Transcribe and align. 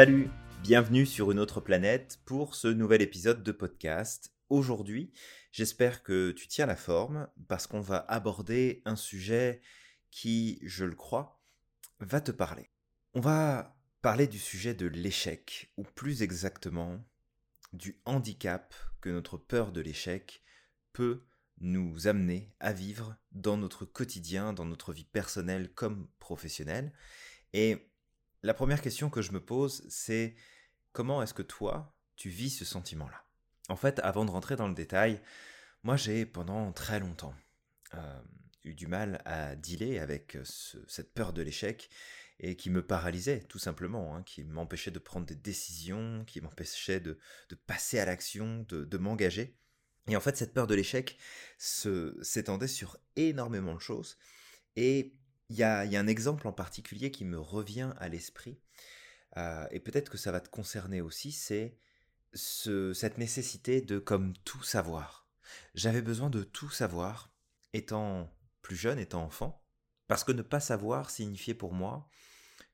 Salut, 0.00 0.30
bienvenue 0.62 1.04
sur 1.04 1.30
une 1.30 1.38
autre 1.38 1.60
planète 1.60 2.20
pour 2.24 2.54
ce 2.54 2.68
nouvel 2.68 3.02
épisode 3.02 3.42
de 3.42 3.52
podcast. 3.52 4.32
Aujourd'hui, 4.48 5.12
j'espère 5.52 6.02
que 6.02 6.30
tu 6.30 6.48
tiens 6.48 6.64
la 6.64 6.74
forme 6.74 7.28
parce 7.48 7.66
qu'on 7.66 7.82
va 7.82 7.98
aborder 8.08 8.80
un 8.86 8.96
sujet 8.96 9.60
qui, 10.10 10.58
je 10.62 10.86
le 10.86 10.94
crois, 10.94 11.42
va 11.98 12.22
te 12.22 12.30
parler. 12.30 12.70
On 13.12 13.20
va 13.20 13.76
parler 14.00 14.26
du 14.26 14.38
sujet 14.38 14.72
de 14.72 14.86
l'échec, 14.86 15.70
ou 15.76 15.82
plus 15.82 16.22
exactement 16.22 17.04
du 17.74 18.00
handicap 18.06 18.74
que 19.02 19.10
notre 19.10 19.36
peur 19.36 19.70
de 19.70 19.82
l'échec 19.82 20.42
peut 20.94 21.26
nous 21.58 22.06
amener 22.08 22.54
à 22.58 22.72
vivre 22.72 23.16
dans 23.32 23.58
notre 23.58 23.84
quotidien, 23.84 24.54
dans 24.54 24.64
notre 24.64 24.94
vie 24.94 25.04
personnelle 25.04 25.70
comme 25.74 26.08
professionnelle. 26.20 26.94
Et 27.52 27.89
la 28.42 28.54
première 28.54 28.80
question 28.80 29.10
que 29.10 29.22
je 29.22 29.32
me 29.32 29.40
pose, 29.40 29.84
c'est 29.88 30.34
comment 30.92 31.22
est-ce 31.22 31.34
que 31.34 31.42
toi, 31.42 31.94
tu 32.16 32.28
vis 32.28 32.50
ce 32.50 32.64
sentiment-là? 32.64 33.24
En 33.68 33.76
fait, 33.76 34.00
avant 34.00 34.24
de 34.24 34.30
rentrer 34.30 34.56
dans 34.56 34.68
le 34.68 34.74
détail, 34.74 35.20
moi 35.82 35.96
j'ai 35.96 36.26
pendant 36.26 36.72
très 36.72 37.00
longtemps 37.00 37.34
euh, 37.94 38.20
eu 38.64 38.74
du 38.74 38.86
mal 38.86 39.22
à 39.24 39.54
dealer 39.56 39.98
avec 39.98 40.36
cette 40.44 41.14
peur 41.14 41.32
de 41.32 41.42
l'échec 41.42 41.88
et 42.40 42.56
qui 42.56 42.70
me 42.70 42.84
paralysait 42.84 43.40
tout 43.40 43.58
simplement, 43.58 44.16
hein, 44.16 44.22
qui 44.22 44.44
m'empêchait 44.44 44.90
de 44.90 44.98
prendre 44.98 45.26
des 45.26 45.34
décisions, 45.34 46.24
qui 46.26 46.40
m'empêchait 46.40 47.00
de, 47.00 47.18
passer 47.66 47.98
à 47.98 48.06
l'action, 48.06 48.64
de, 48.68 48.98
m'engager. 48.98 49.56
Et 50.08 50.16
en 50.16 50.20
fait, 50.20 50.36
cette 50.36 50.54
peur 50.54 50.66
de 50.66 50.74
l'échec 50.74 51.18
s'étendait 51.58 52.66
sur 52.66 52.96
énormément 53.16 53.74
de 53.74 53.80
choses. 53.80 54.16
Et 54.76 55.14
il 55.50 55.56
y 55.56 55.64
a, 55.64 55.80
un 55.80 56.06
exemple 56.06 56.46
en 56.46 56.52
particulier 56.52 57.10
qui 57.10 57.24
me 57.24 57.38
revient 57.38 57.92
à 57.98 58.08
l'esprit, 58.08 58.58
euh, 59.36 59.66
et 59.70 59.80
peut-être 59.80 60.08
que 60.08 60.16
ça 60.16 60.32
va 60.32 60.40
te 60.40 60.48
concerner 60.48 61.00
aussi, 61.00 61.32
c'est 61.32 61.76
cette 62.32 63.18
nécessité 63.18 63.80
de 63.80 63.98
comme 63.98 64.34
tout 64.44 64.62
savoir. 64.62 65.28
J'avais 65.74 66.02
besoin 66.02 66.30
de 66.30 66.44
tout 66.44 66.70
savoir, 66.70 67.34
étant 67.72 68.32
plus 68.62 68.76
jeune, 68.76 69.00
étant 69.00 69.24
enfant, 69.24 69.64
parce 70.06 70.22
que 70.22 70.30
ne 70.30 70.42
pas 70.42 70.60
savoir 70.60 71.10
signifiait 71.10 71.54
pour 71.54 71.72
moi 71.72 72.08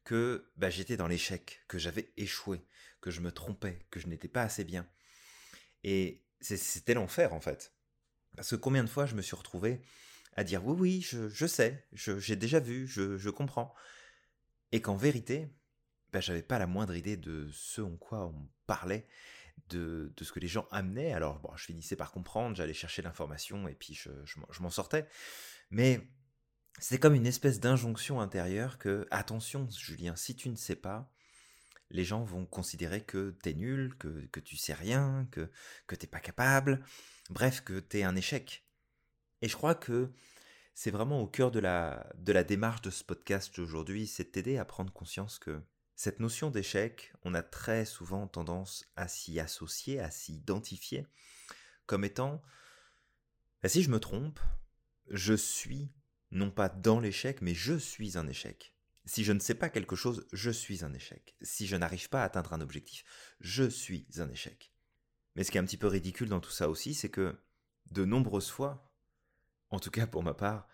que 0.04 0.52
bah, 0.56 0.68
j'étais 0.68 0.98
dans 0.98 1.08
l'échec, 1.08 1.62
que 1.68 1.78
j'avais 1.78 2.12
échoué, 2.18 2.66
que 3.00 3.10
je 3.10 3.20
me 3.20 3.32
trompais, 3.32 3.78
que 3.90 3.98
je 3.98 4.06
n'étais 4.06 4.28
pas 4.28 4.42
assez 4.42 4.64
bien. 4.64 4.86
Et 5.82 6.22
c'était 6.40 6.94
l'enfer 6.94 7.32
en 7.32 7.40
fait. 7.40 7.72
Parce 8.36 8.50
que 8.50 8.56
combien 8.56 8.84
de 8.84 8.88
fois 8.90 9.06
je 9.06 9.14
me 9.14 9.22
suis 9.22 9.36
retrouvé 9.36 9.80
à 10.36 10.44
dire 10.44 10.64
oui, 10.64 10.76
oui, 10.78 11.00
je, 11.00 11.46
sais, 11.46 11.86
j'ai 11.92 12.36
déjà 12.36 12.60
vu, 12.60 12.86
je, 12.86 13.30
comprends. 13.30 13.74
Et 14.72 14.80
qu'en 14.80 14.96
vérité, 14.96 15.50
bah, 16.12 16.20
j'avais 16.20 16.42
pas 16.42 16.58
la 16.58 16.66
moindre 16.66 16.94
idée 16.94 17.16
de 17.16 17.48
ce 17.52 17.80
en 17.80 17.96
quoi 17.96 18.26
on 18.26 18.48
parlait, 18.66 19.06
de, 19.70 20.12
ce 20.20 20.32
que 20.32 20.40
les 20.40 20.48
gens 20.48 20.68
amenaient. 20.70 21.12
Alors, 21.12 21.40
bon, 21.40 21.50
je 21.56 21.64
finissais 21.64 21.96
par 21.96 22.12
comprendre, 22.12 22.56
j'allais 22.56 22.74
chercher 22.74 23.02
l'information 23.02 23.66
et 23.68 23.74
puis 23.74 23.94
je, 23.94 24.10
je 24.24 24.62
m'en 24.62 24.70
sortais. 24.70 25.08
Mais 25.70 26.06
c'est 26.78 26.98
comme 26.98 27.14
une 27.14 27.26
espèce 27.26 27.58
d'injonction 27.58 28.20
intérieure 28.20 28.78
que, 28.78 29.06
attention 29.10 29.68
Julien, 29.70 30.16
si 30.16 30.36
tu 30.36 30.50
ne 30.50 30.56
sais 30.56 30.76
pas, 30.76 31.10
les 31.90 32.04
gens 32.04 32.24
vont 32.24 32.44
considérer 32.44 33.02
que 33.02 33.30
t'es 33.42 33.54
nul, 33.54 33.96
que, 33.98 34.26
que 34.26 34.40
tu 34.40 34.56
sais 34.56 34.74
rien, 34.74 35.26
que, 35.30 35.50
que 35.86 35.94
t'es 35.94 36.06
pas 36.06 36.20
capable, 36.20 36.84
bref, 37.30 37.62
que 37.62 37.78
t'es 37.78 38.02
un 38.02 38.16
échec. 38.16 38.65
Et 39.42 39.48
je 39.48 39.56
crois 39.56 39.74
que 39.74 40.10
c'est 40.74 40.90
vraiment 40.90 41.20
au 41.20 41.26
cœur 41.26 41.50
de 41.50 41.58
la, 41.58 42.06
de 42.16 42.32
la 42.32 42.44
démarche 42.44 42.82
de 42.82 42.90
ce 42.90 43.04
podcast 43.04 43.58
aujourd'hui, 43.58 44.06
c'est 44.06 44.32
t'aider 44.32 44.58
à 44.58 44.64
prendre 44.64 44.92
conscience 44.92 45.38
que 45.38 45.62
cette 45.94 46.20
notion 46.20 46.50
d'échec, 46.50 47.12
on 47.24 47.32
a 47.32 47.42
très 47.42 47.86
souvent 47.86 48.26
tendance 48.26 48.84
à 48.96 49.08
s'y 49.08 49.40
associer, 49.40 49.98
à 49.98 50.10
s'y 50.10 50.34
identifier 50.34 51.06
comme 51.86 52.04
étant, 52.04 52.42
bah, 53.62 53.68
si 53.68 53.82
je 53.82 53.90
me 53.90 54.00
trompe, 54.00 54.40
je 55.08 55.34
suis 55.34 55.90
non 56.32 56.50
pas 56.50 56.68
dans 56.68 57.00
l'échec, 57.00 57.40
mais 57.40 57.54
je 57.54 57.78
suis 57.78 58.18
un 58.18 58.26
échec. 58.28 58.74
Si 59.04 59.22
je 59.22 59.32
ne 59.32 59.38
sais 59.38 59.54
pas 59.54 59.70
quelque 59.70 59.94
chose, 59.94 60.26
je 60.32 60.50
suis 60.50 60.84
un 60.84 60.92
échec. 60.92 61.36
Si 61.40 61.66
je 61.66 61.76
n'arrive 61.76 62.08
pas 62.08 62.22
à 62.22 62.24
atteindre 62.24 62.52
un 62.52 62.60
objectif, 62.60 63.04
je 63.40 63.68
suis 63.68 64.06
un 64.18 64.28
échec. 64.28 64.72
Mais 65.36 65.44
ce 65.44 65.50
qui 65.50 65.58
est 65.58 65.60
un 65.60 65.64
petit 65.64 65.76
peu 65.76 65.86
ridicule 65.86 66.28
dans 66.28 66.40
tout 66.40 66.50
ça 66.50 66.68
aussi, 66.68 66.92
c'est 66.92 67.10
que 67.10 67.38
de 67.92 68.04
nombreuses 68.04 68.50
fois, 68.50 68.85
en 69.70 69.78
tout 69.78 69.90
cas 69.90 70.06
pour 70.06 70.22
ma 70.22 70.34
part, 70.34 70.68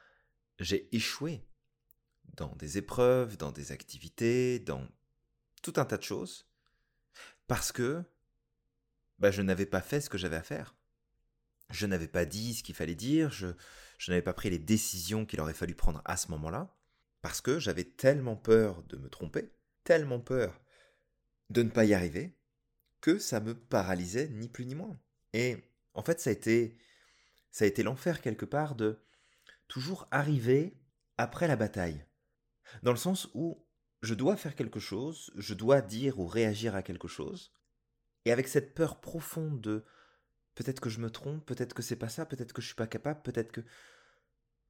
j'ai 0.59 0.95
échoué 0.95 1.45
dans 2.35 2.55
des 2.57 2.79
épreuves, 2.79 3.37
dans 3.37 3.53
des 3.53 3.73
activités, 3.73 4.59
dans 4.59 4.87
tout 5.63 5.75
un 5.77 5.85
tas 5.85 5.99
de 5.99 6.03
choses, 6.03 6.47
parce 7.47 7.73
que 7.73 8.03
bah, 9.19 9.31
je 9.31 9.43
n'avais 9.43 9.67
pas 9.67 9.81
fait 9.81 10.01
ce 10.01 10.11
que 10.11 10.19
j'avais 10.19 10.37
à 10.37 10.43
faire. 10.43 10.75
Je 11.71 11.87
n'avais 11.87 12.09
pas 12.09 12.25
dit 12.25 12.55
ce 12.55 12.63
qu'il 12.63 12.75
fallait 12.75 12.95
dire, 12.95 13.31
je, 13.31 13.49
je 13.99 14.11
n'avais 14.11 14.23
pas 14.23 14.35
pris 14.35 14.51
les 14.51 14.59
décisions 14.59 15.25
qu'il 15.25 15.41
aurait 15.41 15.55
fallu 15.55 15.75
prendre 15.75 16.03
à 16.05 16.17
ce 16.17 16.29
moment-là, 16.33 16.77
parce 17.23 17.41
que 17.41 17.59
j'avais 17.59 17.85
tellement 17.85 18.37
peur 18.37 18.83
de 18.85 18.97
me 18.97 19.09
tromper, 19.09 19.53
tellement 19.85 20.21
peur 20.21 20.61
de 21.51 21.63
ne 21.63 21.71
pas 21.71 21.85
y 21.85 21.95
arriver, 21.95 22.37
que 23.01 23.19
ça 23.19 23.41
me 23.41 23.55
paralysait 23.55 24.29
ni 24.29 24.49
plus 24.49 24.67
ni 24.67 24.75
moins. 24.75 24.99
Et 25.33 25.57
en 25.95 26.03
fait, 26.03 26.21
ça 26.21 26.31
a 26.31 26.33
été, 26.33 26.77
ça 27.53 27.65
a 27.65 27.69
été 27.69 27.83
l'enfer 27.85 28.21
quelque 28.21 28.45
part 28.45 28.75
de 28.75 28.99
toujours 29.69 30.09
arriver 30.11 30.77
après 31.19 31.47
la 31.47 31.57
bataille. 31.57 32.05
Dans 32.83 32.91
le 32.91 32.97
sens 32.97 33.29
où 33.35 33.65
je 34.01 34.15
dois 34.15 34.37
faire 34.37 34.57
quelque 34.57 34.81
chose, 34.81 35.31
je 35.37 35.55
dois 35.55 35.81
dire 35.81 36.19
ou 36.19 36.27
réagir 36.27 36.75
à 36.75 36.83
quelque 36.83 37.09
chose, 37.09 37.55
et 38.25 38.33
avec 38.33 38.49
cette 38.49 38.75
peur 38.75 39.01
profonde 39.01 39.61
de 39.61 39.85
peut-être 40.55 40.81
que 40.81 40.91
je 40.91 41.01
me 41.01 41.11
trompe, 41.11 41.45
peut-être 41.47 41.75
que 41.75 41.83
c'est 41.83 41.97
pas 41.97 42.09
ça, 42.09 42.27
peut-être 42.27 42.53
que 42.53 42.62
je 42.62 42.67
suis 42.67 42.75
pas 42.75 42.87
capable, 42.87 43.23
peut-être 43.23 43.53
que 43.53 43.62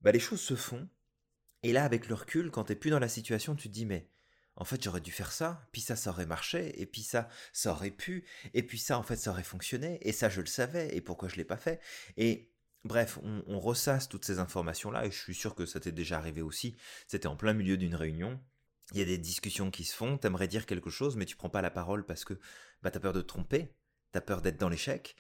bah, 0.01 0.13
les 0.13 0.21
choses 0.21 0.41
se 0.41 0.57
font. 0.57 0.89
Et 1.63 1.73
là, 1.73 1.85
avec 1.85 2.09
le 2.09 2.15
recul, 2.15 2.51
quand 2.51 2.65
t'es 2.65 2.75
plus 2.75 2.91
dans 2.91 2.99
la 2.99 3.09
situation, 3.09 3.55
tu 3.55 3.69
te 3.69 3.73
dis, 3.73 3.87
mais 3.87 4.09
en 4.57 4.65
fait, 4.65 4.83
j'aurais 4.83 5.01
dû 5.01 5.13
faire 5.13 5.33
ça, 5.33 5.69
puis 5.73 5.81
ça, 5.81 5.97
ça 5.97 6.11
aurait 6.11 6.27
marché, 6.27 6.81
et 6.81 6.87
puis 6.87 7.03
ça, 7.03 7.29
ça 7.53 7.73
aurait 7.73 7.91
pu, 7.91 8.27
et 8.53 8.63
puis 8.63 8.79
ça, 8.79 8.99
en 8.99 9.03
fait, 9.03 9.17
ça 9.17 9.31
aurait 9.31 9.43
fonctionné, 9.43 9.99
et 10.03 10.13
ça, 10.13 10.29
je 10.29 10.41
le 10.41 10.47
savais, 10.47 10.95
et 10.95 11.01
pourquoi 11.01 11.29
je 11.29 11.37
l'ai 11.37 11.45
pas 11.45 11.57
fait. 11.57 11.81
Et 12.17 12.52
bref, 12.85 13.19
on, 13.23 13.61
ressasse 13.61 14.09
toutes 14.09 14.25
ces 14.25 14.39
informations-là, 14.39 15.07
et 15.07 15.11
je 15.11 15.19
suis 15.19 15.35
sûr 15.35 15.55
que 15.55 15.67
ça 15.67 15.81
t'est 15.81 15.93
déjà 15.93 16.19
arrivé 16.19 16.43
aussi. 16.43 16.77
C'était 17.07 17.29
en 17.29 17.37
plein 17.37 17.53
milieu 17.53 17.77
d'une 17.77 17.95
réunion. 17.95 18.41
Il 18.93 18.99
y 18.99 19.03
a 19.03 19.07
des 19.07 19.19
discussions 19.19 19.71
qui 19.71 19.85
se 19.85 19.95
font, 19.95 20.19
t'aimerais 20.19 20.49
dire 20.49 20.67
quelque 20.67 20.91
chose, 20.91 21.17
mais 21.17 21.25
tu 21.25 21.37
prends 21.37 21.51
pas 21.51 21.63
la 21.63 21.71
parole 21.71 22.05
parce 22.05 22.25
que 22.25 22.35
bah, 22.83 22.91
t'as 22.91 23.01
peur 23.01 23.13
de 23.13 23.23
te 23.23 23.27
tromper, 23.27 23.75
t'as 24.13 24.21
peur 24.21 24.43
d'être 24.43 24.59
dans 24.59 24.69
l'échec, 24.69 25.17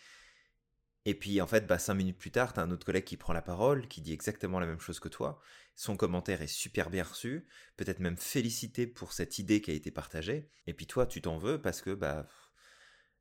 et 1.04 1.14
puis 1.14 1.40
en 1.40 1.46
fait, 1.46 1.66
bah, 1.66 1.78
cinq 1.78 1.94
minutes 1.94 2.18
plus 2.18 2.30
tard, 2.30 2.52
t'as 2.52 2.62
un 2.62 2.70
autre 2.70 2.86
collègue 2.86 3.04
qui 3.04 3.16
prend 3.16 3.32
la 3.32 3.42
parole, 3.42 3.88
qui 3.88 4.00
dit 4.00 4.12
exactement 4.12 4.60
la 4.60 4.66
même 4.66 4.78
chose 4.78 5.00
que 5.00 5.08
toi. 5.08 5.40
Son 5.74 5.96
commentaire 5.96 6.42
est 6.42 6.46
super 6.46 6.90
bien 6.90 7.02
reçu, 7.02 7.46
peut-être 7.76 7.98
même 7.98 8.16
félicité 8.16 8.86
pour 8.86 9.12
cette 9.12 9.38
idée 9.38 9.60
qui 9.60 9.72
a 9.72 9.74
été 9.74 9.90
partagée. 9.90 10.48
Et 10.66 10.74
puis 10.74 10.86
toi, 10.86 11.06
tu 11.06 11.20
t'en 11.20 11.38
veux 11.38 11.60
parce 11.60 11.82
que 11.82 11.90
bah 11.90 12.28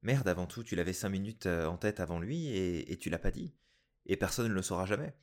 merde, 0.03 0.28
avant 0.28 0.46
tout, 0.47 0.63
tu 0.63 0.75
l'avais 0.75 0.94
cinq 0.94 1.09
minutes 1.09 1.47
euh, 1.47 1.66
en 1.68 1.78
tête 1.78 2.00
avant 2.00 2.19
lui 2.19 2.47
et, 2.50 2.91
et 2.91 2.97
tu 2.97 3.09
l'as 3.09 3.19
pas 3.19 3.31
dit. 3.31 3.56
Et 4.06 4.17
personne 4.17 4.47
ne 4.47 4.53
le 4.53 4.62
saura 4.62 4.85
jamais. 4.85 5.16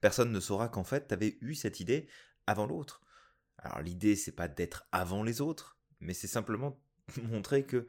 Personne 0.00 0.32
ne 0.32 0.40
saura 0.40 0.68
qu'en 0.68 0.84
fait, 0.84 1.08
t'avais 1.08 1.36
eu 1.40 1.54
cette 1.54 1.80
idée 1.80 2.08
avant 2.46 2.66
l'autre. 2.66 3.02
Alors 3.58 3.80
l'idée, 3.80 4.16
c'est 4.16 4.32
pas 4.32 4.48
d'être 4.48 4.86
avant 4.92 5.22
les 5.22 5.40
autres, 5.40 5.78
mais 6.00 6.14
c'est 6.14 6.26
simplement 6.26 6.80
montrer 7.22 7.66
que 7.66 7.86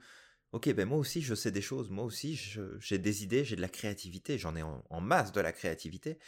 Ok, 0.54 0.70
ben 0.74 0.86
moi 0.86 0.98
aussi 0.98 1.22
je 1.22 1.34
sais 1.34 1.52
des 1.52 1.62
choses, 1.62 1.90
moi 1.90 2.04
aussi 2.04 2.36
j'ai 2.80 2.98
des 2.98 3.24
idées, 3.24 3.46
j'ai 3.46 3.56
de 3.56 3.62
la 3.62 3.70
créativité, 3.70 4.38
j'en 4.38 4.54
ai 4.58 4.62
en, 4.62 5.00
masse 5.00 5.32
de 5.32 5.40
la 5.40 5.54
créativité, 5.54 6.20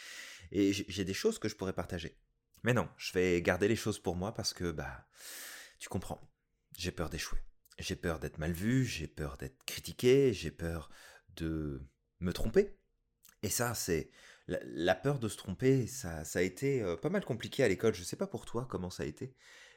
et 0.50 0.72
j'ai 0.72 1.04
des 1.04 1.12
choses 1.12 1.38
que 1.38 1.48
je 1.48 1.56
pourrais 1.56 1.74
partager. 1.74 2.16
Mais 2.62 2.72
non, 2.72 2.88
je 2.96 3.12
vais 3.12 3.42
garder 3.42 3.68
les 3.68 3.76
choses 3.76 3.98
pour 3.98 4.16
moi 4.16 4.32
parce 4.32 4.54
que, 4.54 4.70
bah, 4.72 5.06
tu 5.78 5.90
comprends, 5.90 6.26
j'ai 6.78 6.90
peur 6.90 7.10
d'échouer. 7.10 7.38
J'ai 7.78 7.96
peur 7.96 8.18
d'être 8.18 8.38
mal 8.38 8.52
vu, 8.52 8.86
j'ai 8.86 9.06
peur 9.06 9.36
d'être 9.36 9.62
critiqué, 9.64 10.32
j'ai 10.32 10.50
peur 10.50 10.88
de 11.36 11.82
me 12.20 12.32
tromper. 12.32 12.78
Et 13.44 13.50
ça, 13.50 13.74
c'est... 13.74 14.10
La, 14.46 14.94
peur 14.94 15.18
de 15.18 15.28
se 15.28 15.38
tromper, 15.38 15.86
ça, 15.86 16.24
ça 16.24 16.40
a 16.40 16.42
été 16.42 16.82
euh, 16.82 16.96
pas 16.96 17.08
mal 17.08 17.24
compliqué 17.24 17.64
à 17.64 17.68
l'école. 17.68 17.94
Je 17.94 18.02
sais 18.02 18.16
pas 18.16 18.26
pour 18.26 18.44
toi 18.44 18.66
comment 18.68 18.90
ça 18.90 19.02
a 19.02 19.06
été, 19.06 19.34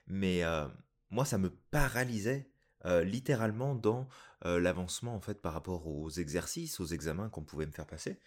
mais 0.08 0.44
euh, 0.44 0.68
moi, 1.10 1.24
ça 1.24 1.38
me 1.38 1.50
paralysait 1.50 2.50
euh, 2.86 3.04
littéralement 3.04 3.76
dans 3.76 4.08
l'avancement 4.44 5.16
en 5.16 5.20
fait 5.20 5.42
par 5.42 5.54
rapport 5.54 5.88
aux 5.88 6.12
exercices, 6.12 6.80
aux 6.80 6.86
examens 6.86 7.28
qu'on 7.28 7.44
pouvait 7.44 7.66
me 7.66 7.72
faire 7.72 7.88
passer, 7.88 8.20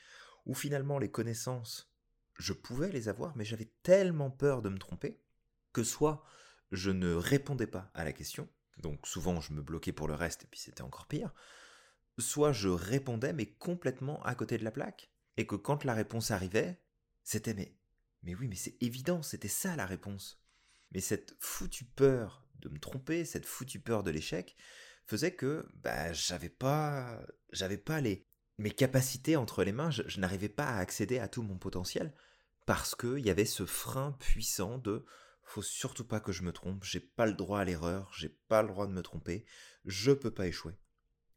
où 0.44 0.54
finalement 0.54 0.98
les 0.98 1.10
connaissances, 1.10 1.94
je 2.36 2.52
pouvais 2.52 2.90
les 2.90 3.08
avoir, 3.08 3.36
mais 3.36 3.44
j'avais 3.44 3.70
tellement 3.84 4.28
peur 4.28 4.60
de 4.60 4.70
me 4.70 4.78
tromper 4.78 5.20
que 5.72 5.84
soit 5.84 6.24
je 6.72 6.90
ne 6.90 7.14
répondais 7.14 7.68
pas 7.68 7.90
à 7.94 8.04
la 8.04 8.12
question, 8.12 8.48
donc 8.78 9.06
souvent 9.06 9.40
je 9.40 9.52
me 9.52 9.62
bloquais 9.62 9.92
pour 9.92 10.08
le 10.08 10.14
reste 10.14 10.42
et 10.42 10.46
puis 10.50 10.58
c'était 10.58 10.82
encore 10.82 11.06
pire, 11.06 11.32
soit 12.18 12.52
je 12.52 12.68
répondais 12.68 13.32
mais 13.32 13.46
complètement 13.46 14.20
à 14.24 14.34
côté 14.34 14.58
de 14.58 14.64
la 14.64 14.72
plaque, 14.72 15.09
et 15.36 15.46
que 15.46 15.56
quand 15.56 15.84
la 15.84 15.94
réponse 15.94 16.30
arrivait, 16.30 16.80
c'était 17.22 17.54
mais, 17.54 17.76
mais 18.22 18.34
oui 18.34 18.48
mais 18.48 18.56
c'est 18.56 18.76
évident, 18.80 19.22
c'était 19.22 19.48
ça 19.48 19.76
la 19.76 19.86
réponse. 19.86 20.42
Mais 20.92 21.00
cette 21.00 21.36
foutue 21.38 21.84
peur 21.84 22.46
de 22.56 22.68
me 22.68 22.78
tromper, 22.78 23.24
cette 23.24 23.46
foutue 23.46 23.80
peur 23.80 24.02
de 24.02 24.10
l'échec, 24.10 24.56
faisait 25.06 25.34
que 25.34 25.66
bah, 25.74 26.12
j'avais 26.12 26.48
pas, 26.48 27.20
j'avais 27.52 27.78
pas 27.78 28.00
les, 28.00 28.26
mes 28.58 28.70
capacités 28.70 29.36
entre 29.36 29.64
les 29.64 29.72
mains, 29.72 29.90
je, 29.90 30.20
n'arrivais 30.20 30.48
pas 30.48 30.66
à 30.66 30.78
accéder 30.78 31.18
à 31.18 31.28
tout 31.28 31.42
mon 31.42 31.56
potentiel 31.56 32.14
parce 32.66 32.94
qu'il 32.94 33.20
y 33.20 33.30
avait 33.30 33.46
ce 33.46 33.64
frein 33.66 34.12
puissant 34.12 34.78
de 34.78 35.04
faut 35.42 35.62
surtout 35.62 36.04
pas 36.04 36.20
que 36.20 36.30
je 36.30 36.42
me 36.42 36.52
trompe, 36.52 36.84
j'ai 36.84 37.00
pas 37.00 37.26
le 37.26 37.32
droit 37.32 37.58
à 37.58 37.64
l'erreur, 37.64 38.12
j'ai 38.14 38.28
pas 38.28 38.62
le 38.62 38.68
droit 38.68 38.86
de 38.86 38.92
me 38.92 39.02
tromper, 39.02 39.44
je 39.84 40.12
peux 40.12 40.30
pas 40.30 40.46
échouer. 40.46 40.74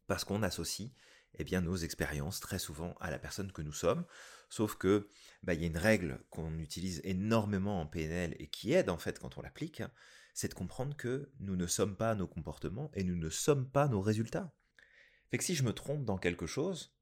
Parce 0.06 0.22
qu'on 0.22 0.42
associe 0.42 0.90
eh 1.38 1.44
bien, 1.44 1.60
nos 1.60 1.76
expériences 1.76 2.40
très 2.40 2.58
souvent 2.58 2.94
à 3.00 3.10
la 3.10 3.18
personne 3.18 3.52
que 3.52 3.62
nous 3.62 3.72
sommes, 3.72 4.04
sauf 4.48 4.76
que 4.76 5.08
bah, 5.42 5.54
il 5.54 5.60
y 5.60 5.64
a 5.64 5.68
une 5.68 5.78
règle 5.78 6.20
qu'on 6.30 6.58
utilise 6.58 7.00
énormément 7.04 7.80
en 7.80 7.86
PNL 7.86 8.36
et 8.38 8.48
qui 8.48 8.72
aide 8.72 8.90
en 8.90 8.98
fait 8.98 9.18
quand 9.18 9.36
on 9.38 9.42
l'applique, 9.42 9.82
c'est 10.34 10.48
de 10.48 10.54
comprendre 10.54 10.96
que 10.96 11.30
nous 11.40 11.56
ne 11.56 11.66
sommes 11.66 11.96
pas 11.96 12.14
nos 12.14 12.26
comportements 12.26 12.90
et 12.94 13.04
nous 13.04 13.16
ne 13.16 13.30
sommes 13.30 13.68
pas 13.68 13.88
nos 13.88 14.00
résultats. 14.00 14.54
Fait 15.30 15.38
que 15.38 15.44
si 15.44 15.54
je 15.54 15.62
me 15.62 15.72
trompe 15.72 16.04
dans 16.04 16.18
quelque 16.18 16.46
chose, 16.46 16.94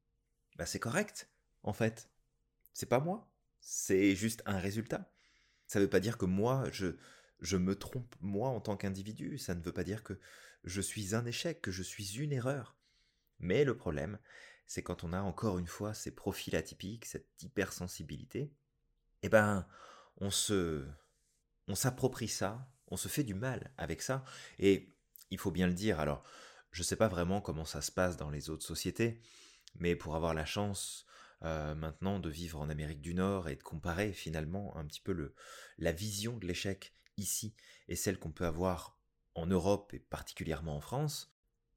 bah 0.56 0.66
c'est 0.66 0.78
correct, 0.78 1.30
en 1.62 1.72
fait. 1.72 2.10
C'est 2.72 2.88
pas 2.88 3.00
moi, 3.00 3.30
c'est 3.60 4.14
juste 4.14 4.42
un 4.46 4.58
résultat. 4.58 5.12
Ça 5.66 5.78
ne 5.78 5.84
veut 5.84 5.90
pas 5.90 6.00
dire 6.00 6.18
que 6.18 6.24
moi, 6.24 6.64
je, 6.72 6.96
je 7.40 7.56
me 7.56 7.74
trompe 7.74 8.14
moi 8.20 8.48
en 8.48 8.60
tant 8.60 8.76
qu'individu, 8.76 9.38
ça 9.38 9.54
ne 9.54 9.62
veut 9.62 9.72
pas 9.72 9.84
dire 9.84 10.02
que 10.02 10.18
je 10.64 10.80
suis 10.80 11.14
un 11.14 11.26
échec, 11.26 11.60
que 11.60 11.70
je 11.70 11.82
suis 11.82 12.18
une 12.18 12.32
erreur. 12.32 12.76
Mais 13.42 13.64
le 13.64 13.76
problème, 13.76 14.18
c'est 14.66 14.82
quand 14.82 15.04
on 15.04 15.12
a 15.12 15.20
encore 15.20 15.58
une 15.58 15.66
fois 15.66 15.92
ces 15.94 16.14
profils 16.14 16.56
atypiques, 16.56 17.04
cette 17.04 17.42
hypersensibilité, 17.42 18.52
eh 19.22 19.28
ben, 19.28 19.66
on 20.16 20.30
se, 20.30 20.86
on 21.68 21.74
s'approprie 21.74 22.28
ça 22.28 22.72
on 22.92 22.96
se 22.96 23.08
fait 23.08 23.24
du 23.24 23.34
mal 23.34 23.72
avec 23.78 24.02
ça. 24.02 24.22
Et 24.58 24.94
il 25.30 25.38
faut 25.38 25.50
bien 25.50 25.66
le 25.66 25.72
dire, 25.72 25.98
alors 25.98 26.22
je 26.70 26.82
ne 26.82 26.84
sais 26.84 26.96
pas 26.96 27.08
vraiment 27.08 27.40
comment 27.40 27.64
ça 27.64 27.80
se 27.80 27.90
passe 27.90 28.18
dans 28.18 28.28
les 28.28 28.50
autres 28.50 28.66
sociétés, 28.66 29.22
mais 29.76 29.96
pour 29.96 30.14
avoir 30.14 30.34
la 30.34 30.44
chance 30.44 31.06
euh, 31.42 31.74
maintenant 31.74 32.20
de 32.20 32.28
vivre 32.28 32.60
en 32.60 32.68
Amérique 32.68 33.00
du 33.00 33.14
Nord 33.14 33.48
et 33.48 33.56
de 33.56 33.62
comparer 33.62 34.12
finalement 34.12 34.76
un 34.76 34.84
petit 34.84 35.00
peu 35.00 35.12
le, 35.12 35.34
la 35.78 35.90
vision 35.90 36.36
de 36.36 36.46
l'échec 36.46 36.94
ici 37.16 37.54
et 37.88 37.96
celle 37.96 38.18
qu'on 38.18 38.30
peut 38.30 38.46
avoir 38.46 38.98
en 39.34 39.46
Europe 39.46 39.94
et 39.94 39.98
particulièrement 39.98 40.76
en 40.76 40.80
France, 40.82 41.34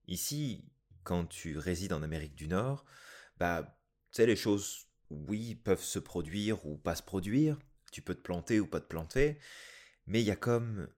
ici, 0.08 0.66
quand 1.06 1.28
tu 1.28 1.58
résides 1.58 1.94
en 1.94 2.04
Amérique 2.04 2.36
du 2.36 2.50
Nord, 2.50 2.84
bah, 3.38 3.80
tu 4.12 4.18
sais, 4.18 4.26
les 4.26 4.36
choses, 4.36 4.88
oui, 5.10 5.56
peuvent 5.56 5.84
se 5.84 6.00
produire 6.00 6.66
ou 6.66 6.78
pas 6.78 6.96
se 6.96 7.04
produire, 7.04 7.58
tu 7.94 8.02
peux 8.02 8.16
te 8.16 8.22
planter 8.22 8.60
ou 8.60 8.68
pas 8.68 8.82
te 8.82 8.88
planter, 8.88 9.40
mais 10.08 10.22
il 10.22 10.26
y 10.26 10.32
a 10.32 10.36
comme 10.36 10.90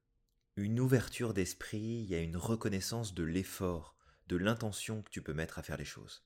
une 0.55 0.79
ouverture 0.79 1.35
d'esprit, 1.35 1.77
il 1.77 2.09
y 2.09 2.15
a 2.15 2.19
une 2.19 2.37
reconnaissance 2.37 3.13
de 3.13 3.23
l'effort, 3.23 3.95
de 4.27 4.37
l'intention 4.37 5.03
que 5.03 5.11
tu 5.11 5.21
peux 5.21 5.33
mettre 5.33 5.59
à 5.59 5.63
faire 5.63 5.77
les 5.77 5.85
choses. 5.85 6.25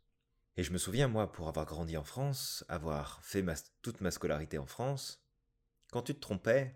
Et 0.57 0.63
je 0.63 0.71
me 0.71 0.77
souviens, 0.77 1.07
moi, 1.07 1.31
pour 1.31 1.49
avoir 1.49 1.65
grandi 1.65 1.97
en 1.97 2.03
France, 2.03 2.63
avoir 2.69 3.23
fait 3.23 3.43
toute 3.81 3.99
ma 3.99 4.11
scolarité 4.11 4.57
en 4.57 4.65
France, 4.65 5.25
quand 5.91 6.03
tu 6.03 6.13
te 6.13 6.19
trompais, 6.19 6.75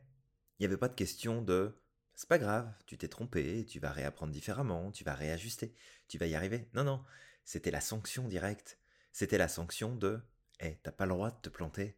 il 0.57 0.63
n'y 0.63 0.65
avait 0.65 0.77
pas 0.77 0.89
de 0.89 0.95
question 0.95 1.41
de 1.41 1.77
c'est 2.15 2.29
pas 2.29 2.37
grave, 2.37 2.71
tu 2.85 2.97
t'es 2.97 3.07
trompé, 3.07 3.65
tu 3.65 3.79
vas 3.79 3.91
réapprendre 3.91 4.31
différemment, 4.31 4.91
tu 4.91 5.03
vas 5.03 5.13
réajuster, 5.13 5.73
tu 6.07 6.17
vas 6.17 6.27
y 6.27 6.35
arriver. 6.35 6.67
Non, 6.73 6.83
non, 6.83 7.03
c'était 7.43 7.71
la 7.71 7.81
sanction 7.81 8.27
directe. 8.27 8.79
C'était 9.11 9.37
la 9.37 9.47
sanction 9.47 9.95
de 9.95 10.19
hé, 10.59 10.67
hey, 10.67 10.79
t'as 10.83 10.91
pas 10.91 11.05
le 11.05 11.13
droit 11.13 11.31
de 11.31 11.39
te 11.41 11.49
planter. 11.49 11.97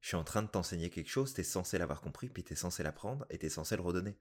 Je 0.00 0.08
suis 0.08 0.16
en 0.16 0.24
train 0.24 0.42
de 0.42 0.48
t'enseigner 0.48 0.90
quelque 0.90 1.10
chose, 1.10 1.34
t'es 1.34 1.42
censé 1.42 1.76
l'avoir 1.78 2.00
compris, 2.00 2.28
puis 2.28 2.44
t'es 2.44 2.54
censé 2.54 2.82
l'apprendre 2.82 3.26
et 3.30 3.38
t'es 3.38 3.48
censé 3.48 3.76
le 3.76 3.82
redonner. 3.82 4.16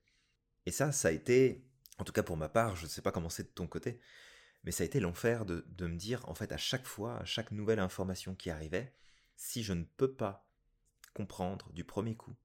Et 0.65 0.71
ça, 0.71 0.91
ça 0.91 1.09
a 1.09 1.11
été, 1.11 1.65
en 1.99 2.03
tout 2.03 2.13
cas 2.13 2.23
pour 2.23 2.35
ma 2.35 2.49
part, 2.49 2.75
je 2.75 2.83
ne 2.83 2.89
sais 2.89 3.01
pas 3.01 3.11
comment 3.11 3.29
c'est 3.29 3.43
de 3.43 3.53
ton 3.53 3.67
côté, 3.67 3.99
mais 4.63 4.71
ça 4.71 4.83
a 4.83 4.85
été 4.85 4.99
l'enfer 4.99 5.45
de, 5.45 5.63
me 5.79 5.95
dire, 5.95 6.27
en 6.27 6.33
fait, 6.33 6.51
à 6.51 6.57
chaque 6.57 6.85
fois, 6.85 7.17
à 7.19 7.25
chaque 7.25 7.51
nouvelle 7.51 7.79
information 7.79 8.35
qui 8.35 8.49
arrivait, 8.49 8.93
si 9.35 9.63
je 9.63 9.73
ne 9.73 9.83
peux 9.83 10.13
pas 10.13 10.49
comprendre 11.13 11.71
du 11.71 11.85
premier 11.85 12.15
coup, 12.15 12.35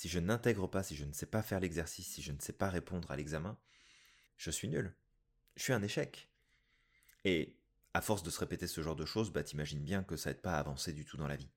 si 0.00 0.08
je 0.08 0.18
n'intègre 0.18 0.66
pas, 0.66 0.82
si 0.82 0.96
je 0.96 1.04
ne 1.04 1.12
sais 1.12 1.26
pas 1.26 1.42
faire 1.42 1.60
l'exercice, 1.60 2.14
si 2.14 2.22
je 2.22 2.32
ne 2.32 2.40
sais 2.40 2.54
pas 2.54 2.70
répondre 2.70 3.10
à 3.10 3.16
l'examen, 3.16 3.58
je 4.38 4.50
suis 4.50 4.66
nul. 4.66 4.96
Je 5.56 5.62
suis 5.62 5.74
un 5.74 5.82
échec. 5.82 6.30
Et 7.26 7.54
à 7.92 8.00
force 8.00 8.22
de 8.22 8.30
se 8.30 8.40
répéter 8.40 8.66
ce 8.66 8.80
genre 8.80 8.96
de 8.96 9.04
choses, 9.04 9.30
bah 9.30 9.42
t'imagines 9.42 9.84
bien 9.84 10.02
que 10.02 10.16
ça 10.16 10.30
n'aide 10.30 10.40
pas 10.40 10.54
à 10.54 10.58
avancer 10.58 10.94
du 10.94 11.04
tout 11.04 11.18
dans 11.18 11.26
la 11.26 11.36
vie. 11.36 11.50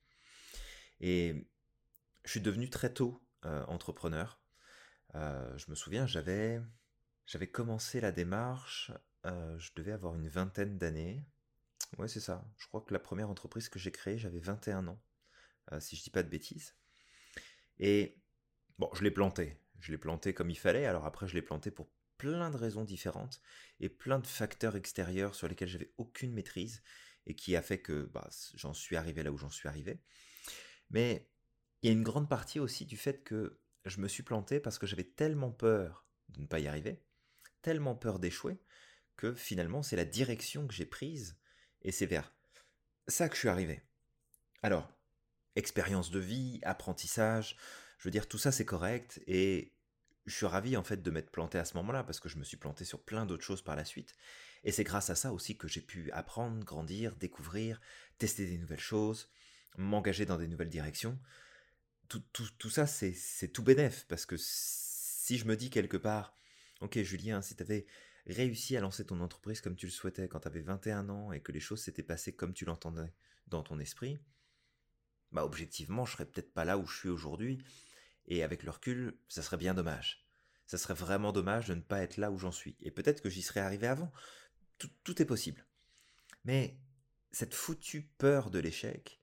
Et 1.00 1.48
je 2.26 2.32
suis 2.32 2.42
devenu 2.42 2.70
très 2.70 2.94
tôt 2.94 3.26
euh, 3.46 3.64
entrepreneur. 3.68 4.42
Euh, 5.16 5.58
je 5.58 5.70
me 5.70 5.76
souviens, 5.76 6.06
j'avais, 6.06 6.60
j'avais 7.26 7.48
commencé 7.48 8.02
la 8.02 8.12
démarche, 8.12 8.92
euh, 9.26 9.58
je 9.58 9.72
devais 9.74 9.94
avoir 9.94 10.16
une 10.16 10.28
vingtaine 10.28 10.78
d'années. 10.78 11.26
Ouais, 11.98 12.10
c'est 12.10 12.20
ça. 12.20 12.46
Je 12.58 12.68
crois 12.68 12.82
que 12.82 12.92
la 12.92 13.00
première 13.00 13.30
entreprise 13.30 13.70
que 13.70 13.80
j'ai 13.80 13.94
créée, 13.94 14.18
j'avais 14.18 14.42
21 14.42 14.90
ans, 14.90 15.02
si 15.80 15.96
je 15.96 16.04
dis 16.04 16.10
pas 16.10 16.24
de 16.24 16.30
bêtises. 16.30 16.76
Et 17.80 18.20
bon, 18.80 18.90
je 18.94 19.04
l'ai 19.04 19.12
planté. 19.12 19.58
Je 19.80 19.92
l'ai 19.92 19.98
planté 19.98 20.34
comme 20.34 20.50
il 20.50 20.58
fallait. 20.58 20.86
Alors 20.86 21.06
après, 21.06 21.28
je 21.28 21.36
l'ai 21.36 21.42
planté 21.42 21.72
pour 21.72 21.90
plein 22.18 22.52
de 22.52 22.58
raisons 22.58 22.84
différentes 22.84 23.42
et 23.80 23.90
plein 23.90 24.20
de 24.20 24.28
facteurs 24.28 24.76
extérieurs 24.76 25.36
sur 25.36 25.48
lesquels 25.48 25.68
j'avais 25.68 25.94
aucune 25.98 26.34
maîtrise 26.34 26.82
et 27.26 27.36
qui 27.36 27.56
a 27.56 27.62
fait 27.62 27.80
que 27.80 28.04
bah, 28.14 28.30
j'en 28.56 28.74
suis 28.74 28.96
arrivé 28.96 29.24
là 29.24 29.32
où 29.32 29.38
j'en 29.38 29.50
suis 29.50 29.68
arrivé. 29.68 30.02
Mais 30.90 31.30
il 31.82 31.88
y 31.88 31.90
a 31.90 31.94
une 31.94 32.04
grande 32.04 32.30
partie 32.30 32.60
aussi 32.60 32.86
du 32.86 32.98
fait 32.98 33.24
que 33.24 33.60
je 33.86 34.00
me 34.00 34.08
suis 34.08 34.24
planté 34.24 34.60
parce 34.60 34.80
que 34.80 34.88
j'avais 34.88 35.04
tellement 35.04 35.52
peur 35.52 36.06
de 36.30 36.42
ne 36.42 36.48
pas 36.48 36.60
y 36.60 36.68
arriver, 36.68 37.04
tellement 37.62 37.96
peur 37.96 38.20
d'échouer, 38.20 38.58
que 39.18 39.34
finalement 39.36 39.84
c'est 39.84 39.96
la 39.96 40.06
direction 40.06 40.68
que 40.68 40.74
j'ai 40.74 40.86
prise, 40.86 41.38
et 41.82 41.92
c'est 41.92 42.06
vers 42.06 42.34
ça 43.08 43.28
que 43.28 43.36
je 43.36 43.40
suis 43.40 43.50
arrivé. 43.50 43.84
Alors, 44.62 44.90
expérience 45.56 46.10
de 46.10 46.20
vie, 46.20 46.60
apprentissage, 46.64 47.58
je 47.98 48.08
veux 48.08 48.12
dire, 48.12 48.28
tout 48.28 48.38
ça 48.38 48.52
c'est 48.52 48.66
correct, 48.66 49.22
et 49.28 49.74
je 50.26 50.36
suis 50.36 50.46
ravi 50.46 50.78
en 50.78 50.84
fait 50.84 51.02
de 51.02 51.12
m'être 51.12 51.32
planté 51.32 51.58
à 51.58 51.66
ce 51.66 51.76
moment-là, 51.78 52.04
parce 52.04 52.20
que 52.20 52.30
je 52.30 52.38
me 52.38 52.44
suis 52.44 52.58
planté 52.58 52.86
sur 52.86 53.02
plein 53.02 53.26
d'autres 53.26 53.44
choses 53.44 53.62
par 53.62 53.76
la 53.76 53.86
suite, 53.86 54.16
et 54.64 54.72
c'est 54.72 54.84
grâce 54.84 55.10
à 55.10 55.16
ça 55.16 55.34
aussi 55.34 55.58
que 55.58 55.68
j'ai 55.68 55.82
pu 55.82 56.12
apprendre, 56.12 56.64
grandir, 56.64 57.16
découvrir, 57.16 57.82
tester 58.18 58.46
des 58.46 58.58
nouvelles 58.58 58.80
choses, 58.80 59.30
m'engager 59.78 60.26
dans 60.26 60.38
des 60.38 60.48
nouvelles 60.48 60.70
directions, 60.70 61.20
tout, 62.32 62.70
ça, 62.70 62.86
c'est 62.86 63.48
tout 63.52 63.64
bénef, 63.64 64.06
parce 64.08 64.26
que 64.26 64.36
si 64.38 65.38
je 65.38 65.46
me 65.46 65.56
dis 65.56 65.70
quelque 65.70 65.98
part, 65.98 66.36
ok 66.82 67.02
Julien, 67.02 67.42
si 67.42 67.56
tu 67.56 67.64
avais 67.64 67.86
réussi 68.28 68.78
à 68.78 68.82
lancer 68.82 69.06
ton 69.06 69.20
entreprise 69.20 69.62
comme 69.62 69.76
tu 69.76 69.86
le 69.86 69.92
souhaitais 69.92 70.28
quand 70.28 70.42
tu 70.42 70.48
avais 70.48 70.62
21 70.62 71.10
ans 71.10 71.32
et 71.32 71.42
que 71.42 71.52
les 71.52 71.60
choses 71.60 71.82
s'étaient 71.82 72.04
passées 72.04 72.34
comme 72.34 72.54
tu 72.54 72.66
l'entendais 72.66 73.14
dans 73.48 73.64
ton 73.64 73.80
esprit, 73.80 74.20
bah 75.34 75.44
objectivement, 75.44 76.06
je 76.06 76.14
serais 76.14 76.26
peut-être 76.26 76.54
pas 76.54 76.66
là 76.66 76.78
où 76.78 76.88
je 76.88 76.98
suis 76.98 77.10
aujourd'hui, 77.10 77.64
et 78.28 78.44
avec 78.44 78.64
le 78.64 78.72
recul, 78.72 79.18
ça 79.28 79.42
serait 79.42 79.58
bien 79.58 79.74
dommage. 79.74 80.26
Ça 80.66 80.78
serait 80.78 80.94
vraiment 80.94 81.32
dommage 81.32 81.68
de 81.68 81.76
ne 81.76 81.82
pas 81.82 82.02
être 82.02 82.18
là 82.18 82.32
où 82.32 82.38
j'en 82.38 82.52
suis. 82.52 82.78
Et 82.80 82.92
peut-être 82.92 83.22
que 83.22 83.30
j'y 83.30 83.42
serais 83.42 83.60
arrivé 83.60 83.88
avant. 83.88 84.12
tout 84.78 85.22
est 85.22 85.26
possible. 85.26 85.66
Mais 86.46 86.78
cette 87.32 87.54
foutue 87.54 88.04
peur 88.18 88.50
de 88.50 88.60
l'échec, 88.60 89.20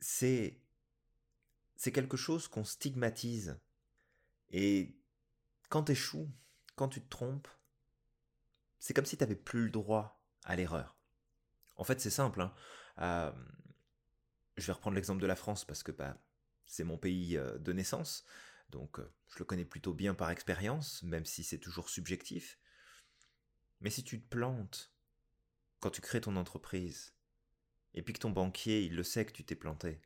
c'est 0.00 0.60
c'est 1.76 1.92
quelque 1.92 2.16
chose 2.16 2.48
qu'on 2.48 2.64
stigmatise. 2.64 3.58
Et 4.50 4.96
quand 5.68 5.84
t'échoues, 5.84 6.30
quand 6.74 6.88
tu 6.88 7.00
te 7.00 7.08
trompes, 7.08 7.48
c'est 8.80 8.94
comme 8.94 9.06
si 9.06 9.16
tu 9.16 9.22
n'avais 9.22 9.36
plus 9.36 9.64
le 9.64 9.70
droit 9.70 10.20
à 10.44 10.56
l'erreur. 10.56 10.96
En 11.76 11.84
fait, 11.84 12.00
c'est 12.00 12.10
simple. 12.10 12.40
Hein. 12.40 12.52
Euh, 12.98 13.32
je 14.60 14.66
vais 14.66 14.72
reprendre 14.72 14.96
l'exemple 14.96 15.22
de 15.22 15.26
la 15.26 15.36
France 15.36 15.64
parce 15.64 15.82
que 15.82 15.92
bah, 15.92 16.16
c'est 16.66 16.84
mon 16.84 16.98
pays 16.98 17.36
euh, 17.36 17.58
de 17.58 17.72
naissance, 17.72 18.24
donc 18.70 18.98
euh, 18.98 19.12
je 19.28 19.38
le 19.38 19.44
connais 19.44 19.64
plutôt 19.64 19.94
bien 19.94 20.14
par 20.14 20.30
expérience, 20.30 21.02
même 21.02 21.24
si 21.24 21.44
c'est 21.44 21.58
toujours 21.58 21.88
subjectif. 21.88 22.58
Mais 23.80 23.90
si 23.90 24.04
tu 24.04 24.20
te 24.20 24.28
plantes 24.28 24.92
quand 25.80 25.90
tu 25.90 26.00
crées 26.00 26.20
ton 26.20 26.36
entreprise, 26.36 27.14
et 27.94 28.02
puis 28.02 28.12
que 28.12 28.18
ton 28.18 28.30
banquier, 28.30 28.84
il 28.84 28.96
le 28.96 29.04
sait 29.04 29.24
que 29.24 29.32
tu 29.32 29.44
t'es 29.44 29.54
planté, 29.54 30.02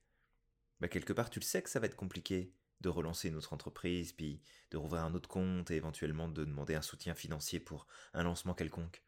bah, 0.80 0.88
quelque 0.88 1.12
part 1.12 1.30
tu 1.30 1.40
le 1.40 1.44
sais 1.44 1.62
que 1.62 1.70
ça 1.70 1.80
va 1.80 1.86
être 1.86 1.96
compliqué 1.96 2.54
de 2.80 2.88
relancer 2.88 3.28
une 3.28 3.36
autre 3.36 3.52
entreprise, 3.52 4.12
puis 4.12 4.42
de 4.70 4.76
rouvrir 4.76 5.04
un 5.04 5.14
autre 5.14 5.28
compte 5.28 5.70
et 5.70 5.76
éventuellement 5.76 6.28
de 6.28 6.44
demander 6.44 6.74
un 6.74 6.82
soutien 6.82 7.14
financier 7.14 7.60
pour 7.60 7.86
un 8.12 8.24
lancement 8.24 8.54
quelconque. 8.54 9.02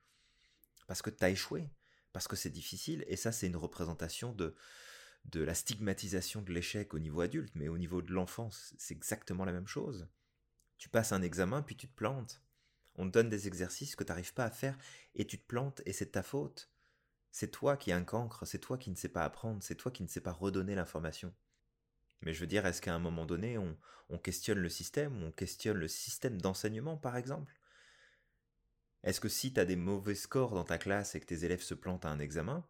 Parce 0.87 1.03
que 1.03 1.11
tu 1.11 1.25
as 1.25 1.31
échoué, 1.31 1.69
parce 2.13 2.29
que 2.29 2.37
c'est 2.37 2.51
difficile, 2.51 3.05
et 3.09 3.17
ça 3.17 3.33
c'est 3.33 3.49
une 3.49 3.57
représentation 3.57 4.33
de, 4.33 4.55
de 5.27 5.43
la 5.43 5.55
stigmatisation 5.55 6.43
de 6.43 6.53
l'échec 6.53 6.95
au 6.95 6.99
niveau 6.99 7.21
adulte, 7.21 7.53
mais 7.55 7.69
au 7.69 7.79
niveau 7.79 8.03
de 8.03 8.13
l'enfance, 8.13 8.75
c'est 8.79 8.95
exactement 8.95 9.45
la 9.45 9.53
même 9.53 9.67
chose. 9.67 10.09
Tu 10.79 10.89
passes 10.89 11.13
un 11.13 11.23
examen, 11.23 11.63
puis 11.63 11.77
tu 11.77 11.89
te 11.89 11.95
plantes. 11.95 12.43
On 12.97 13.07
te 13.07 13.13
donne 13.13 13.29
des 13.29 13.49
exercices 13.49 13.97
que 13.97 14.05
tu 14.05 14.09
n'arrives 14.11 14.35
pas 14.35 14.45
à 14.45 14.51
faire, 14.51 14.77
et 15.15 15.27
tu 15.27 15.39
te 15.39 15.47
plantes, 15.47 15.83
et 15.87 15.93
c'est 15.93 16.13
ta 16.13 16.23
faute. 16.23 16.71
C'est 17.31 17.51
toi 17.51 17.77
qui 17.77 17.91
as 17.91 17.97
un 17.97 18.05
cancre, 18.05 18.47
c'est 18.47 18.61
toi 18.61 18.79
qui 18.79 18.91
ne 18.91 18.97
sais 18.97 19.09
pas 19.09 19.25
apprendre, 19.25 19.63
c'est 19.63 19.75
toi 19.75 19.91
qui 19.91 20.03
ne 20.03 20.09
sais 20.09 20.21
pas 20.21 20.33
redonner 20.33 20.75
l'information. 20.75 21.35
Mais 22.23 22.33
je 22.33 22.41
veux 22.41 22.47
dire, 22.47 22.65
est-ce 22.65 22.81
qu'à 22.81 22.95
un 22.95 22.99
moment 22.99 23.27
donné, 23.27 23.59
on, 23.59 23.77
questionne 24.19 24.59
le 24.59 24.69
système, 24.69 25.23
on 25.23 25.33
questionne 25.33 25.77
le 25.77 25.89
système 25.89 26.41
d'enseignement, 26.41 26.97
par 26.97 27.17
exemple? 27.17 27.53
Est-ce 29.03 29.21
que 29.21 29.29
si 29.29 29.53
tu 29.53 29.61
as 29.61 29.65
des 29.65 29.77
mauvais 29.77 30.15
scores 30.15 30.55
dans 30.55 30.65
ta 30.65 30.79
classe 30.79 31.15
et 31.15 31.21
que 31.21 31.27
tes 31.27 31.45
élèves 31.45 31.63
se 31.63 31.75
plantent 31.75 32.07
à 32.07 32.11
un 32.11 32.21
examen, 32.21 32.65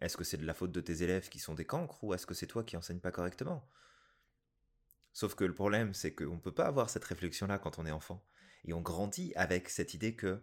est-ce 0.00 0.16
que 0.16 0.24
c'est 0.24 0.38
de 0.38 0.46
la 0.46 0.54
faute 0.54 0.72
de 0.72 0.80
tes 0.80 1.02
élèves 1.02 1.28
qui 1.28 1.38
sont 1.38 1.54
des 1.54 1.64
cancres 1.64 2.02
ou 2.02 2.14
est-ce 2.14 2.26
que 2.26 2.34
c'est 2.34 2.46
toi 2.46 2.64
qui 2.64 2.76
enseignes 2.76 3.00
pas 3.00 3.12
correctement? 3.12 3.68
Sauf 5.12 5.34
que 5.34 5.44
le 5.44 5.54
problème, 5.54 5.92
c'est 5.92 6.14
qu'on 6.14 6.36
ne 6.36 6.40
peut 6.40 6.54
pas 6.54 6.66
avoir 6.66 6.88
cette 6.88 7.04
réflexion-là 7.04 7.58
quand 7.58 7.78
on 7.78 7.86
est 7.86 7.90
enfant. 7.90 8.24
Et 8.64 8.72
on 8.72 8.80
grandit 8.80 9.32
avec 9.34 9.68
cette 9.68 9.94
idée 9.94 10.14
que 10.14 10.42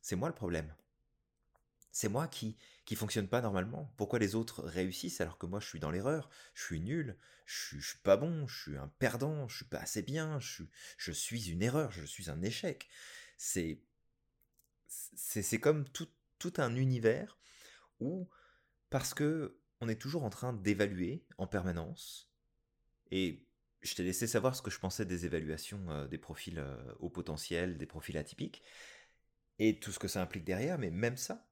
c'est 0.00 0.16
moi 0.16 0.28
le 0.28 0.34
problème. 0.34 0.74
C'est 1.92 2.08
moi 2.08 2.26
qui 2.26 2.56
qui 2.84 2.96
fonctionne 2.96 3.28
pas 3.28 3.40
normalement. 3.40 3.92
Pourquoi 3.96 4.18
les 4.18 4.34
autres 4.34 4.62
réussissent 4.64 5.20
alors 5.20 5.38
que 5.38 5.46
moi 5.46 5.60
je 5.60 5.68
suis 5.68 5.78
dans 5.78 5.90
l'erreur, 5.90 6.28
je 6.54 6.64
suis 6.64 6.80
nul, 6.80 7.16
je 7.46 7.66
suis, 7.66 7.82
suis 7.82 7.98
pas 7.98 8.16
bon, 8.16 8.46
je 8.48 8.62
suis 8.62 8.76
un 8.76 8.88
perdant, 8.98 9.46
je 9.48 9.56
suis 9.56 9.64
pas 9.64 9.78
assez 9.78 10.02
bien, 10.02 10.40
je 10.40 10.52
suis, 10.52 10.68
je 10.96 11.12
suis 11.12 11.50
une 11.50 11.62
erreur, 11.62 11.92
je 11.92 12.04
suis 12.04 12.28
un 12.30 12.42
échec. 12.42 12.88
C'est 13.36 13.80
c'est 14.88 15.60
comme 15.60 15.88
tout, 15.88 16.08
tout 16.38 16.52
un 16.58 16.74
univers 16.74 17.38
où 18.00 18.28
parce 18.92 19.14
que 19.14 19.58
on 19.80 19.88
est 19.88 20.00
toujours 20.00 20.22
en 20.22 20.30
train 20.30 20.52
d'évaluer 20.52 21.24
en 21.38 21.46
permanence 21.46 22.30
et 23.10 23.48
je 23.80 23.94
t'ai 23.94 24.04
laissé 24.04 24.26
savoir 24.26 24.54
ce 24.54 24.60
que 24.60 24.70
je 24.70 24.78
pensais 24.78 25.06
des 25.06 25.24
évaluations 25.24 25.90
euh, 25.90 26.06
des 26.06 26.18
profils 26.18 26.58
euh, 26.58 26.76
au 27.00 27.08
potentiel, 27.08 27.78
des 27.78 27.86
profils 27.86 28.16
atypiques, 28.16 28.62
et 29.58 29.80
tout 29.80 29.92
ce 29.92 29.98
que 29.98 30.08
ça 30.08 30.20
implique 30.20 30.44
derrière, 30.44 30.78
mais 30.78 30.90
même 30.90 31.16
ça, 31.16 31.48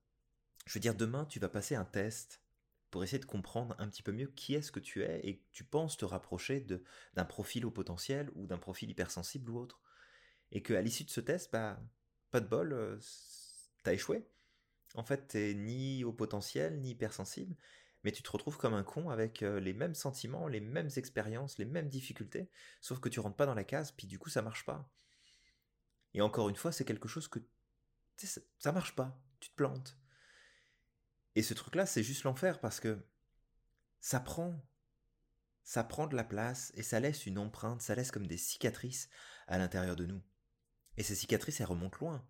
je 0.67 0.75
veux 0.75 0.81
dire, 0.81 0.95
demain, 0.95 1.25
tu 1.25 1.41
vas 1.41 1.49
passer 1.49 1.75
un 1.75 1.87
test 1.87 2.43
pour 2.91 3.03
essayer 3.05 3.19
de 3.19 3.25
comprendre 3.25 3.75
un 3.79 3.89
petit 3.89 4.03
peu 4.03 4.13
mieux 4.13 4.29
qui 4.29 4.55
est-ce 4.55 4.71
que 4.71 4.81
tu 4.81 5.03
es 5.03 5.21
et 5.27 5.39
que 5.39 5.45
tu 5.53 5.65
penses 5.65 5.97
te 5.97 6.05
rapprocher 6.05 6.67
d'un 7.15 7.25
profil 7.25 7.65
au 7.65 7.71
potentiel 7.71 8.31
ou 8.35 8.47
d'un 8.47 8.59
profil 8.59 8.91
hypersensible 8.91 9.51
ou 9.51 9.59
autre. 9.59 9.81
Et 10.53 10.63
qu'à 10.63 10.83
l'issue 10.83 11.05
de 11.05 11.11
ce 11.11 11.21
test, 11.21 11.51
bah, 11.53 11.81
pas 12.31 12.41
de 12.41 12.49
bol, 12.49 12.73
euh, 12.73 12.99
t'as 13.83 13.95
échoué. 13.95 14.27
En 14.95 15.05
fait, 15.05 15.29
t'es 15.29 15.55
ni 15.55 16.05
au 16.05 16.13
potentiel, 16.13 16.81
ni 16.81 16.91
hypersensible, 16.91 17.57
mais 18.03 18.13
tu 18.13 18.23
te 18.23 18.31
retrouves 18.31 18.57
comme 18.57 18.75
un 18.75 18.83
con 18.83 19.11
avec 19.11 19.43
euh, 19.43 19.61
les 19.61 19.73
mêmes 19.73 19.95
sentiments, 19.95 20.49
les 20.49 20.61
mêmes 20.61 20.91
expériences, 20.97 21.59
les 21.59 21.65
mêmes 21.65 21.89
difficultés, 21.89 22.49
sauf 22.81 22.99
que 22.99 23.09
tu 23.09 23.21
rentres 23.21 23.37
pas 23.37 23.47
dans 23.47 23.55
la 23.55 23.65
case, 23.65 23.93
puis 23.93 24.07
du 24.07 24.19
coup 24.19 24.31
ça 24.31 24.43
marche 24.43 24.65
pas. 24.65 24.91
Et 26.15 26.23
encore 26.23 26.49
une 26.49 26.57
fois, 26.57 26.73
c'est 26.73 26.85
quelque 26.85 27.09
chose 27.09 27.29
que 27.29 27.39
ça 28.59 28.73
marche 28.73 28.97
pas, 28.97 29.19
tu 29.39 29.51
te 29.51 29.55
plantes. 29.55 29.97
Et 31.37 31.43
ce 31.43 31.55
truc-là, 31.55 31.87
c'est 31.87 32.03
juste 32.03 32.25
l'enfer 32.25 32.61
parce 32.61 32.81
que 32.81 32.99
ça 34.01 34.19
prend, 34.19 34.61
ça 35.63 35.85
prend 35.85 36.07
de 36.07 36.17
la 36.17 36.25
place 36.25 36.73
et 36.75 36.83
ça 36.83 37.01
laisse 37.01 37.27
une 37.27 37.39
empreinte, 37.39 37.83
ça 37.83 37.95
laisse 37.95 38.11
comme 38.11 38.27
des 38.27 38.37
cicatrices 38.37 39.09
à 39.47 39.59
l'intérieur 39.59 39.95
de 39.95 40.07
nous. 40.07 40.23
Et 40.97 41.03
ces 41.03 41.15
cicatrices, 41.15 41.61
elles 41.61 41.67
remontent 41.67 41.99
loin. 42.01 42.27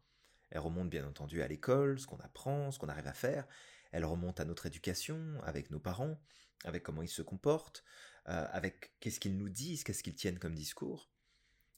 Elles 0.51 0.61
remontent 0.61 0.89
bien 0.89 1.07
entendu 1.07 1.43
à 1.43 1.49
l'école, 1.49 1.99
ce 1.99 2.07
qu'on 2.07 2.19
apprend, 2.19 2.71
ce 2.71 2.79
qu'on 2.79 2.89
arrive 2.89 3.07
à 3.07 3.13
faire, 3.13 3.47
elle 3.93 4.05
remonte 4.05 4.41
à 4.41 4.45
notre 4.45 4.67
éducation, 4.67 5.41
avec 5.43 5.71
nos 5.71 5.81
parents, 5.81 6.21
avec 6.65 6.83
comment 6.83 7.03
ils 7.03 7.09
se 7.09 7.23
comportent, 7.23 7.85
euh, 8.29 8.47
avec 8.51 8.93
qu'est-ce 9.01 9.21
qu'ils 9.21 9.37
nous 9.37 9.49
disent, 9.49 9.85
qu'est-ce 9.85 10.03
qu'ils 10.03 10.15
tiennent 10.15 10.39
comme 10.39 10.55
discours. 10.55 11.11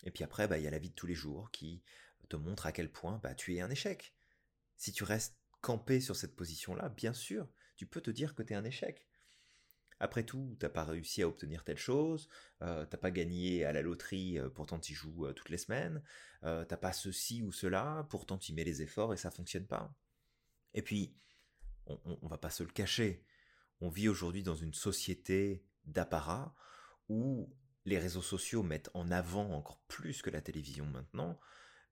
Et 0.05 0.11
puis 0.11 0.25
après, 0.25 0.49
bah, 0.49 0.59
il 0.59 0.65
y 0.65 0.67
a 0.67 0.71
la 0.71 0.79
vie 0.79 0.91
de 0.91 0.95
tous 0.95 1.07
les 1.07 1.15
jours 1.15 1.51
qui 1.51 1.83
te 2.29 2.37
montre 2.37 2.67
à 2.67 2.73
quel 2.73 2.91
point 2.91 3.21
bah, 3.23 3.35
tu 3.35 3.55
es 3.55 3.61
un 3.61 3.71
échec. 3.71 4.15
Si 4.77 4.93
tu 4.93 5.05
restes 5.05 5.37
campé 5.61 6.01
sur 6.01 6.17
cette 6.17 6.35
position-là, 6.35 6.89
bien 6.89 7.13
sûr, 7.13 7.49
tu 7.77 7.87
peux 7.87 8.01
te 8.01 8.11
dire 8.11 8.35
que 8.35 8.43
tu 8.43 8.53
es 8.53 8.57
un 8.57 8.65
échec. 8.65 9.07
Après 10.03 10.25
tout, 10.25 10.57
t'as 10.59 10.69
pas 10.69 10.83
réussi 10.83 11.23
à 11.23 11.29
obtenir 11.29 11.63
telle 11.63 11.79
chose, 11.79 12.29
euh, 12.61 12.85
t'as 12.85 12.99
pas 12.99 13.13
gagné 13.13 13.65
à 13.65 13.73
la 13.73 13.83
loterie, 13.83 14.37
euh, 14.37 14.49
pourtant 14.49 14.81
tu 14.81 14.95
joues 14.95 15.27
euh, 15.27 15.33
toutes 15.33 15.49
les 15.49 15.59
semaines, 15.59 16.03
t'as 16.43 16.77
pas 16.77 16.93
ceci 16.93 17.41
ou 17.41 17.53
cela, 17.53 18.05
pourtant 18.11 18.37
tu 18.37 18.53
mets 18.53 18.65
les 18.65 18.83
efforts 18.83 19.15
et 19.15 19.17
ça 19.17 19.31
fonctionne 19.31 19.65
pas. 19.65 19.95
Et 20.75 20.83
puis, 20.83 21.15
on, 21.87 22.01
on, 22.21 22.27
va 22.27 22.37
pas 22.37 22.51
se 22.51 22.65
le 22.65 22.71
cacher. 22.71 23.25
On 23.81 23.91
vit 23.91 24.09
aujourd'hui 24.09 24.43
dans 24.43 24.57
une 24.57 24.75
société 24.75 25.65
d'apparat 25.85 26.53
où 27.09 27.55
les 27.85 28.01
réseaux 28.01 28.23
sociaux 28.23 28.65
mettent 28.65 28.91
en 28.95 29.09
avant 29.13 29.53
encore 29.53 29.85
plus 29.87 30.21
que 30.21 30.31
la 30.31 30.41
télévision 30.41 30.85
maintenant, 30.87 31.39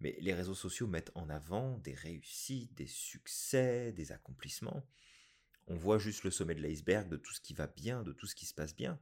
mais 0.01 0.17
les 0.21 0.35
réseaux 0.35 0.57
sociaux 0.57 0.89
mettent 0.89 1.13
en 1.15 1.31
avant 1.31 1.79
des 1.79 1.95
réussites, 1.95 2.75
des 2.75 2.89
succès, 2.89 3.93
des 3.93 4.11
accomplissements. 4.11 4.85
On 5.71 5.77
voit 5.77 5.99
juste 5.99 6.25
le 6.25 6.33
sommet 6.33 6.57
de 6.57 6.61
l'iceberg 6.61 7.09
de 7.09 7.17
tout 7.17 7.33
ce 7.33 7.41
qui 7.41 7.55
va 7.55 7.69
bien, 7.69 8.03
de 8.03 8.13
tout 8.13 8.27
ce 8.27 8.35
qui 8.35 8.45
se 8.45 8.55
passe 8.55 8.75
bien. 8.75 8.99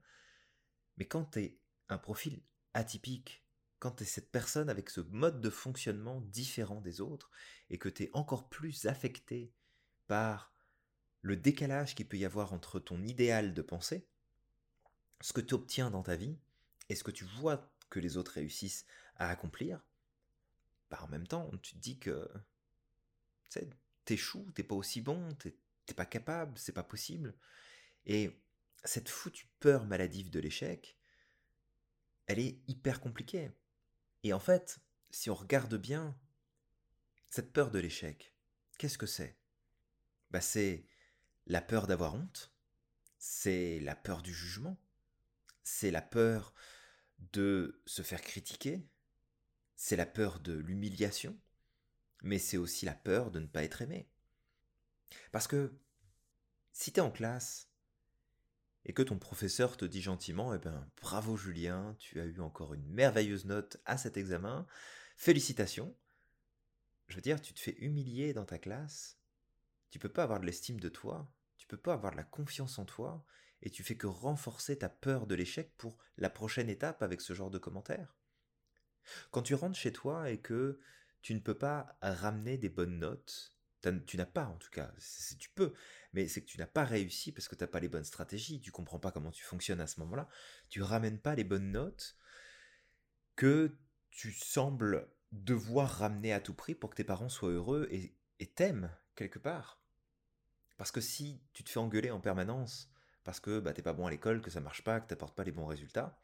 Mais 0.99 1.07
quand 1.07 1.25
tu 1.33 1.41
es 1.41 1.59
un 1.89 1.97
profil 1.97 2.43
atypique, 2.75 3.43
quand 3.79 3.93
tu 3.93 4.03
es 4.03 4.07
cette 4.07 4.31
personne 4.31 4.69
avec 4.69 4.91
ce 4.91 5.01
mode 5.01 5.41
de 5.41 5.49
fonctionnement 5.49 6.21
différent 6.21 6.83
des 6.83 7.01
autres, 7.01 7.31
et 7.71 7.79
que 7.79 7.89
tu 7.89 8.03
es 8.03 8.11
encore 8.13 8.51
plus 8.51 8.85
affecté 8.85 9.51
par 10.09 10.53
le 11.23 11.37
décalage 11.37 11.95
qu'il 11.95 12.07
peut 12.07 12.19
y 12.19 12.27
avoir 12.27 12.53
entre 12.53 12.79
ton 12.79 13.03
idéal 13.03 13.55
de 13.55 13.63
pensée, 13.63 14.07
ce 15.23 15.33
que 15.33 15.41
tu 15.41 15.55
obtiens 15.55 15.91
dans 15.91 16.03
ta 16.03 16.17
vie, 16.17 16.37
et 16.91 16.97
ce 16.97 17.03
que 17.03 17.11
tu 17.11 17.25
vois 17.25 17.73
que 17.89 17.99
les 17.99 18.19
autres 18.19 18.33
réussissent 18.33 18.85
à 19.17 19.31
accomplir, 19.31 19.83
bah 20.91 20.99
en 21.01 21.09
même 21.09 21.27
temps, 21.27 21.51
tu 21.63 21.77
te 21.77 21.79
dis 21.79 21.99
que 21.99 22.29
t'échoues, 24.05 24.53
t'es 24.53 24.63
pas 24.63 24.75
aussi 24.75 25.01
bon, 25.01 25.33
t'es 25.37 25.57
pas 25.95 26.07
capable, 26.07 26.59
c'est 26.59 26.73
pas 26.73 26.83
possible. 26.83 27.35
Et 28.07 28.31
cette 28.85 29.09
foutue 29.09 29.49
peur 29.61 29.85
maladive 29.85 30.31
de 30.31 30.41
l'échec, 30.41 30.97
elle 32.27 32.39
est 32.39 32.61
hyper 32.69 33.01
compliquée. 33.01 33.51
Et 34.23 34.33
en 34.33 34.41
fait, 34.41 34.79
si 35.11 35.31
on 35.31 35.35
regarde 35.35 35.75
bien, 35.77 36.17
cette 37.31 37.53
peur 37.53 37.71
de 37.71 37.79
l'échec, 37.79 38.35
qu'est-ce 38.79 38.99
que 38.99 39.07
c'est? 39.07 39.37
Bah 40.31 40.41
c'est 40.41 40.87
la 41.47 41.63
peur 41.63 41.87
d'avoir 41.87 42.15
honte, 42.15 42.53
c'est 43.19 43.81
la 43.81 43.97
peur 43.97 44.23
du 44.23 44.33
jugement, 44.35 44.79
c'est 45.63 45.91
la 45.91 46.03
peur 46.03 46.55
de 47.33 47.83
se 47.87 48.03
faire 48.03 48.21
critiquer, 48.21 48.87
c'est 49.77 49.97
la 49.97 50.07
peur 50.07 50.41
de 50.41 50.53
l'humiliation, 50.53 51.39
mais 52.23 52.39
c'est 52.39 52.57
aussi 52.57 52.85
la 52.85 52.95
peur 52.95 53.31
de 53.31 53.41
ne 53.41 53.47
pas 53.47 53.63
être 53.63 53.83
aimé. 53.83 54.09
Parce 55.33 55.47
que 55.47 55.73
si 56.73 56.93
tu 56.93 57.01
es 57.01 57.03
en 57.03 57.11
classe 57.11 57.71
et 58.85 58.93
que 58.93 59.03
ton 59.03 59.19
professeur 59.19 59.77
te 59.77 59.85
dit 59.85 60.03
gentiment, 60.03 60.55
eh 60.55 60.59
ben 60.59 60.91
bravo 61.01 61.37
Julien, 61.37 61.97
tu 61.99 62.21
as 62.21 62.25
eu 62.25 62.41
encore 62.41 62.75
une 62.75 62.87
merveilleuse 62.87 63.45
note 63.45 63.79
à 63.85 63.99
cet 63.99 64.17
examen, 64.17 64.67
félicitations. 65.17 65.97
Je 67.09 67.17
veux 67.17 67.23
dire, 67.23 67.41
tu 67.41 67.55
te 67.55 67.61
fais 67.61 67.77
humilier 67.79 68.33
dans 68.33 68.45
ta 68.45 68.59
classe, 68.59 69.19
tu 69.91 69.99
peux 69.99 70.09
pas 70.09 70.23
avoir 70.23 70.41
de 70.41 70.47
l'estime 70.47 70.81
de 70.81 70.89
toi, 70.89 71.33
tu 71.57 71.67
peux 71.67 71.77
pas 71.77 71.95
avoir 71.95 72.13
de 72.13 72.17
la 72.17 72.25
confiance 72.25 72.79
en 72.79 72.85
toi, 72.85 73.25
et 73.63 73.71
tu 73.71 73.83
fais 73.83 73.97
que 73.97 74.07
renforcer 74.07 74.79
ta 74.79 74.89
peur 74.89 75.27
de 75.27 75.35
l'échec 75.35 75.75
pour 75.77 75.99
la 76.17 76.31
prochaine 76.31 76.69
étape 76.69 77.03
avec 77.03 77.21
ce 77.21 77.33
genre 77.33 77.51
de 77.51 77.59
commentaires. 77.59 78.17
Quand 79.31 79.43
tu 79.43 79.55
rentres 79.55 79.79
chez 79.79 79.93
toi 79.93 80.31
et 80.31 80.39
que 80.39 80.81
tu 81.23 81.35
ne 81.35 81.41
peux 81.41 81.57
pas 81.57 81.97
ramener 82.01 82.59
des 82.59 82.69
bonnes 82.69 82.99
notes, 82.99 83.55
tu 84.07 84.17
n'as 84.17 84.27
pas 84.27 84.47
en 84.47 84.57
tout 84.57 84.71
cas, 84.71 84.93
tu 85.39 85.51
peux, 85.51 85.73
mais 86.13 86.29
c'est 86.29 86.41
que 86.41 86.47
tu 86.47 86.59
n'as 86.59 86.67
pas 86.67 86.85
réussi 86.85 87.33
parce 87.33 87.49
que 87.49 87.55
tu 87.55 87.63
n'as 87.63 87.69
pas 87.69 87.81
les 87.81 87.89
bonnes 87.89 88.05
stratégies, 88.05 88.61
tu 88.61 88.73
comprends 88.73 88.99
pas 88.99 89.13
comment 89.13 89.31
tu 89.31 89.45
fonctionnes 89.45 89.81
à 89.81 89.87
ce 89.87 90.01
moment-là, 90.01 90.29
tu 90.69 90.83
ramènes 90.83 91.19
pas 91.19 91.35
les 91.35 91.45
bonnes 91.45 91.71
notes 91.71 92.17
que 93.37 93.77
tu 94.11 94.33
sembles 94.33 95.09
devoir 95.33 95.89
ramener 95.99 96.33
à 96.33 96.41
tout 96.41 96.55
prix 96.55 96.75
pour 96.75 96.91
que 96.91 96.97
tes 96.97 97.05
parents 97.05 97.29
soient 97.29 97.51
heureux 97.51 97.89
et, 97.91 98.15
t'aiment 98.55 98.91
quelque 99.15 99.39
part. 99.39 99.81
Parce 100.77 100.91
que 100.91 101.01
si 101.01 101.43
tu 101.53 101.65
te 101.65 101.71
fais 101.71 101.81
engueuler 101.81 102.11
en 102.11 102.21
permanence 102.21 102.91
parce 103.25 103.41
que 103.41 103.61
bah, 103.61 103.73
t'es 103.73 103.83
pas 103.83 103.93
bon 103.93 104.07
à 104.07 104.11
l'école, 104.11 104.41
que 104.41 104.51
ça 104.51 104.61
marche 104.61 104.83
pas, 104.83 105.01
que 105.01 105.07
tu 105.07 105.13
n'apportes 105.13 105.37
pas 105.37 105.45
les 105.45 105.53
bons 105.53 105.67
résultats, 105.67 106.21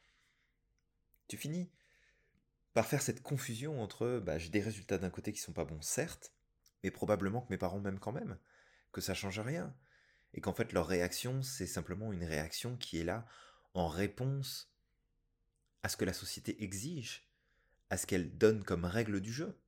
tu 1.28 1.36
finis 1.36 1.70
par 2.72 2.86
faire 2.86 3.02
cette 3.02 3.22
confusion 3.22 3.80
entre 3.80 4.18
bah, 4.18 4.38
j'ai 4.38 4.50
des 4.50 4.60
résultats 4.60 4.98
d'un 4.98 5.10
côté 5.10 5.32
qui 5.32 5.40
sont 5.40 5.52
pas 5.52 5.64
bons, 5.64 5.82
certes, 5.82 6.33
mais 6.84 6.90
probablement 6.90 7.40
que 7.40 7.50
mes 7.50 7.56
parents 7.56 7.80
m'aiment 7.80 7.98
quand 7.98 8.12
même, 8.12 8.38
que 8.92 9.00
ça 9.00 9.14
change 9.14 9.40
rien, 9.40 9.74
et 10.34 10.42
qu'en 10.42 10.52
fait 10.52 10.72
leur 10.74 10.86
réaction, 10.86 11.42
c'est 11.42 11.66
simplement 11.66 12.12
une 12.12 12.24
réaction 12.24 12.76
qui 12.76 13.00
est 13.00 13.04
là 13.04 13.26
en 13.72 13.88
réponse 13.88 14.70
à 15.82 15.88
ce 15.88 15.96
que 15.96 16.04
la 16.04 16.12
société 16.12 16.62
exige, 16.62 17.26
à 17.88 17.96
ce 17.96 18.06
qu'elle 18.06 18.36
donne 18.36 18.62
comme 18.64 18.84
règle 18.84 19.20
du 19.20 19.32
jeu. 19.32 19.58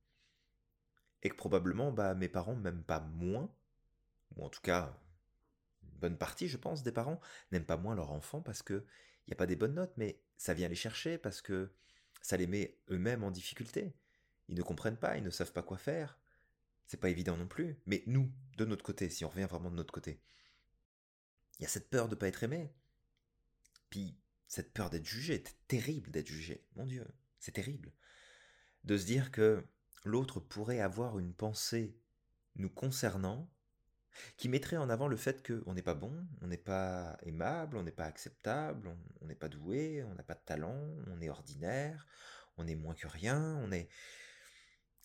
Et 1.23 1.29
que 1.29 1.35
probablement 1.35 1.91
bah, 1.91 2.13
mes 2.13 2.29
parents 2.29 2.55
m'aiment 2.55 2.83
pas 2.83 2.99
moins, 2.99 3.51
ou 4.35 4.45
en 4.45 4.49
tout 4.49 4.61
cas, 4.61 4.95
une 5.81 5.97
bonne 5.97 6.17
partie, 6.17 6.47
je 6.47 6.57
pense, 6.57 6.83
des 6.83 6.91
parents 6.91 7.19
n'aiment 7.51 7.65
pas 7.65 7.77
moins 7.77 7.95
leur 7.95 8.11
enfant 8.11 8.41
parce 8.41 8.61
que 8.61 8.85
il 9.25 9.31
n'y 9.31 9.33
a 9.33 9.37
pas 9.37 9.47
des 9.47 9.55
bonnes 9.55 9.73
notes, 9.73 9.93
mais 9.97 10.21
ça 10.37 10.53
vient 10.53 10.69
les 10.69 10.75
chercher 10.75 11.17
parce 11.17 11.41
que 11.41 11.71
ça 12.21 12.37
les 12.37 12.47
met 12.47 12.77
eux-mêmes 12.91 13.23
en 13.23 13.31
difficulté. 13.31 13.95
Ils 14.49 14.55
ne 14.55 14.61
comprennent 14.61 14.97
pas, 14.97 15.17
ils 15.17 15.23
ne 15.23 15.31
savent 15.31 15.51
pas 15.51 15.63
quoi 15.63 15.77
faire. 15.77 16.19
C'est 16.87 16.99
pas 16.99 17.09
évident 17.09 17.37
non 17.37 17.47
plus. 17.47 17.77
Mais 17.85 18.03
nous, 18.07 18.31
de 18.57 18.65
notre 18.65 18.83
côté, 18.83 19.09
si 19.09 19.25
on 19.25 19.29
revient 19.29 19.47
vraiment 19.49 19.69
de 19.69 19.75
notre 19.75 19.93
côté, 19.93 20.21
il 21.59 21.63
y 21.63 21.65
a 21.65 21.69
cette 21.69 21.89
peur 21.89 22.07
de 22.07 22.15
ne 22.15 22.19
pas 22.19 22.27
être 22.27 22.43
aimé. 22.43 22.73
Puis 23.89 24.17
cette 24.47 24.73
peur 24.73 24.89
d'être 24.89 25.05
jugé, 25.05 25.43
c'est 25.45 25.67
terrible 25.67 26.11
d'être 26.11 26.27
jugé. 26.27 26.65
Mon 26.75 26.85
Dieu, 26.85 27.05
c'est 27.39 27.51
terrible. 27.51 27.91
De 28.83 28.97
se 28.97 29.05
dire 29.05 29.31
que 29.31 29.65
l'autre 30.05 30.39
pourrait 30.39 30.79
avoir 30.79 31.19
une 31.19 31.33
pensée 31.33 31.99
nous 32.55 32.69
concernant 32.69 33.51
qui 34.37 34.49
mettrait 34.49 34.77
en 34.77 34.89
avant 34.89 35.07
le 35.07 35.17
fait 35.17 35.45
qu'on 35.45 35.73
n'est 35.73 35.83
pas 35.83 35.93
bon, 35.93 36.25
on 36.41 36.47
n'est 36.47 36.57
pas 36.57 37.17
aimable, 37.23 37.77
on 37.77 37.83
n'est 37.83 37.91
pas 37.91 38.05
acceptable, 38.05 38.95
on 39.21 39.25
n'est 39.25 39.35
pas 39.35 39.49
doué, 39.49 40.03
on 40.03 40.15
n'a 40.15 40.23
pas 40.23 40.33
de 40.33 40.43
talent, 40.43 40.79
on 41.07 41.21
est 41.21 41.29
ordinaire, 41.29 42.07
on 42.57 42.65
est 42.65 42.75
moins 42.75 42.95
que 42.95 43.07
rien, 43.07 43.57
on 43.63 43.71
est... 43.71 43.89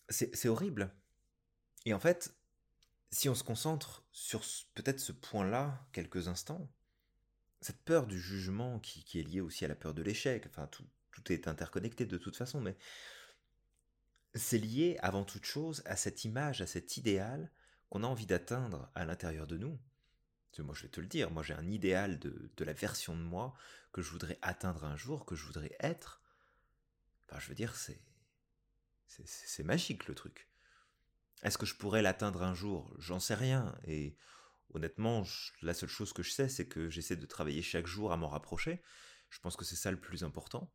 C'est 0.09 0.49
horrible. 0.49 0.93
Et 1.85 1.93
en 1.93 1.99
fait, 1.99 2.35
si 3.11 3.29
on 3.29 3.35
se 3.35 3.43
concentre 3.43 4.03
sur 4.11 4.41
peut-être 4.73 4.99
ce 4.99 5.11
point-là 5.11 5.85
quelques 5.91 6.27
instants, 6.27 6.69
cette 7.61 7.81
peur 7.83 8.07
du 8.07 8.19
jugement 8.19 8.79
qui, 8.79 9.19
est 9.19 9.23
liée 9.23 9.41
aussi 9.41 9.65
à 9.65 9.67
la 9.67 9.75
peur 9.75 9.93
de 9.93 10.01
l'échec, 10.01 10.45
enfin 10.47 10.67
tout, 10.67 10.85
est 11.31 11.47
interconnecté 11.47 12.05
de 12.05 12.17
toute 12.17 12.35
façon, 12.35 12.59
mais 12.59 12.75
c'est 14.35 14.57
lié 14.57 14.97
avant 15.01 15.23
toute 15.23 15.45
chose 15.45 15.81
à 15.85 15.95
cette 15.95 16.25
image, 16.25 16.61
à 16.61 16.67
cet 16.67 16.97
idéal 16.97 17.51
qu'on 17.89 18.03
a 18.03 18.07
envie 18.07 18.25
d'atteindre 18.25 18.89
à 18.95 19.05
l'intérieur 19.05 19.47
de 19.47 19.57
nous. 19.57 19.79
moi, 20.59 20.75
je 20.75 20.83
vais 20.83 20.89
te 20.89 20.99
le 20.99 21.07
dire, 21.07 21.31
moi 21.31 21.43
j'ai 21.43 21.53
un 21.53 21.69
idéal 21.69 22.19
de, 22.19 22.51
la 22.59 22.73
version 22.73 23.15
de 23.15 23.21
moi 23.21 23.53
que 23.93 24.01
je 24.01 24.09
voudrais 24.09 24.39
atteindre 24.41 24.83
un 24.83 24.97
jour, 24.97 25.25
que 25.25 25.35
je 25.35 25.45
voudrais 25.45 25.75
être. 25.79 26.21
Enfin, 27.29 27.39
je 27.39 27.47
veux 27.47 27.55
dire, 27.55 27.75
c'est, 27.75 29.63
magique 29.63 30.07
le 30.07 30.15
truc. 30.15 30.49
Est-ce 31.43 31.57
que 31.57 31.65
je 31.65 31.75
pourrais 31.75 32.01
l'atteindre 32.01 32.43
un 32.43 32.53
jour? 32.53 32.93
J'en 32.97 33.19
sais 33.19 33.35
rien. 33.35 33.75
Et 33.85 34.15
honnêtement, 34.73 35.23
la 35.61 35.73
seule 35.73 35.89
chose 35.89 36.13
que 36.13 36.23
je 36.23 36.31
sais, 36.31 36.49
c'est 36.49 36.67
que 36.67 36.89
j'essaie 36.89 37.15
de 37.15 37.25
travailler 37.25 37.61
chaque 37.61 37.87
jour 37.87 38.11
à 38.11 38.17
m'en 38.17 38.29
rapprocher. 38.29 38.81
Je 39.29 39.39
pense 39.39 39.55
que 39.55 39.65
c'est 39.65 39.75
ça 39.75 39.91
le 39.91 39.99
plus 39.99 40.23
important. 40.23 40.71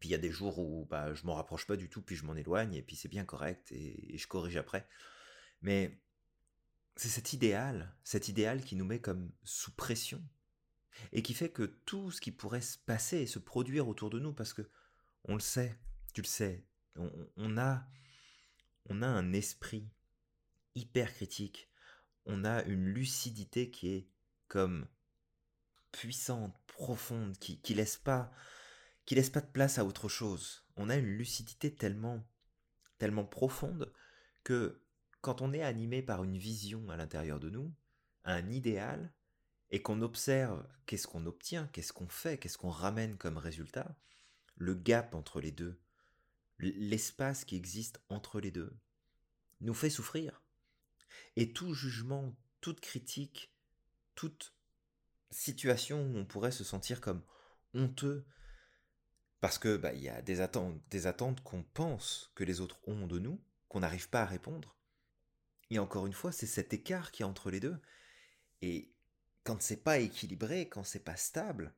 Puis 0.00 0.10
il 0.10 0.12
y 0.12 0.14
a 0.14 0.18
des 0.18 0.30
jours 0.30 0.58
où 0.58 0.86
bah, 0.86 1.14
je 1.14 1.24
m'en 1.26 1.34
rapproche 1.34 1.66
pas 1.66 1.76
du 1.76 1.88
tout, 1.88 2.02
puis 2.02 2.16
je 2.16 2.24
m'en 2.24 2.36
éloigne, 2.36 2.74
et 2.74 2.82
puis 2.82 2.96
c'est 2.96 3.08
bien 3.08 3.24
correct, 3.24 3.72
et, 3.72 4.16
je 4.16 4.26
corrige 4.26 4.56
après. 4.56 4.86
Mais 5.60 6.00
c'est 6.96 7.08
cet 7.08 7.32
idéal, 7.32 7.94
cet 8.04 8.28
idéal 8.28 8.62
qui 8.62 8.76
nous 8.76 8.84
met 8.84 9.00
comme 9.00 9.32
sous 9.44 9.74
pression, 9.74 10.22
et 11.12 11.22
qui 11.22 11.34
fait 11.34 11.50
que 11.50 11.62
tout 11.62 12.10
ce 12.10 12.20
qui 12.20 12.30
pourrait 12.30 12.60
se 12.60 12.78
passer 12.78 13.18
et 13.18 13.26
se 13.26 13.38
produire 13.38 13.88
autour 13.88 14.10
de 14.10 14.20
nous, 14.20 14.32
parce 14.32 14.52
que 14.52 14.68
on 15.24 15.34
le 15.34 15.40
sait, 15.40 15.78
tu 16.14 16.22
le 16.22 16.26
sais, 16.26 16.64
on, 17.36 17.58
a, 17.58 17.86
on 18.88 19.02
a 19.02 19.06
un 19.06 19.32
esprit 19.32 19.88
hyper 20.74 21.12
critique, 21.14 21.70
on 22.26 22.44
a 22.44 22.62
une 22.64 22.86
lucidité 22.86 23.70
qui 23.70 23.88
est 23.88 24.08
comme 24.48 24.86
puissante, 25.92 26.54
profonde, 26.66 27.36
qui, 27.38 27.60
qui 27.60 27.74
laisse 27.74 27.96
pas 27.96 28.32
qui 29.08 29.14
laisse 29.14 29.30
pas 29.30 29.40
de 29.40 29.46
place 29.46 29.78
à 29.78 29.86
autre 29.86 30.10
chose. 30.10 30.66
On 30.76 30.90
a 30.90 30.96
une 30.96 31.16
lucidité 31.16 31.74
tellement, 31.74 32.22
tellement 32.98 33.24
profonde 33.24 33.90
que 34.44 34.82
quand 35.22 35.40
on 35.40 35.54
est 35.54 35.62
animé 35.62 36.02
par 36.02 36.24
une 36.24 36.36
vision 36.36 36.90
à 36.90 36.96
l'intérieur 36.98 37.40
de 37.40 37.48
nous, 37.48 37.72
un 38.24 38.50
idéal, 38.50 39.10
et 39.70 39.80
qu'on 39.80 40.02
observe 40.02 40.62
qu'est-ce 40.84 41.06
qu'on 41.06 41.24
obtient, 41.24 41.68
qu'est-ce 41.68 41.94
qu'on 41.94 42.08
fait, 42.08 42.36
qu'est-ce 42.36 42.58
qu'on 42.58 42.68
ramène 42.68 43.16
comme 43.16 43.38
résultat, 43.38 43.96
le 44.56 44.74
gap 44.74 45.14
entre 45.14 45.40
les 45.40 45.52
deux, 45.52 45.80
l'espace 46.58 47.44
qui 47.44 47.56
existe 47.56 48.00
entre 48.08 48.40
les 48.40 48.50
deux, 48.50 48.76
nous 49.60 49.74
fait 49.74 49.90
souffrir. 49.90 50.42
Et 51.36 51.52
tout 51.52 51.74
jugement, 51.74 52.36
toute 52.60 52.80
critique, 52.80 53.52
toute 54.14 54.54
situation 55.30 56.02
où 56.02 56.16
on 56.16 56.24
pourrait 56.24 56.50
se 56.50 56.64
sentir 56.64 57.00
comme 57.00 57.22
honteux 57.74 58.26
parce 59.40 59.58
que 59.58 59.76
bah, 59.76 59.92
il 59.92 60.02
y 60.02 60.08
a 60.08 60.20
des 60.22 60.40
attentes, 60.40 60.80
des 60.90 61.06
attentes 61.06 61.42
qu'on 61.42 61.62
pense 61.62 62.32
que 62.34 62.44
les 62.44 62.60
autres 62.60 62.80
ont 62.88 63.06
de 63.06 63.18
nous, 63.18 63.40
qu'on 63.68 63.80
n'arrive 63.80 64.08
pas 64.08 64.22
à 64.22 64.26
répondre. 64.26 64.76
Et 65.70 65.78
encore 65.78 66.06
une 66.06 66.12
fois, 66.12 66.32
c'est 66.32 66.46
cet 66.46 66.72
écart 66.72 67.12
qui 67.12 67.22
est 67.22 67.26
entre 67.26 67.50
les 67.50 67.60
deux. 67.60 67.78
Et 68.62 68.92
quand 69.44 69.62
c'est 69.62 69.82
pas 69.82 69.98
équilibré, 69.98 70.68
quand 70.68 70.82
c'est 70.82 71.04
pas 71.04 71.16
stable, 71.16 71.74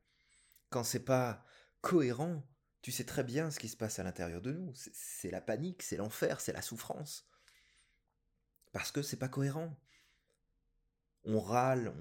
quand 0.70 0.84
c'est 0.84 1.04
pas 1.04 1.44
cohérent, 1.82 2.46
tu 2.82 2.92
sais 2.92 3.04
très 3.04 3.24
bien 3.24 3.50
ce 3.50 3.58
qui 3.58 3.68
se 3.68 3.76
passe 3.76 3.98
à 3.98 4.02
l'intérieur 4.02 4.40
de 4.40 4.52
nous. 4.52 4.72
C'est 4.74 5.30
la 5.30 5.40
panique, 5.40 5.82
c'est 5.82 5.96
l'enfer, 5.96 6.40
c'est 6.40 6.52
la 6.52 6.62
souffrance. 6.62 7.28
Parce 8.72 8.90
que 8.92 9.02
c'est 9.02 9.18
pas 9.18 9.28
cohérent. 9.28 9.76
On 11.24 11.40
râle, 11.40 11.94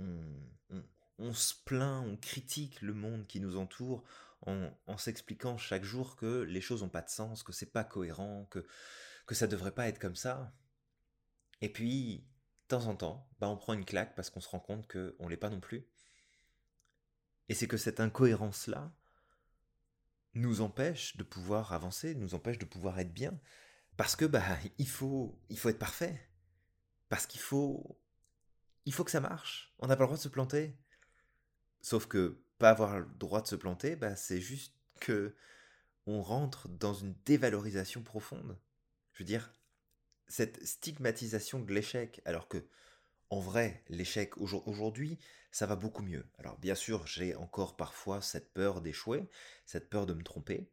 on, 1.18 1.34
se 1.34 1.54
plaint, 1.65 2.06
on 2.06 2.15
critique 2.15 2.82
le 2.82 2.94
monde 2.94 3.28
qui 3.28 3.42
nous 3.42 3.58
entoure 3.58 4.04
en, 4.46 4.98
s'expliquant 4.98 5.58
chaque 5.58 5.84
jour 5.84 6.15
que 6.15 6.42
les 6.44 6.62
choses 6.62 6.82
n'ont 6.82 6.89
pas 6.89 7.02
de 7.02 7.10
sens, 7.10 7.44
que 7.44 7.52
c'est 7.52 7.74
pas 7.74 7.84
cohérent, 7.84 8.46
que, 8.50 8.65
que 9.28 9.36
ça 9.36 9.48
devrait 9.48 9.74
pas 9.76 9.89
être 9.89 10.00
comme 10.00 10.15
ça. 10.15 10.54
Et 11.60 11.68
puis, 11.68 12.26
de 12.63 12.68
temps 12.70 12.86
en 12.86 12.96
temps, 12.96 13.30
bah 13.39 13.50
on 13.50 13.58
prend 13.58 13.74
une 13.74 13.84
claque 13.84 14.15
parce 14.15 14.30
qu'on 14.30 14.39
se 14.39 14.48
rend 14.48 14.62
compte 14.62 14.88
qu'on 14.88 15.28
l'est 15.28 15.36
pas 15.36 15.50
non 15.50 15.60
plus. 15.60 15.86
Et 17.50 17.54
c'est 17.54 17.68
que 17.68 17.78
cette 17.78 18.00
incohérence-là 18.00 18.94
nous 20.34 20.62
empêche 20.62 21.18
de 21.18 21.24
pouvoir 21.24 21.74
avancer, 21.74 22.15
nous 22.15 22.36
empêche 22.36 22.58
de 22.58 22.65
pouvoir 22.65 23.00
être 23.00 23.13
bien. 23.13 23.39
Parce 23.98 24.15
que 24.15 24.26
bah 24.26 24.44
il 24.78 24.88
faut, 24.88 25.39
il 25.50 25.58
faut 25.58 25.70
être 25.70 25.80
parfait. 25.80 26.30
Parce 27.10 27.26
qu'il 27.26 27.42
faut, 27.42 28.00
il 28.86 28.94
faut 28.94 29.04
que 29.04 29.12
ça 29.12 29.20
marche. 29.20 29.74
On 29.80 29.88
n'a 29.88 29.96
pas 29.96 30.04
le 30.04 30.08
droit 30.08 30.18
de 30.18 30.22
se 30.22 30.30
planter. 30.30 30.78
Sauf 31.82 32.08
que 32.08 32.42
pas 32.60 32.70
avoir 32.70 33.00
le 33.00 33.06
droit 33.18 33.42
de 33.42 33.48
se 33.48 33.56
planter, 33.56 33.96
bah, 33.96 34.15
c'est 34.15 34.42
juste 34.42 34.76
que 35.00 35.36
on 36.06 36.22
rentre 36.22 36.68
dans 36.68 36.94
une 36.94 37.15
dévalorisation 37.26 38.04
profonde. 38.04 38.58
Je 39.13 39.24
veux 39.24 39.28
dire, 39.28 39.54
cette 40.28 40.65
stigmatisation 40.65 41.60
de 41.60 41.74
l'échec, 41.74 42.22
alors 42.26 42.48
que, 42.48 42.65
en 43.30 43.39
vrai, 43.39 43.84
l'échec 43.89 44.38
aujourd'hui, 44.38 45.20
ça 45.52 45.65
va 45.65 45.76
beaucoup 45.76 46.04
mieux. 46.04 46.26
Alors, 46.38 46.58
bien 46.58 46.76
sûr, 46.76 47.06
j'ai 47.08 47.36
encore 47.36 47.76
parfois 47.76 48.22
cette 48.22 48.54
peur 48.54 48.82
d'échouer, 48.82 49.30
cette 49.65 49.89
peur 49.89 50.06
de 50.06 50.13
me 50.13 50.24
tromper. 50.24 50.72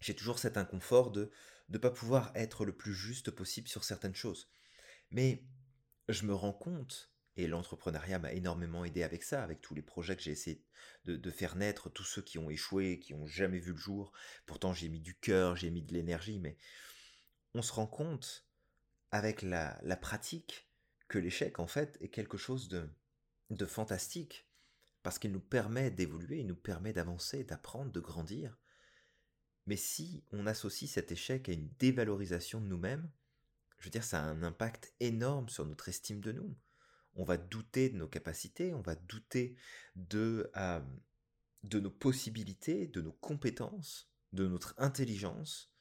J'ai 0.00 0.14
toujours 0.14 0.38
cet 0.38 0.56
inconfort 0.56 1.10
de 1.10 1.30
ne 1.68 1.78
pas 1.78 1.90
pouvoir 1.90 2.32
être 2.34 2.64
le 2.64 2.76
plus 2.76 2.94
juste 2.94 3.30
possible 3.30 3.68
sur 3.68 3.84
certaines 3.84 4.14
choses. 4.14 4.50
Mais 5.10 5.44
je 6.08 6.26
me 6.26 6.34
rends 6.34 6.52
compte 6.52 7.12
et 7.36 7.46
l'entrepreneuriat 7.46 8.18
m'a 8.18 8.32
énormément 8.32 8.84
aidé 8.84 9.02
avec 9.02 9.22
ça, 9.22 9.42
avec 9.42 9.60
tous 9.60 9.74
les 9.74 9.82
projets 9.82 10.16
que 10.16 10.22
j'ai 10.22 10.32
essayé 10.32 10.62
de, 11.04 11.30
faire 11.30 11.56
naître, 11.56 11.88
tous 11.88 12.04
ceux 12.04 12.22
qui 12.22 12.38
ont 12.38 12.50
échoué, 12.50 12.98
qui 12.98 13.14
ont 13.14 13.26
jamais 13.26 13.58
vu 13.58 13.72
le 13.72 13.78
jour. 13.78 14.12
Pourtant, 14.44 14.74
j'ai 14.74 14.88
mis 14.88 15.00
du 15.00 15.18
cœur, 15.18 15.56
j'ai 15.56 15.70
mis 15.70 15.82
de 15.82 15.94
l'énergie, 15.94 16.38
mais 16.38 16.58
on 17.54 17.62
se 17.62 17.72
rend 17.72 17.86
compte 17.86 18.46
avec 19.10 19.42
la, 19.42 19.80
pratique 20.00 20.68
que 21.12 21.18
l'échec, 21.18 21.58
en 21.58 21.66
fait, 21.66 21.98
est 22.00 22.08
quelque 22.08 22.38
chose 22.38 22.68
de, 22.68 23.66
fantastique, 23.66 24.48
parce 25.02 25.18
qu'il 25.18 25.30
nous 25.30 25.40
permet 25.40 25.90
d'évoluer, 25.90 26.40
il 26.40 26.46
nous 26.46 26.56
permet 26.56 26.92
d'avancer, 26.92 27.44
d'apprendre, 27.44 27.92
de 27.92 28.00
grandir. 28.00 28.58
Mais 29.66 29.76
si 29.76 30.24
on 30.32 30.46
associe 30.46 30.90
cet 30.90 31.12
échec 31.12 31.48
à 31.48 31.52
une 31.52 31.68
dévalorisation 31.78 32.60
de 32.60 32.66
nous-mêmes, 32.66 33.10
je 33.78 33.84
veux 33.84 33.90
dire, 33.90 34.04
ça 34.04 34.24
a 34.24 34.26
un 34.26 34.42
impact 34.42 34.94
énorme 35.00 35.48
sur 35.48 35.66
notre 35.66 35.88
estime 35.88 36.20
de 36.20 36.32
nous 36.32 36.56
on 37.14 37.24
va 37.24 37.36
douter 37.36 37.90
de 37.90 37.96
nos 37.96 38.08
capacités, 38.08 38.74
on 38.74 38.80
va 38.80 38.94
douter 38.94 39.56
de, 39.96 40.50
euh, 40.56 40.80
de 41.62 41.80
nos 41.80 41.90
possibilités, 41.90 42.86
de 42.86 43.00
nos 43.00 43.12
compétences, 43.12 44.10
de 44.32 44.46
notre 44.46 44.74
intelligence, 44.78 45.72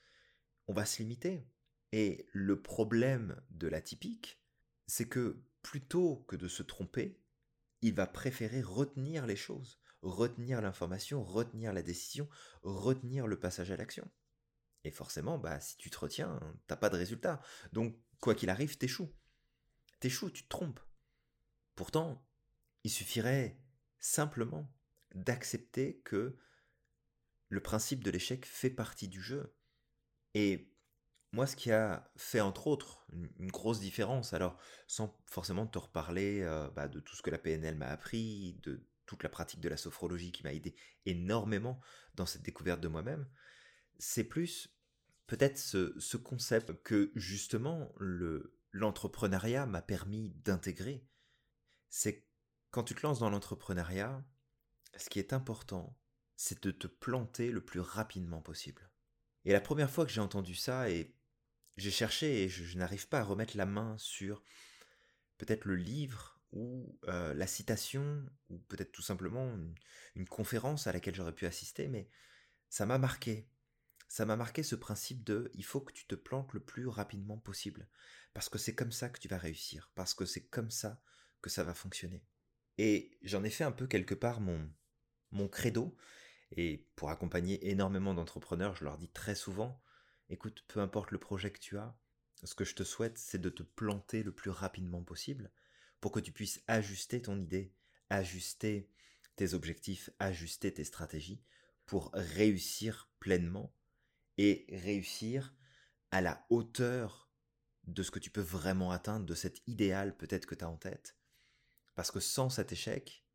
on 0.67 0.73
va 0.73 0.85
se 0.85 1.01
limiter. 1.01 1.47
Et 1.93 2.27
le 2.31 2.61
problème 2.61 3.41
de 3.49 3.67
l'atypique, 3.67 4.40
c'est 4.91 5.07
que 5.07 5.41
plutôt 5.61 6.17
que 6.27 6.35
de 6.35 6.49
se 6.49 6.63
tromper, 6.63 7.17
il 7.81 7.93
va 7.93 8.07
préférer 8.07 8.61
retenir 8.61 9.25
les 9.25 9.37
choses, 9.37 9.79
retenir 10.01 10.59
l'information, 10.61 11.23
retenir 11.23 11.71
la 11.71 11.81
décision, 11.81 12.27
retenir 12.61 13.25
le 13.25 13.39
passage 13.39 13.71
à 13.71 13.77
l'action. 13.77 14.11
Et 14.83 14.91
forcément, 14.91 15.37
bah, 15.37 15.61
si 15.61 15.77
tu 15.77 15.89
te 15.89 15.97
retiens, 15.97 16.41
t'as 16.67 16.75
pas 16.75 16.89
de 16.89 16.97
résultat. 16.97 17.41
Donc, 17.71 17.97
quoi 18.19 18.35
qu'il 18.35 18.49
arrive, 18.49 18.77
t'échoues. 18.77 19.15
T'échoues, 20.01 20.29
tu 20.29 20.43
te 20.43 20.49
trompes. 20.49 20.81
Pourtant, 21.75 22.27
il 22.83 22.91
suffirait 22.91 23.61
simplement 23.97 24.75
d'accepter 25.15 26.01
que 26.01 26.37
le 27.47 27.63
principe 27.63 28.03
de 28.03 28.11
l'échec 28.11 28.45
fait 28.45 28.69
partie 28.69 29.07
du 29.07 29.21
jeu. 29.21 29.55
Et 30.33 30.70
moi, 31.33 31.47
ce 31.47 31.55
qui 31.55 31.71
a 31.71 32.11
fait, 32.17 32.41
entre 32.41 32.67
autres, 32.67 33.05
une, 33.39 33.51
grosse 33.51 33.79
différence, 33.79 34.33
alors 34.33 34.57
sans 34.87 35.17
forcément 35.27 35.65
te 35.65 35.77
reparler 35.77 36.41
euh, 36.41 36.69
bah, 36.71 36.87
de 36.87 36.99
tout 36.99 37.15
ce 37.15 37.21
que 37.21 37.29
la 37.29 37.37
PNL 37.37 37.75
m'a 37.75 37.87
appris, 37.87 38.59
de 38.63 38.85
toute 39.05 39.23
la 39.23 39.29
pratique 39.29 39.61
de 39.61 39.69
la 39.69 39.77
sophrologie 39.77 40.31
qui 40.31 40.43
m'a 40.43 40.53
aidé 40.53 40.75
énormément 41.05 41.79
dans 42.15 42.25
cette 42.25 42.43
découverte 42.43 42.81
de 42.81 42.87
moi-même, 42.87 43.27
c'est 43.97 44.23
plus 44.23 44.75
peut-être 45.27 45.57
ce, 45.57 45.97
ce, 45.99 46.17
concept 46.17 46.73
que 46.83 47.11
justement 47.15 47.93
l'entrepreneuriat 48.71 49.65
m'a 49.65 49.81
permis 49.81 50.29
d'intégrer 50.43 51.05
c'est 51.91 52.25
quand 52.71 52.83
tu 52.83 52.95
te 52.95 53.05
lances 53.05 53.19
dans 53.19 53.29
l'entrepreneuriat, 53.29 54.23
ce 54.95 55.09
qui 55.09 55.19
est 55.19 55.33
important, 55.33 55.99
c'est 56.37 56.63
de 56.63 56.71
te 56.71 56.87
planter 56.87 57.51
le 57.51 57.63
plus 57.63 57.81
rapidement 57.81 58.41
possible. 58.41 58.89
Et 59.43 59.51
la 59.51 59.61
première 59.61 59.91
fois 59.91 60.05
que 60.05 60.11
j'ai 60.11 60.21
entendu 60.21 60.55
ça, 60.55 60.89
et 60.89 61.13
j'ai 61.81 61.91
cherché 61.91 62.43
et 62.43 62.49
je, 62.49 62.77
n'arrive 62.77 63.07
pas 63.07 63.19
à 63.19 63.23
remettre 63.23 63.57
la 63.57 63.65
main 63.65 63.97
sur 63.97 64.43
peut-être 65.37 65.65
le 65.65 65.75
livre 65.75 66.39
ou 66.51 66.97
euh, 67.07 67.33
la 67.33 67.47
citation, 67.47 68.23
ou 68.49 68.59
peut-être 68.59 68.91
tout 68.91 69.01
simplement 69.01 69.57
une, 70.15 70.27
conférence 70.27 70.87
à 70.87 70.91
laquelle 70.91 71.15
j'aurais 71.15 71.33
pu 71.33 71.45
assister, 71.45 71.87
mais 71.87 72.09
ça 72.69 72.85
m'a 72.85 72.97
marqué. 72.97 73.47
Ça 74.07 74.25
m'a 74.25 74.35
marqué 74.35 74.61
ce 74.61 74.75
principe 74.75 75.23
de 75.23 75.49
il 75.53 75.63
faut 75.63 75.79
que 75.79 75.93
tu 75.93 76.05
te 76.05 76.15
plantes 76.15 76.53
le 76.53 76.59
plus 76.59 76.87
rapidement 76.87 77.37
possible, 77.37 77.87
parce 78.33 78.49
que 78.49 78.57
c'est 78.57 78.75
comme 78.75 78.91
ça 78.91 79.09
que 79.09 79.19
tu 79.19 79.29
vas 79.29 79.37
réussir, 79.37 79.89
parce 79.95 80.13
que 80.13 80.25
c'est 80.25 80.45
comme 80.47 80.69
ça 80.69 81.01
que 81.41 81.49
ça 81.49 81.63
va 81.63 81.73
fonctionner. 81.73 82.23
Et 82.77 83.17
j'en 83.23 83.43
ai 83.43 83.49
fait 83.49 83.63
un 83.63 83.71
peu 83.71 83.87
quelque 83.87 84.15
part 84.15 84.41
mon, 84.41 84.69
mon 85.31 85.47
credo, 85.47 85.95
et 86.51 86.85
pour 86.95 87.09
accompagner 87.09 87.69
énormément 87.69 88.13
d'entrepreneurs, 88.13 88.75
je 88.75 88.83
leur 88.83 88.97
dis 88.97 89.09
très 89.09 89.35
souvent, 89.35 89.81
écoute, 90.31 90.63
peu 90.67 90.79
importe 90.79 91.11
le 91.11 91.19
projet 91.19 91.51
que 91.51 91.59
tu 91.59 91.77
as, 91.77 91.95
ce 92.43 92.55
que 92.55 92.63
je 92.63 92.73
te 92.73 92.83
souhaite, 92.83 93.17
c'est 93.17 93.41
de 93.41 93.49
te 93.49 93.63
planter 93.63 94.23
le 94.23 94.31
plus 94.31 94.49
rapidement 94.49 95.03
possible 95.03 95.51
pour 95.99 96.11
que 96.11 96.19
tu 96.19 96.31
puisses 96.31 96.63
ajuster 96.67 97.21
ton 97.21 97.37
idée, 97.39 97.75
ajuster 98.09 98.89
tes 99.35 99.53
objectifs, 99.53 100.09
ajuster 100.19 100.73
tes 100.73 100.83
stratégies 100.83 101.43
pour 101.85 102.11
réussir 102.13 103.11
pleinement 103.19 103.75
et 104.37 104.65
réussir 104.69 105.53
à 106.09 106.21
la 106.21 106.45
hauteur 106.49 107.29
de 107.83 108.01
ce 108.01 108.11
que 108.11 108.19
tu 108.19 108.31
peux 108.31 108.41
vraiment 108.41 108.91
atteindre, 108.91 109.25
de 109.25 109.35
cet 109.35 109.61
idéal 109.67 110.15
peut-être 110.17 110.45
que 110.45 110.55
tu 110.55 110.63
as 110.63 110.69
en 110.69 110.77
tête. 110.77 111.17
Parce 111.95 112.09
que 112.09 112.19
sans 112.19 112.49
cet 112.49 112.71
échec, 112.71 113.25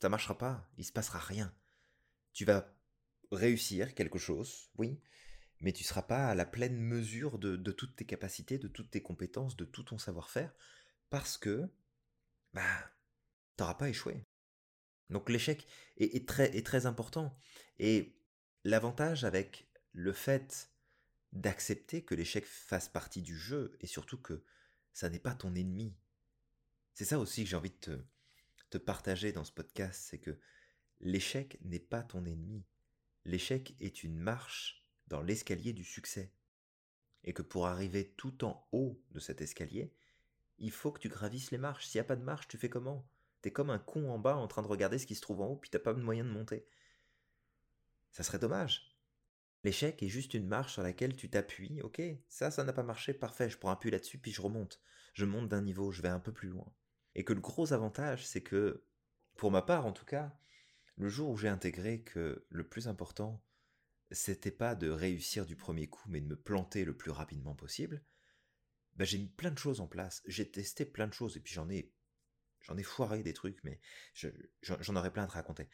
ça 0.00 0.08
ne 0.08 0.10
marchera 0.10 0.36
pas, 0.36 0.68
il 0.76 0.84
se 0.84 0.92
passera 0.92 1.18
rien. 1.18 1.54
Tu 2.32 2.44
vas 2.44 2.74
réussir 3.30 3.94
quelque 3.94 4.18
chose, 4.18 4.70
oui, 4.76 5.00
mais 5.60 5.72
tu 5.72 5.82
ne 5.82 5.88
seras 5.88 6.02
pas 6.02 6.28
à 6.28 6.34
la 6.34 6.46
pleine 6.46 6.78
mesure 6.78 7.38
de, 7.38 7.56
toutes 7.72 7.96
tes 7.96 8.06
capacités, 8.06 8.58
de 8.58 8.68
toutes 8.68 8.90
tes 8.90 9.02
compétences, 9.02 9.56
de 9.56 9.64
tout 9.64 9.82
ton 9.82 9.98
savoir-faire, 9.98 10.54
parce 11.10 11.36
que, 11.36 11.68
bah, 12.54 12.90
n'auras 13.58 13.74
pas 13.74 13.88
échoué. 13.88 14.24
Donc 15.10 15.28
l'échec 15.28 15.66
est, 15.98 16.26
très, 16.26 16.86
important. 16.86 17.36
Et 17.78 18.16
l'avantage 18.64 19.24
avec 19.24 19.68
le 19.92 20.12
fait 20.12 20.70
d'accepter 21.32 22.02
que 22.02 22.14
l'échec 22.14 22.44
fasse 22.46 22.88
partie 22.88 23.22
du 23.22 23.36
jeu, 23.36 23.76
et 23.80 23.86
surtout 23.86 24.18
que 24.18 24.42
ça 24.92 25.10
n'est 25.10 25.18
pas 25.18 25.34
ton 25.34 25.54
ennemi. 25.54 25.94
C'est 26.94 27.04
ça 27.04 27.18
aussi 27.18 27.44
que 27.44 27.50
j'ai 27.50 27.56
envie 27.56 27.74
de 27.86 28.04
te 28.70 28.78
partager 28.78 29.32
dans 29.32 29.44
ce 29.44 29.52
podcast, 29.52 30.06
c'est 30.08 30.18
que 30.18 30.38
l'échec 31.00 31.58
n'est 31.62 31.80
pas 31.80 32.02
ton 32.02 32.24
ennemi. 32.24 32.64
L'échec 33.24 33.74
est 33.80 34.02
une 34.02 34.18
marche 34.18 34.79
dans 35.10 35.20
l'escalier 35.20 35.74
du 35.74 35.84
succès. 35.84 36.32
Et 37.24 37.34
que 37.34 37.42
pour 37.42 37.66
arriver 37.66 38.14
tout 38.16 38.44
en 38.44 38.66
haut 38.72 39.02
de 39.10 39.20
cet 39.20 39.42
escalier, 39.42 39.92
il 40.58 40.70
faut 40.70 40.90
que 40.90 41.00
tu 41.00 41.08
gravisses 41.08 41.50
les 41.50 41.58
marches. 41.58 41.86
S'il 41.86 41.98
n'y 41.98 42.06
a 42.06 42.08
pas 42.08 42.16
de 42.16 42.24
marche, 42.24 42.48
tu 42.48 42.56
fais 42.56 42.70
comment? 42.70 43.06
T'es 43.42 43.50
comme 43.50 43.70
un 43.70 43.78
con 43.78 44.10
en 44.10 44.18
bas 44.18 44.36
en 44.36 44.46
train 44.46 44.62
de 44.62 44.66
regarder 44.68 44.98
ce 44.98 45.06
qui 45.06 45.14
se 45.14 45.20
trouve 45.20 45.42
en 45.42 45.48
haut, 45.48 45.56
puis 45.56 45.70
t'as 45.70 45.78
pas 45.78 45.92
de 45.92 46.02
moyen 46.02 46.24
de 46.24 46.30
monter. 46.30 46.66
Ça 48.10 48.22
serait 48.22 48.38
dommage. 48.38 48.96
L'échec 49.64 50.02
est 50.02 50.08
juste 50.08 50.34
une 50.34 50.46
marche 50.46 50.74
sur 50.74 50.82
laquelle 50.82 51.16
tu 51.16 51.28
t'appuies. 51.28 51.82
Ok, 51.82 52.00
ça, 52.28 52.50
ça 52.50 52.64
n'a 52.64 52.72
pas 52.72 52.82
marché, 52.82 53.12
parfait, 53.12 53.50
je 53.50 53.58
prends 53.58 53.70
appui 53.70 53.90
là-dessus, 53.90 54.18
puis 54.18 54.32
je 54.32 54.40
remonte. 54.40 54.80
Je 55.12 55.26
monte 55.26 55.48
d'un 55.48 55.62
niveau, 55.62 55.92
je 55.92 56.02
vais 56.02 56.08
un 56.08 56.20
peu 56.20 56.32
plus 56.32 56.48
loin. 56.48 56.72
Et 57.14 57.24
que 57.24 57.32
le 57.32 57.40
gros 57.40 57.72
avantage, 57.72 58.26
c'est 58.26 58.42
que, 58.42 58.84
pour 59.36 59.50
ma 59.50 59.62
part 59.62 59.86
en 59.86 59.92
tout 59.92 60.04
cas, 60.04 60.34
le 60.96 61.08
jour 61.08 61.30
où 61.30 61.36
j'ai 61.36 61.48
intégré 61.48 62.02
que 62.02 62.46
le 62.48 62.68
plus 62.68 62.88
important, 62.88 63.42
c'était 64.10 64.50
pas 64.50 64.74
de 64.74 64.88
réussir 64.88 65.46
du 65.46 65.56
premier 65.56 65.88
coup, 65.88 66.08
mais 66.08 66.20
de 66.20 66.26
me 66.26 66.36
planter 66.36 66.84
le 66.84 66.96
plus 66.96 67.10
rapidement 67.10 67.54
possible, 67.54 68.04
bah, 68.96 69.04
j'ai 69.04 69.18
mis 69.18 69.28
plein 69.28 69.50
de 69.50 69.58
choses 69.58 69.80
en 69.80 69.86
place. 69.86 70.22
J'ai 70.26 70.50
testé 70.50 70.84
plein 70.84 71.06
de 71.06 71.14
choses, 71.14 71.36
et 71.36 71.40
puis 71.40 71.54
j'en 71.54 71.68
ai, 71.70 71.92
j'en 72.60 72.76
ai 72.76 72.82
foiré 72.82 73.22
des 73.22 73.32
trucs, 73.32 73.62
mais 73.64 73.80
j'en 74.62 74.96
aurais 74.96 75.12
plein 75.12 75.24
à 75.24 75.26
te 75.26 75.32
raconter. 75.32 75.68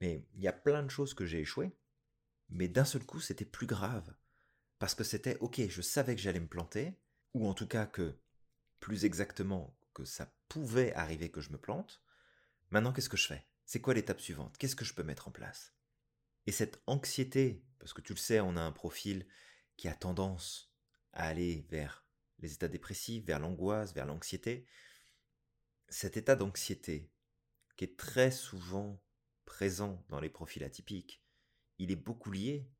Mais 0.00 0.26
il 0.34 0.40
y 0.40 0.48
a 0.48 0.52
plein 0.52 0.82
de 0.82 0.90
choses 0.90 1.14
que 1.14 1.26
j'ai 1.26 1.40
échoué, 1.40 1.76
mais 2.48 2.68
d'un 2.68 2.84
seul 2.84 3.04
coup, 3.04 3.20
c'était 3.20 3.44
plus 3.44 3.66
grave. 3.66 4.14
Parce 4.78 4.94
que 4.94 5.04
c'était, 5.04 5.38
ok, 5.38 5.60
je 5.68 5.82
savais 5.82 6.16
que 6.16 6.20
j'allais 6.20 6.40
me 6.40 6.48
planter, 6.48 6.98
ou 7.32 7.46
en 7.46 7.54
tout 7.54 7.68
cas 7.68 7.86
que, 7.86 8.18
plus 8.80 9.04
exactement, 9.04 9.78
que 9.94 10.04
ça 10.04 10.34
pouvait 10.48 10.92
arriver 10.94 11.30
que 11.30 11.40
je 11.40 11.50
me 11.50 11.58
plante. 11.58 12.02
Maintenant, 12.70 12.92
qu'est-ce 12.92 13.08
que 13.08 13.16
je 13.16 13.28
fais? 13.28 13.46
C'est 13.64 13.80
quoi 13.80 13.94
l'étape 13.94 14.20
suivante? 14.20 14.58
Qu'est-ce 14.58 14.76
que 14.76 14.84
je 14.84 14.94
peux 14.94 15.04
mettre 15.04 15.28
en 15.28 15.30
place? 15.30 15.74
Et 16.46 16.52
cette 16.52 16.82
anxiété, 16.86 17.64
parce 17.84 17.92
que 17.92 18.00
tu 18.00 18.14
le 18.14 18.18
sais, 18.18 18.40
on 18.40 18.56
a 18.56 18.62
un 18.62 18.72
profil 18.72 19.26
qui 19.76 19.88
a 19.88 19.94
tendance 19.94 20.74
à 21.12 21.28
aller 21.28 21.66
vers 21.68 22.06
les 22.38 22.54
états 22.54 22.66
dépressifs, 22.66 23.26
vers 23.26 23.38
l'angoisse, 23.38 23.92
vers 23.92 24.06
l'anxiété, 24.06 24.66
cet 25.90 26.16
état 26.16 26.34
d'anxiété, 26.34 27.12
qui 27.76 27.84
est 27.84 27.98
très 27.98 28.30
souvent 28.30 29.04
présent 29.44 30.02
dans 30.08 30.18
les 30.18 30.30
profils 30.30 30.64
atypiques, 30.64 31.22
il 31.76 31.90
est 31.90 31.96
beaucoup 31.96 32.30
lié 32.30 32.70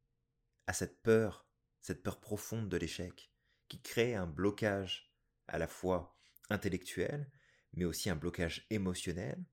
à 0.66 0.72
cette 0.72 1.02
peur, 1.02 1.46
cette 1.82 2.02
peur 2.02 2.18
profonde 2.18 2.70
de 2.70 2.78
l'échec, 2.78 3.30
qui 3.68 3.82
crée 3.82 4.14
un 4.14 4.26
blocage 4.26 5.14
à 5.48 5.58
la 5.58 5.68
fois 5.68 6.16
intellectuel, 6.48 7.30
mais 7.74 7.84
aussi 7.84 8.08
un 8.08 8.16
blocage 8.16 8.66
émotionnel, 8.70 9.44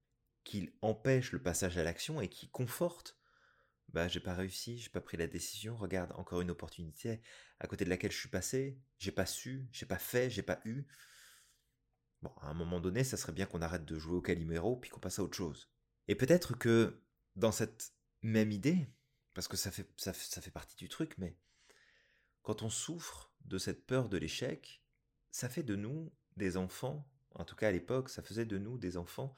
qui 0.45 0.73
empêche 0.81 1.33
le 1.33 1.43
passage 1.43 1.77
à 1.77 1.83
l'action 1.83 2.21
et 2.21 2.29
qui 2.29 2.49
conforte 2.49 3.20
bah 3.93 4.07
j'ai 4.07 4.19
pas 4.19 4.33
réussi, 4.33 4.77
j'ai 4.77 4.89
pas 4.89 5.01
pris 5.01 5.17
la 5.17 5.27
décision, 5.27 5.75
regarde, 5.75 6.11
encore 6.13 6.41
une 6.41 6.51
opportunité 6.51 7.21
à 7.59 7.67
côté 7.67 7.83
de 7.85 7.89
laquelle 7.89 8.11
je 8.11 8.17
suis 8.17 8.29
passé, 8.29 8.79
j'ai 8.99 9.11
pas 9.11 9.25
su, 9.25 9.67
j'ai 9.71 9.85
pas 9.85 9.97
fait, 9.97 10.29
j'ai 10.29 10.43
pas 10.43 10.61
eu. 10.65 10.85
Bon, 12.21 12.31
à 12.41 12.47
un 12.49 12.53
moment 12.53 12.79
donné, 12.79 13.03
ça 13.03 13.17
serait 13.17 13.33
bien 13.33 13.45
qu'on 13.45 13.61
arrête 13.61 13.85
de 13.85 13.97
jouer 13.97 14.15
au 14.15 14.21
Calimero 14.21 14.77
puis 14.77 14.89
qu'on 14.89 14.99
passe 14.99 15.19
à 15.19 15.23
autre 15.23 15.35
chose. 15.35 15.69
Et 16.07 16.15
peut-être 16.15 16.57
que 16.57 17.01
dans 17.35 17.51
cette 17.51 17.93
même 18.21 18.51
idée, 18.51 18.87
parce 19.33 19.47
que 19.47 19.57
ça 19.57 19.71
fait, 19.71 19.89
ça, 19.97 20.13
ça 20.13 20.41
fait 20.41 20.51
partie 20.51 20.75
du 20.75 20.89
truc, 20.89 21.17
mais 21.17 21.37
quand 22.43 22.63
on 22.63 22.69
souffre 22.69 23.33
de 23.45 23.57
cette 23.57 23.85
peur 23.85 24.09
de 24.09 24.17
l'échec, 24.17 24.83
ça 25.31 25.49
fait 25.49 25.63
de 25.63 25.75
nous 25.75 26.13
des 26.37 26.57
enfants, 26.57 27.09
en 27.35 27.45
tout 27.45 27.55
cas 27.55 27.69
à 27.69 27.71
l'époque, 27.71 28.09
ça 28.09 28.21
faisait 28.21 28.45
de 28.45 28.57
nous 28.57 28.77
des 28.77 28.97
enfants 28.97 29.35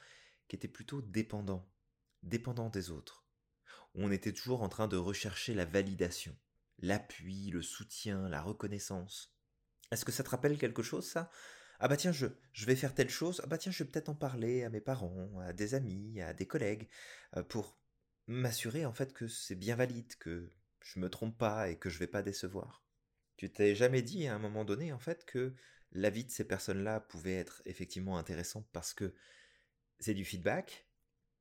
qui 0.47 0.55
étaient 0.55 0.67
plutôt 0.67 1.01
dépendants, 1.01 1.69
dépendants 2.21 2.69
des 2.69 2.91
autres 2.91 3.22
on 3.95 4.11
était 4.11 4.33
toujours 4.33 4.63
en 4.63 4.69
train 4.69 4.87
de 4.87 4.97
rechercher 4.97 5.53
la 5.53 5.65
validation, 5.65 6.35
l'appui, 6.79 7.49
le 7.51 7.61
soutien, 7.61 8.27
la 8.29 8.41
reconnaissance. 8.41 9.35
Est-ce 9.91 10.05
que 10.05 10.11
ça 10.11 10.23
te 10.23 10.29
rappelle 10.29 10.57
quelque 10.57 10.83
chose, 10.83 11.05
ça? 11.05 11.29
Ah 11.79 11.87
bah 11.87 11.97
tiens, 11.97 12.11
je, 12.11 12.27
je 12.53 12.65
vais 12.65 12.75
faire 12.75 12.95
telle 12.95 13.09
chose, 13.09 13.41
ah 13.43 13.47
bah 13.47 13.57
tiens, 13.57 13.71
je 13.71 13.83
vais 13.83 13.89
peut-être 13.89 14.09
en 14.09 14.15
parler 14.15 14.63
à 14.63 14.69
mes 14.69 14.81
parents, 14.81 15.39
à 15.41 15.53
des 15.53 15.75
amis, 15.75 16.21
à 16.21 16.33
des 16.33 16.47
collègues, 16.47 16.87
euh, 17.35 17.43
pour 17.43 17.77
m'assurer 18.27 18.85
en 18.85 18.93
fait 18.93 19.13
que 19.13 19.27
c'est 19.27 19.55
bien 19.55 19.75
valide, 19.75 20.15
que 20.15 20.49
je 20.81 20.99
me 20.99 21.09
trompe 21.09 21.37
pas 21.37 21.69
et 21.69 21.77
que 21.77 21.89
je 21.89 21.99
vais 21.99 22.07
pas 22.07 22.23
décevoir. 22.23 22.83
Tu 23.37 23.51
t'es 23.51 23.75
jamais 23.75 24.01
dit 24.01 24.27
à 24.27 24.35
un 24.35 24.39
moment 24.39 24.65
donné 24.65 24.93
en 24.93 24.99
fait 24.99 25.25
que 25.25 25.53
la 25.91 26.09
vie 26.09 26.25
de 26.25 26.31
ces 26.31 26.45
personnes-là 26.45 26.99
pouvait 27.01 27.35
être 27.35 27.61
effectivement 27.65 28.17
intéressante 28.17 28.67
parce 28.71 28.93
que 28.93 29.13
c'est 29.99 30.13
du 30.13 30.25
feedback, 30.25 30.87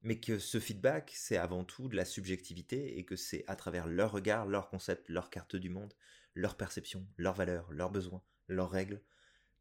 mais 0.03 0.19
que 0.19 0.39
ce 0.39 0.59
feedback, 0.59 1.13
c'est 1.15 1.37
avant 1.37 1.65
tout 1.65 1.89
de 1.89 1.97
la 1.97 2.05
subjectivité 2.05 2.99
et 2.99 3.05
que 3.05 3.17
c'est 3.17 3.45
à 3.47 3.57
travers 3.57 3.87
leur 3.87 4.13
regard, 4.13 4.47
leur 4.47 4.69
concept, 4.69 5.09
leur 5.09 5.31
carte 5.31 5.57
du 5.57 5.71
monde, 5.71 5.95
leur 6.35 6.57
perception, 6.57 7.07
leurs 7.17 7.35
valeurs, 7.35 7.71
leurs 7.73 7.91
besoins, 7.91 8.23
leurs 8.49 8.71
règles, 8.71 9.01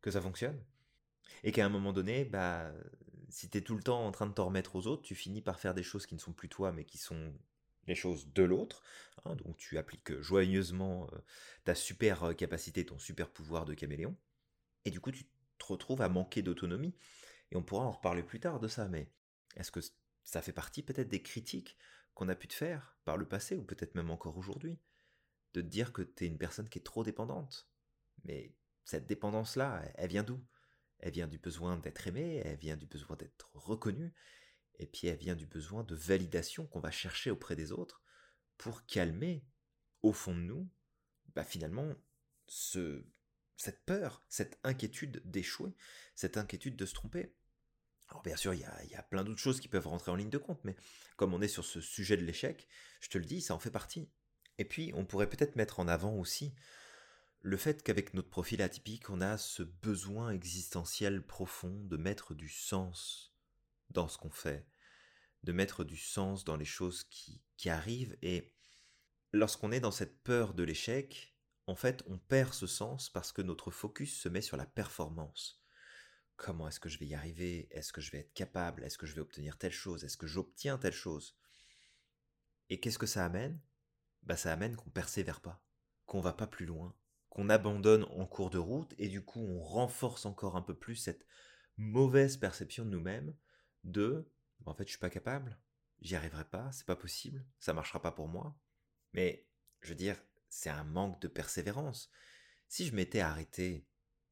que 0.01 0.11
ça 0.11 0.21
fonctionne. 0.21 0.59
Et 1.43 1.51
qu'à 1.51 1.65
un 1.65 1.69
moment 1.69 1.93
donné, 1.93 2.25
bah, 2.25 2.71
si 3.29 3.49
tu 3.49 3.57
es 3.57 3.61
tout 3.61 3.75
le 3.75 3.83
temps 3.83 4.05
en 4.05 4.11
train 4.11 4.25
de 4.25 4.33
t'en 4.33 4.45
remettre 4.45 4.75
aux 4.75 4.87
autres, 4.87 5.03
tu 5.03 5.15
finis 5.15 5.41
par 5.41 5.59
faire 5.59 5.73
des 5.73 5.83
choses 5.83 6.05
qui 6.05 6.15
ne 6.15 6.19
sont 6.19 6.33
plus 6.33 6.49
toi, 6.49 6.71
mais 6.71 6.85
qui 6.85 6.97
sont 6.97 7.33
les 7.87 7.95
choses 7.95 8.31
de 8.33 8.43
l'autre. 8.43 8.83
Hein, 9.25 9.35
donc 9.35 9.57
tu 9.57 9.77
appliques 9.77 10.19
joyeusement 10.21 11.07
euh, 11.13 11.17
ta 11.63 11.75
super 11.75 12.23
euh, 12.23 12.33
capacité, 12.33 12.85
ton 12.85 12.99
super 12.99 13.29
pouvoir 13.29 13.65
de 13.65 13.73
caméléon. 13.73 14.15
Et 14.85 14.91
du 14.91 14.99
coup, 14.99 15.11
tu 15.11 15.25
te 15.57 15.65
retrouves 15.65 16.01
à 16.01 16.09
manquer 16.09 16.41
d'autonomie. 16.41 16.95
Et 17.51 17.55
on 17.55 17.63
pourra 17.63 17.85
en 17.85 17.91
reparler 17.91 18.23
plus 18.23 18.39
tard 18.39 18.59
de 18.59 18.67
ça, 18.67 18.87
mais 18.87 19.11
est-ce 19.57 19.71
que 19.71 19.81
ça 20.23 20.41
fait 20.41 20.53
partie 20.53 20.83
peut-être 20.83 21.09
des 21.09 21.21
critiques 21.21 21.77
qu'on 22.13 22.29
a 22.29 22.35
pu 22.35 22.47
te 22.47 22.53
faire 22.53 22.97
par 23.05 23.17
le 23.17 23.27
passé, 23.27 23.55
ou 23.55 23.63
peut-être 23.63 23.95
même 23.95 24.09
encore 24.09 24.37
aujourd'hui, 24.37 24.79
de 25.53 25.61
te 25.61 25.67
dire 25.67 25.93
que 25.93 26.01
tu 26.01 26.25
une 26.25 26.37
personne 26.37 26.69
qui 26.69 26.79
est 26.79 26.83
trop 26.83 27.03
dépendante. 27.03 27.69
Mais 28.23 28.55
cette 28.83 29.07
dépendance-là, 29.07 29.83
elle 29.95 30.09
vient 30.09 30.23
d'où? 30.23 30.43
Elle 30.99 31.13
vient 31.13 31.27
du 31.27 31.39
besoin 31.39 31.77
d'être 31.77 32.07
aimé, 32.07 32.41
elle 32.45 32.57
vient 32.57 32.77
du 32.77 32.85
besoin 32.85 33.15
d'être 33.15 33.49
reconnu, 33.53 34.13
et 34.77 34.85
puis 34.85 35.07
elle 35.07 35.17
vient 35.17 35.35
du 35.35 35.47
besoin 35.47 35.83
de 35.83 35.95
validation 35.95 36.67
qu'on 36.67 36.79
va 36.79 36.91
chercher 36.91 37.31
auprès 37.31 37.55
des 37.55 37.71
autres 37.71 38.03
pour 38.57 38.85
calmer, 38.85 39.43
au 40.03 40.13
fond 40.13 40.35
de 40.35 40.41
nous, 40.41 40.69
bah 41.33 41.43
finalement, 41.43 41.95
ce, 42.47 43.05
cette 43.55 43.83
peur, 43.85 44.23
cette 44.29 44.59
inquiétude 44.63 45.21
d'échouer, 45.25 45.73
cette 46.15 46.37
inquiétude 46.37 46.75
de 46.75 46.85
se 46.85 46.93
tromper. 46.93 47.35
Alors 48.11 48.23
bien 48.23 48.35
sûr, 48.35 48.53
il 48.53 48.59
y 48.59 48.95
a, 48.95 49.03
plein 49.03 49.23
d'autres 49.23 49.39
choses 49.39 49.61
qui 49.61 49.69
peuvent 49.69 49.87
rentrer 49.87 50.11
en 50.11 50.15
ligne 50.15 50.29
de 50.29 50.37
compte, 50.37 50.59
mais 50.63 50.75
comme 51.15 51.33
on 51.33 51.41
est 51.41 51.47
sur 51.47 51.65
ce 51.65 51.79
sujet 51.81 52.17
de 52.17 52.23
l'échec, 52.23 52.67
je 52.99 53.09
te 53.09 53.17
le 53.17 53.25
dis, 53.25 53.41
ça 53.41 53.55
en 53.55 53.59
fait 53.59 53.71
partie. 53.71 54.09
Et 54.57 54.65
puis, 54.65 54.91
on 54.95 55.05
pourrait 55.05 55.29
peut-être 55.29 55.55
mettre 55.55 55.79
en 55.79 55.87
avant 55.87 56.13
aussi 56.15 56.53
le 57.39 57.57
fait 57.57 57.81
qu'avec 57.81 58.13
notre 58.13 58.29
profil 58.29 58.61
atypique, 58.61 59.09
on 59.09 59.21
a 59.21 59.37
ce 59.37 59.63
besoin 59.63 60.31
existentiel 60.31 61.25
profond 61.25 61.83
de 61.85 61.97
mettre 61.97 62.35
du 62.35 62.49
sens 62.49 63.33
dans 63.89 64.07
ce 64.07 64.17
qu'on 64.17 64.29
fait, 64.29 64.67
de 65.43 65.51
mettre 65.51 65.83
du 65.83 65.97
sens 65.97 66.43
dans 66.43 66.57
les 66.57 66.65
choses 66.65 67.05
qui, 67.05 67.41
arrivent. 67.65 68.17
Et 68.21 68.53
lorsqu'on 69.31 69.71
est 69.71 69.79
dans 69.79 69.91
cette 69.91 70.21
peur 70.23 70.53
de 70.53 70.63
l'échec, 70.63 71.35
en 71.67 71.75
fait, 71.75 72.03
on 72.07 72.17
perd 72.17 72.53
ce 72.53 72.67
sens 72.67 73.09
parce 73.09 73.31
que 73.31 73.41
notre 73.41 73.71
focus 73.71 74.19
se 74.19 74.29
met 74.29 74.41
sur 74.41 74.57
la 74.57 74.65
performance. 74.65 75.60
Comment 76.41 76.67
est-ce 76.67 76.79
que 76.79 76.89
je 76.89 76.97
vais 76.97 77.05
y 77.05 77.13
arriver? 77.13 77.67
Est-ce 77.69 77.93
que 77.93 78.01
je 78.01 78.09
vais 78.09 78.17
être 78.17 78.33
capable? 78.33 78.83
Est-ce 78.83 78.97
que 78.97 79.05
je 79.05 79.13
vais 79.13 79.21
obtenir 79.21 79.59
telle 79.59 79.71
chose? 79.71 80.03
Est-ce 80.03 80.17
que 80.17 80.25
j'obtiens 80.25 80.79
telle 80.79 80.91
chose? 80.91 81.37
Et 82.71 82.79
qu'est-ce 82.79 82.97
que 82.97 83.05
ça 83.05 83.23
amène? 83.23 83.61
Bah 84.23 84.35
ça 84.35 84.51
amène 84.51 84.75
qu'on 84.75 84.89
persévère 84.89 85.39
pas, 85.39 85.63
qu'on 86.07 86.19
va 86.19 86.33
pas 86.33 86.47
plus 86.47 86.65
loin, 86.65 86.97
qu'on 87.29 87.47
abandonne 87.47 88.05
en 88.05 88.25
cours 88.25 88.49
de 88.49 88.57
route 88.57 88.91
et 88.97 89.07
du 89.07 89.23
coup 89.23 89.39
on 89.39 89.61
renforce 89.61 90.25
encore 90.25 90.55
un 90.55 90.63
peu 90.63 90.73
plus 90.73 90.95
cette 90.95 91.27
mauvaise 91.77 92.37
perception 92.37 92.85
de 92.85 92.89
nous-mêmes 92.89 93.35
de 93.83 94.27
en 94.65 94.73
fait 94.73 94.85
je 94.85 94.93
suis 94.93 94.99
pas 94.99 95.11
capable, 95.11 95.59
j'y 95.99 96.15
arriverai 96.15 96.45
pas, 96.45 96.71
c'est 96.71 96.87
pas 96.87 96.95
possible, 96.95 97.45
ça 97.59 97.73
marchera 97.73 98.01
pas 98.01 98.11
pour 98.13 98.27
moi. 98.27 98.57
Mais 99.13 99.47
je 99.81 99.89
veux 99.89 99.95
dire, 99.95 100.17
c'est 100.49 100.71
un 100.71 100.85
manque 100.85 101.21
de 101.21 101.27
persévérance. 101.27 102.09
Si 102.67 102.87
je 102.87 102.95
m'étais 102.95 103.19
arrêté 103.19 103.85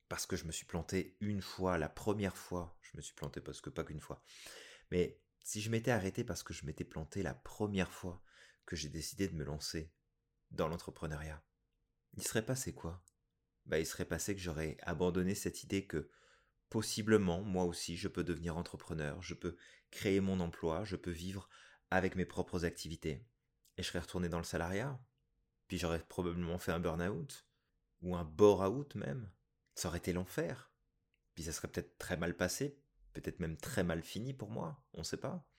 parce 0.10 0.26
que 0.26 0.36
je 0.36 0.46
me 0.46 0.52
suis 0.52 0.66
planté 0.66 1.16
une 1.22 1.42
fois, 1.42 1.78
la 1.78 1.90
première 1.90 2.36
fois, 2.36 2.78
je 2.82 2.98
me 2.98 3.02
suis 3.02 3.14
planté 3.14 3.40
parce 3.42 3.62
que 3.62 3.70
pas 3.70 3.84
qu'une 3.84 4.02
fois, 4.02 4.22
mais 4.92 5.22
si 5.42 5.62
je 5.62 5.70
m'étais 5.70 5.92
arrêté 5.92 6.24
parce 6.24 6.44
que 6.44 6.54
je 6.54 6.66
m'étais 6.66 6.84
planté 6.84 7.24
la 7.24 7.34
première 7.34 7.92
fois 7.92 8.22
que 8.66 8.76
j'ai 8.76 8.90
décidé 8.90 9.28
de 9.28 9.36
me 9.36 9.46
lancer 9.46 9.94
dans 10.52 10.68
l'entrepreneuriat, 10.68 11.44
il 12.14 12.24
serait 12.24 12.46
passé 12.46 12.74
quoi? 12.74 13.04
Bah 13.66 13.80
il 13.80 13.86
serait 13.86 14.06
passé 14.06 14.36
que 14.36 14.42
j'aurais 14.42 14.78
abandonné 14.82 15.36
cette 15.36 15.64
idée 15.64 15.86
que 15.86 16.10
possiblement 16.70 17.42
moi 17.42 17.64
aussi 17.64 17.96
je 17.96 18.08
peux 18.08 18.24
devenir 18.24 18.58
entrepreneur, 18.58 19.22
je 19.22 19.36
peux 19.36 19.56
créer 19.92 20.20
mon 20.20 20.40
emploi, 20.40 20.84
je 20.84 20.96
peux 20.96 21.12
vivre 21.12 21.50
avec 21.92 22.16
mes 22.16 22.26
propres 22.26 22.66
activités. 22.66 23.26
Et 23.78 23.84
je 23.84 23.88
serais 23.88 24.00
retourné 24.00 24.30
dans 24.30 24.38
le 24.38 24.44
salariat. 24.44 25.00
Puis 25.68 25.78
j'aurais 25.78 26.04
probablement 26.04 26.58
fait 26.58 26.72
un 26.72 26.80
burn-out. 26.80 27.48
Ou 28.02 28.16
un 28.16 28.24
bore-out 28.24 28.96
même. 28.96 29.30
Ça 29.80 29.88
aurait 29.88 30.00
été 30.00 30.12
l'enfer. 30.12 30.74
Puis 31.34 31.46
ça 31.46 31.54
serait 31.54 31.70
peut-être 31.70 31.98
très 31.98 32.18
mal 32.18 32.36
passé, 32.36 32.78
peut-être 33.14 33.40
même 33.40 33.56
très 33.56 33.82
mal 33.82 34.04
fini 34.04 34.34
pour 34.34 34.50
moi, 34.50 34.84
on 34.94 35.00
ne 35.00 35.04
sait 35.06 35.16
pas. 35.16 35.50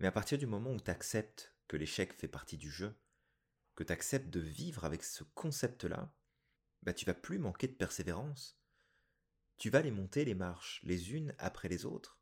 Mais 0.00 0.08
à 0.08 0.10
partir 0.10 0.36
du 0.36 0.48
moment 0.48 0.72
où 0.72 0.80
tu 0.80 0.90
acceptes 0.90 1.54
que 1.68 1.76
l'échec 1.76 2.12
fait 2.12 2.26
partie 2.26 2.56
du 2.56 2.72
jeu, 2.72 3.00
que 3.76 3.84
tu 3.84 3.92
acceptes 3.92 4.30
de 4.30 4.40
vivre 4.40 4.84
avec 4.84 5.04
ce 5.04 5.22
concept-là, 5.22 6.12
bah 6.82 6.92
tu 6.92 7.04
vas 7.04 7.14
plus 7.14 7.38
manquer 7.38 7.68
de 7.68 7.74
persévérance. 7.74 8.60
Tu 9.58 9.70
vas 9.70 9.82
les 9.82 9.92
monter 9.92 10.24
les 10.24 10.34
marches 10.34 10.80
les 10.82 11.12
unes 11.12 11.36
après 11.38 11.68
les 11.68 11.84
autres, 11.84 12.18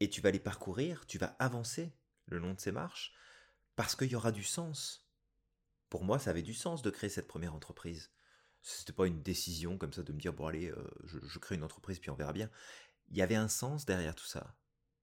et 0.00 0.10
tu 0.10 0.20
vas 0.20 0.32
les 0.32 0.40
parcourir, 0.40 1.06
tu 1.06 1.16
vas 1.16 1.36
avancer 1.38 1.96
le 2.26 2.38
long 2.38 2.54
de 2.54 2.60
ces 2.60 2.72
marches, 2.72 3.14
parce 3.76 3.94
qu'il 3.94 4.10
y 4.10 4.16
aura 4.16 4.32
du 4.32 4.42
sens. 4.42 5.08
Pour 5.90 6.02
moi, 6.02 6.18
ça 6.18 6.30
avait 6.30 6.42
du 6.42 6.54
sens 6.54 6.82
de 6.82 6.90
créer 6.90 7.08
cette 7.08 7.28
première 7.28 7.54
entreprise. 7.54 8.10
C'était 8.64 8.94
pas 8.94 9.06
une 9.06 9.22
décision 9.22 9.76
comme 9.76 9.92
ça 9.92 10.02
de 10.02 10.12
me 10.12 10.18
dire 10.18 10.32
bon 10.32 10.46
allez, 10.46 10.70
euh, 10.70 10.90
je, 11.04 11.38
crée 11.38 11.54
une 11.54 11.64
entreprise 11.64 11.98
puis 11.98 12.08
on 12.08 12.14
verra 12.14 12.32
bien. 12.32 12.50
Il 13.10 13.16
y 13.16 13.20
avait 13.20 13.34
un 13.34 13.48
sens 13.48 13.84
derrière 13.84 14.14
tout 14.14 14.24
ça. 14.24 14.56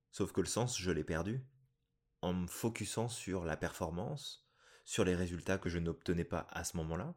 Sauf 0.10 0.32
que 0.32 0.42
le 0.42 0.48
sens, 0.48 0.80
je 0.80 0.90
l'ai 0.90 1.04
perdu 1.04 1.46
en 2.24 2.34
me 2.34 2.48
focusant 2.48 3.08
sur 3.08 3.46
la 3.46 3.56
performance, 3.56 4.50
sur 4.84 5.06
les 5.06 5.16
résultats 5.16 5.60
que 5.60 5.70
je 5.70 5.78
n'obtenais 5.78 6.26
pas 6.26 6.48
à 6.50 6.64
ce 6.64 6.76
moment-là. 6.78 7.16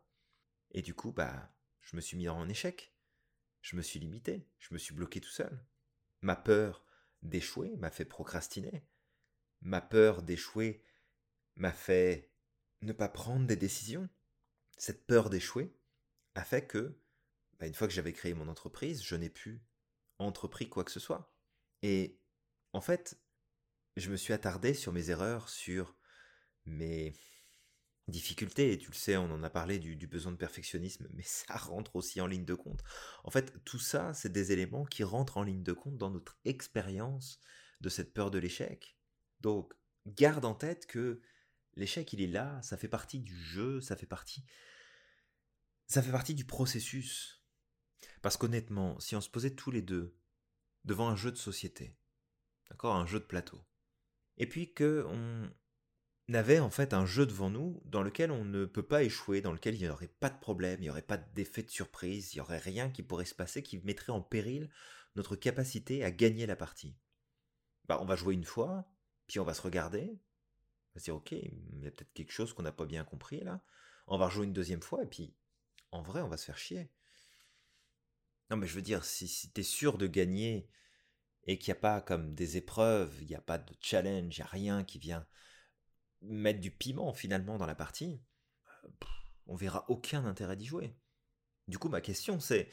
Et 0.73 0.83
du 0.83 0.95
coup, 0.95 1.13
bah, 1.13 1.51
je 1.81 1.97
me 1.97 2.03
suis 2.03 2.19
mis 2.19 2.29
en 2.29 2.47
échec. 2.47 2.95
Je 3.63 3.77
me 3.77 3.83
suis 3.83 3.99
limité, 3.99 4.47
je 4.59 4.75
me 4.75 4.79
suis 4.79 4.95
bloqué 4.95 5.23
tout 5.23 5.31
seul. 5.31 5.65
Ma 6.21 6.37
peur 6.37 6.85
d'échouer 7.23 7.75
m'a 7.77 7.91
fait 7.91 8.05
procrastiner. 8.05 8.87
Ma 9.63 9.81
peur 9.81 10.23
d'échouer 10.23 10.85
m'a 11.57 11.73
fait 11.73 12.31
ne 12.83 12.93
pas 12.93 13.09
prendre 13.09 13.47
des 13.47 13.57
décisions. 13.57 14.11
Cette 14.77 15.07
peur 15.07 15.31
d'échouer 15.31 15.75
a 16.35 16.45
fait 16.45 16.67
que, 16.67 16.99
bah, 17.59 17.67
une 17.67 17.75
fois 17.75 17.87
que 17.87 17.95
j'avais 17.95 18.13
créé 18.13 18.35
mon 18.35 18.49
entreprise, 18.49 19.03
je 19.03 19.17
n'ai 19.17 19.31
plus 19.31 19.63
entrepris 20.19 20.69
quoi 20.69 20.85
que 20.85 20.91
ce 20.91 21.01
soit. 21.01 21.35
Et 21.83 22.21
en 22.73 22.81
fait, 22.81 23.21
je 23.97 24.11
me 24.11 24.17
suis 24.17 24.33
attardé 24.33 24.75
sur 24.75 24.93
mes 24.93 25.11
erreurs, 25.11 25.49
sur 25.49 25.97
mes 26.67 27.15
difficultés, 28.09 28.73
et 28.73 28.79
tu 28.79 28.91
le 28.91 28.97
sais, 28.97 29.17
on 29.17 29.31
en 29.31 29.43
a 29.43 29.51
parlé 29.51 29.79
du, 29.79 30.07
besoin 30.07 30.33
de 30.33 30.37
perfectionnisme, 30.37 31.09
mais 31.13 31.23
ça 31.25 31.57
rentre 31.57 31.97
aussi 31.97 32.21
en 32.21 32.27
ligne 32.27 32.45
de 32.45 32.55
compte. 32.55 32.83
En 33.23 33.31
fait, 33.31 33.65
tout 33.65 33.79
ça, 33.79 34.13
c'est 34.15 34.33
des 34.33 34.53
éléments 34.53 34.85
qui 34.85 35.05
rentrent 35.05 35.37
en 35.37 35.43
ligne 35.43 35.63
de 35.63 35.73
compte 35.73 35.97
dans 35.97 36.11
notre 36.11 36.39
expérience 36.45 37.41
de 37.81 37.89
cette 37.89 38.13
peur 38.13 38.31
de 38.31 38.39
l'échec. 38.39 38.97
Donc, 39.41 39.75
garde 40.07 40.45
en 40.45 40.55
tête 40.55 40.87
que 40.87 41.21
l'échec, 41.77 42.13
il 42.13 42.21
est 42.21 42.27
là, 42.27 42.61
ça 42.63 42.77
fait 42.77 42.89
partie 42.89 43.21
du 43.21 43.37
jeu, 43.37 43.81
ça 43.81 43.97
fait 43.97 44.07
partie... 44.07 44.45
Ça 45.87 46.03
fait 46.03 46.13
partie 46.13 46.35
du 46.35 46.45
processus. 46.45 47.45
Parce 48.23 48.37
qu'honnêtement, 48.37 48.99
si 49.01 49.17
on 49.17 49.21
se 49.21 49.29
posait 49.29 49.55
tous 49.55 49.71
les 49.71 49.83
deux 49.83 50.17
devant 50.85 51.09
un 51.09 51.17
jeu 51.17 51.31
de 51.31 51.37
société, 51.37 51.99
d'accord, 52.71 52.97
un 52.97 53.07
jeu 53.07 53.21
de 53.21 53.25
plateau, 53.25 53.65
et 54.39 54.49
puis 54.49 54.73
que 54.73 55.05
on 55.07 55.51
avait 56.33 56.59
en 56.59 56.71
fait 56.71 56.95
un 56.95 57.05
jeu 57.05 57.27
devant 57.27 57.51
nous 57.51 57.83
dans 57.85 58.03
lequel 58.03 58.31
on 58.31 58.45
ne 58.45 58.65
peut 58.65 58.87
pas 58.87 59.03
échouer, 59.03 59.43
dans 59.43 59.53
lequel 59.53 59.75
il 59.75 59.83
n'y 59.83 59.89
aurait 59.89 60.09
pas 60.09 60.31
de 60.31 60.39
problème, 60.39 60.81
il 60.81 60.85
n'y 60.85 60.91
aurait 60.91 61.03
pas 61.03 61.19
d'effet 61.19 61.63
de 61.63 61.71
surprise, 61.71 62.33
il 62.33 62.39
n'y 62.39 62.41
aurait 62.41 62.59
rien 62.59 62.91
qui 62.91 63.03
pourrait 63.03 63.27
se 63.27 63.35
passer 63.35 63.63
qui 63.63 63.79
mettrait 63.79 64.13
en 64.13 64.23
péril 64.23 64.71
notre 65.17 65.37
capacité 65.37 66.03
à 66.03 66.11
gagner 66.11 66.47
la 66.47 66.57
partie. 66.57 66.97
Bah, 67.87 67.99
on 68.01 68.07
va 68.07 68.17
jouer 68.17 68.35
une 68.35 68.45
fois, 68.45 68.89
puis 69.27 69.39
on 69.39 69.45
va 69.45 69.55
se 69.55 69.63
regarder, 69.63 70.09
on 70.11 70.95
va 70.95 71.01
se 71.01 71.05
dire 71.05 71.17
ok, 71.17 71.33
il 71.33 71.81
y 71.83 71.87
a 71.87 71.91
peut-être 71.91 72.13
quelque 72.15 72.33
chose 72.33 72.55
qu'on 72.55 72.63
n'a 72.63 72.73
pas 72.73 72.87
bien 72.87 73.05
compris 73.05 73.41
là. 73.41 73.63
On 74.07 74.19
va 74.19 74.27
rejouer 74.27 74.47
une 74.47 74.53
deuxième 74.53 74.83
fois, 74.83 75.03
et 75.03 75.07
puis 75.07 75.35
en 75.95 76.03
vrai, 76.03 76.23
on 76.23 76.29
va 76.29 76.37
se 76.37 76.45
faire 76.45 76.59
chier. 76.59 76.91
Non, 78.51 78.57
mais 78.57 78.67
je 78.67 78.75
veux 78.75 78.83
dire, 78.83 79.05
si, 79.05 79.29
si 79.29 79.53
tu 79.53 79.61
es 79.61 79.65
sûr 79.65 79.97
de 79.97 80.07
gagner 80.07 80.69
et 81.45 81.59
qu'il 81.59 81.73
n'y 81.73 81.79
a 81.79 81.81
pas 81.81 82.01
comme 82.01 82.35
des 82.35 82.57
épreuves, 82.57 83.17
il 83.21 83.29
n'y 83.29 83.37
a 83.37 83.41
pas 83.41 83.59
de 83.59 83.75
challenge, 83.81 84.37
il 84.37 84.41
n'y 84.41 84.45
a 84.45 84.49
rien 84.49 84.85
qui 84.85 84.99
vient 84.99 85.27
mettre 86.21 86.61
du 86.61 86.71
piment 86.71 87.13
finalement 87.13 87.59
dans 87.59 87.67
la 87.67 87.75
partie, 87.75 88.21
on 89.47 89.55
verra 89.55 89.85
aucun 89.89 90.25
intérêt 90.25 90.57
d'y 90.57 90.67
jouer. 90.67 90.97
Du 91.69 91.79
coup, 91.79 91.89
ma 91.89 92.01
question 92.01 92.41
c'est 92.41 92.69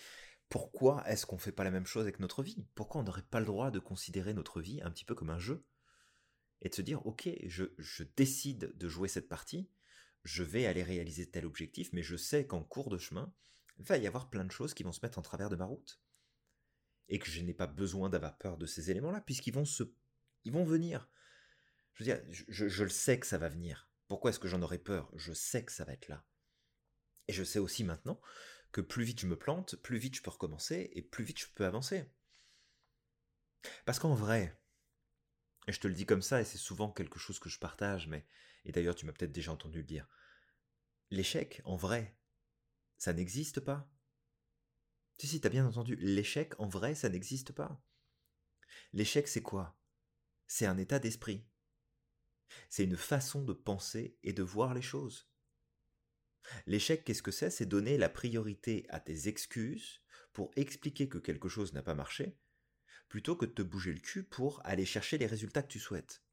pourquoi 0.49 1.07
est-ce 1.07 1.25
qu'on 1.25 1.35
ne 1.35 1.41
fait 1.41 1.51
pas 1.51 1.63
la 1.63 1.71
même 1.71 1.85
chose 1.85 2.03
avec 2.03 2.19
notre 2.19 2.43
vie? 2.43 2.65
Pourquoi 2.75 3.01
on 3.01 3.03
n'aurait 3.03 3.21
pas 3.21 3.39
le 3.39 3.45
droit 3.45 3.71
de 3.71 3.79
considérer 3.79 4.33
notre 4.33 4.61
vie 4.61 4.81
un 4.81 4.89
petit 4.89 5.05
peu 5.05 5.15
comme 5.15 5.29
un 5.29 5.39
jeu 5.39 5.65
Et 6.61 6.69
de 6.69 6.75
se 6.75 6.81
dire, 6.81 7.05
ok, 7.05 7.29
je 7.45 8.03
décide 8.17 8.75
de 8.77 8.89
jouer 8.89 9.07
cette 9.07 9.29
partie, 9.29 9.69
je 10.23 10.43
vais 10.43 10.65
aller 10.65 10.83
réaliser 10.83 11.29
tel 11.29 11.45
objectif, 11.45 11.91
mais 11.93 12.03
je 12.03 12.15
sais 12.15 12.45
qu'en 12.45 12.63
cours 12.63 12.89
de 12.89 12.97
chemin, 12.97 13.33
il 13.77 13.85
va 13.85 13.97
y 13.97 14.07
avoir 14.07 14.29
plein 14.29 14.45
de 14.45 14.51
choses 14.51 14.73
qui 14.73 14.83
vont 14.83 14.91
se 14.91 14.99
mettre 15.03 15.19
en 15.19 15.23
travers 15.23 15.49
de 15.49 15.55
ma 15.55 15.65
route 15.65 16.01
et 17.09 17.19
que 17.19 17.29
je 17.29 17.41
n'ai 17.41 17.53
pas 17.53 17.67
besoin 17.67 18.09
d'avoir 18.09 18.37
peur 18.37 18.57
de 18.57 18.65
ces 18.65 18.91
éléments-là, 18.91 19.21
puisqu'ils 19.21 19.53
vont 19.53 19.65
se, 19.65 19.83
ils 20.45 20.51
vont 20.51 20.63
venir. 20.63 21.09
Je 21.93 22.03
veux 22.03 22.13
dire, 22.13 22.23
je, 22.29 22.67
je 22.67 22.83
le 22.83 22.89
sais 22.89 23.19
que 23.19 23.27
ça 23.27 23.37
va 23.37 23.49
venir. 23.49 23.89
Pourquoi 24.07 24.31
est-ce 24.31 24.39
que 24.39 24.47
j'en 24.47 24.61
aurais 24.61 24.77
peur? 24.77 25.11
Je 25.15 25.33
sais 25.33 25.65
que 25.65 25.71
ça 25.71 25.83
va 25.83 25.93
être 25.93 26.07
là. 26.07 26.25
Et 27.27 27.33
je 27.33 27.43
sais 27.43 27.59
aussi 27.59 27.83
maintenant 27.83 28.21
que 28.71 28.81
plus 28.81 29.03
vite 29.03 29.19
je 29.19 29.27
me 29.27 29.37
plante, 29.37 29.75
plus 29.77 29.97
vite 29.97 30.15
je 30.15 30.21
peux 30.21 30.31
recommencer 30.31 30.89
et 30.93 31.01
plus 31.01 31.23
vite 31.23 31.39
je 31.39 31.47
peux 31.53 31.65
avancer. 31.65 32.05
Parce 33.85 33.99
qu'en 33.99 34.13
vrai, 34.13 34.57
et 35.67 35.71
je 35.71 35.79
te 35.79 35.87
le 35.87 35.93
dis 35.93 36.05
comme 36.05 36.21
ça, 36.21 36.41
et 36.41 36.45
c'est 36.45 36.57
souvent 36.57 36.91
quelque 36.91 37.19
chose 37.19 37.39
que 37.39 37.49
je 37.49 37.59
partage, 37.59 38.07
mais, 38.07 38.25
et 38.65 38.71
d'ailleurs 38.71 38.95
tu 38.95 39.05
m'as 39.05 39.13
peut-être 39.13 39.31
déjà 39.31 39.51
entendu 39.51 39.79
le 39.79 39.83
dire, 39.83 40.07
l'échec, 41.09 41.61
en 41.65 41.75
vrai, 41.75 42.17
ça 42.97 43.13
n'existe 43.13 43.59
pas. 43.59 43.91
Si, 45.17 45.27
si, 45.27 45.41
t'as 45.41 45.49
bien 45.49 45.65
entendu, 45.65 45.95
l'échec, 45.97 46.59
en 46.59 46.67
vrai, 46.67 46.95
ça 46.95 47.09
n'existe 47.09 47.51
pas. 47.51 47.83
L'échec, 48.93 49.27
c'est 49.27 49.41
quoi? 49.41 49.77
C'est 50.47 50.65
un 50.65 50.77
état 50.77 50.99
d'esprit. 50.99 51.45
C'est 52.69 52.83
une 52.83 52.97
façon 52.97 53.43
de 53.43 53.53
penser 53.53 54.17
et 54.23 54.33
de 54.33 54.43
voir 54.43 54.73
les 54.73 54.81
choses. 54.81 55.29
L'échec, 56.65 57.03
qu'est-ce 57.03 57.21
que 57.21 57.31
c'est? 57.31 57.49
C'est 57.49 57.65
donner 57.65 57.97
la 57.97 58.09
priorité 58.09 58.85
à 58.89 58.99
tes 58.99 59.27
excuses 59.27 60.01
pour 60.33 60.51
expliquer 60.55 61.07
que 61.07 61.17
quelque 61.17 61.49
chose 61.49 61.73
n'a 61.73 61.83
pas 61.83 61.95
marché, 61.95 62.37
plutôt 63.09 63.35
que 63.35 63.45
de 63.45 63.51
te 63.51 63.61
bouger 63.61 63.93
le 63.93 63.99
cul 63.99 64.23
pour 64.23 64.61
aller 64.65 64.85
chercher 64.85 65.17
les 65.17 65.27
résultats 65.27 65.61
que 65.61 65.71
tu 65.71 65.79
souhaites. 65.79 66.23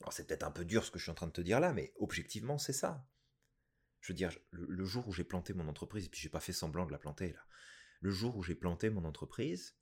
Alors 0.00 0.12
c'est 0.12 0.26
peut-être 0.26 0.44
un 0.44 0.50
peu 0.50 0.64
dur 0.64 0.84
ce 0.84 0.90
que 0.90 0.98
je 0.98 1.04
suis 1.04 1.10
en 1.10 1.14
train 1.14 1.26
de 1.26 1.32
te 1.32 1.40
dire 1.40 1.60
là, 1.60 1.72
mais 1.72 1.92
objectivement 1.98 2.58
c'est 2.58 2.72
ça. 2.72 3.06
Je 4.00 4.12
veux 4.12 4.16
dire, 4.16 4.30
le, 4.50 4.84
jour 4.84 5.06
où 5.08 5.12
j'ai 5.12 5.24
planté 5.24 5.52
mon 5.52 5.68
entreprise, 5.68 6.06
et 6.06 6.08
puis 6.08 6.20
j'ai 6.20 6.30
pas 6.30 6.40
fait 6.40 6.54
semblant 6.54 6.86
de 6.86 6.92
la 6.92 6.98
planter 6.98 7.32
là, 7.32 7.44
le 8.00 8.10
jour 8.10 8.36
où 8.36 8.42
j'ai 8.42 8.54
planté 8.54 8.88
mon 8.88 9.04
entreprise, 9.04 9.76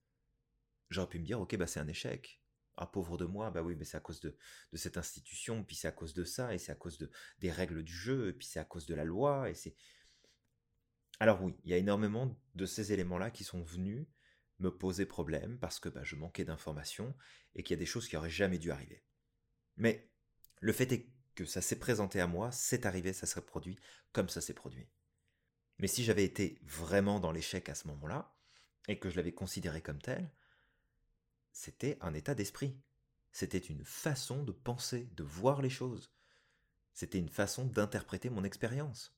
j'aurais 0.90 1.09
pu 1.09 1.20
me 1.20 1.24
dire, 1.24 1.40
ok, 1.40 1.57
bah 1.57 1.68
c'est 1.68 1.78
un 1.78 1.87
échec. 1.87 2.42
Ah, 2.76 2.87
pauvre 2.87 3.16
de 3.16 3.24
moi, 3.24 3.50
bah 3.50 3.62
oui, 3.62 3.76
mais 3.76 3.85
c'est 3.85 3.96
à 3.96 4.00
cause 4.00 4.20
de, 4.20 4.37
cette 4.74 4.96
institution, 4.96 5.64
puis 5.64 5.76
c'est 5.76 5.88
à 5.88 5.92
cause 5.92 6.14
de 6.14 6.24
ça, 6.24 6.52
et 6.52 6.59
c'est 6.59 6.72
à 6.72 6.76
cause 6.76 6.98
de, 6.98 7.11
des 7.38 7.50
règles 7.50 7.83
du 7.83 7.92
jeu, 7.92 8.28
et 8.28 8.33
puis 8.33 8.46
c'est 8.46 8.61
à 8.61 8.64
cause 8.64 8.87
de 8.87 8.94
la 8.94 9.04
loi, 9.04 9.50
et 9.50 9.54
c'est... 9.54 9.76
Alors 11.20 11.42
oui, 11.42 11.57
il 11.64 11.70
y 11.70 11.74
a 11.74 11.76
énormément 11.76 12.40
de 12.54 12.66
ces 12.66 12.92
éléments-là 12.92 13.31
qui 13.31 13.44
sont 13.44 13.62
venus 13.62 14.07
me 14.61 14.70
poser 14.70 15.07
problème 15.07 15.59
parce 15.59 15.81
que 15.81 15.88
bah, 15.88 16.02
je 16.04 16.16
manquais 16.16 16.44
d'informations 16.44 17.14
et 17.54 17.62
qu'il 17.62 17.74
y 17.74 17.78
a 17.78 17.81
des 17.81 17.87
choses 17.87 18.09
qui 18.09 18.16
auraient 18.16 18.31
jamais 18.31 18.59
dû 18.59 18.70
arriver. 18.70 19.04
Mais 19.78 20.10
le 20.60 20.72
fait 20.72 20.92
est 20.92 21.08
que 21.34 21.44
ça 21.44 21.60
s'est 21.60 21.78
présenté 21.78 22.20
à 22.20 22.26
moi, 22.26 22.52
c'est 22.52 22.84
arrivé, 22.84 23.12
ça 23.12 23.26
serait 23.26 23.40
produit 23.44 23.78
comme 24.12 24.28
ça 24.28 24.40
s'est 24.40 24.54
produit. 24.54 24.88
Mais 25.78 25.86
si 25.86 26.04
j'avais 26.04 26.24
été 26.24 26.58
vraiment 26.62 27.20
dans 27.20 27.32
l'échec 27.32 27.68
à 27.68 27.74
ce 27.74 27.86
moment-là, 27.88 28.34
et 28.88 28.98
que 28.98 29.10
je 29.10 29.16
l'avais 29.16 29.32
considéré 29.32 29.80
comme 29.82 30.00
tel, 30.00 30.30
c'était 31.52 31.98
un 32.00 32.14
état 32.14 32.34
d'esprit. 32.34 32.80
C'était 33.32 33.58
une 33.58 33.84
façon 33.84 34.42
de 34.42 34.52
penser, 34.52 35.08
de 35.12 35.22
voir 35.22 35.62
les 35.62 35.70
choses. 35.70 36.10
C'était 36.94 37.18
une 37.18 37.28
façon 37.28 37.66
d'interpréter 37.66 38.30
mon 38.30 38.44
expérience. 38.44 39.14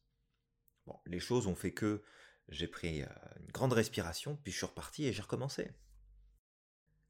Les 1.07 1.21
choses 1.21 1.47
ont 1.47 1.55
fait 1.55 1.73
que 1.73 2.03
j'ai 2.49 2.67
pris 2.67 3.03
euh, 3.03 3.07
une 3.39 3.53
grande 3.53 3.73
respiration, 3.73 4.37
puis 4.37 4.51
je 4.51 4.57
suis 4.57 4.67
reparti 4.67 5.07
et 5.07 5.13
j'ai 5.13 5.23
recommencé. 5.23 5.71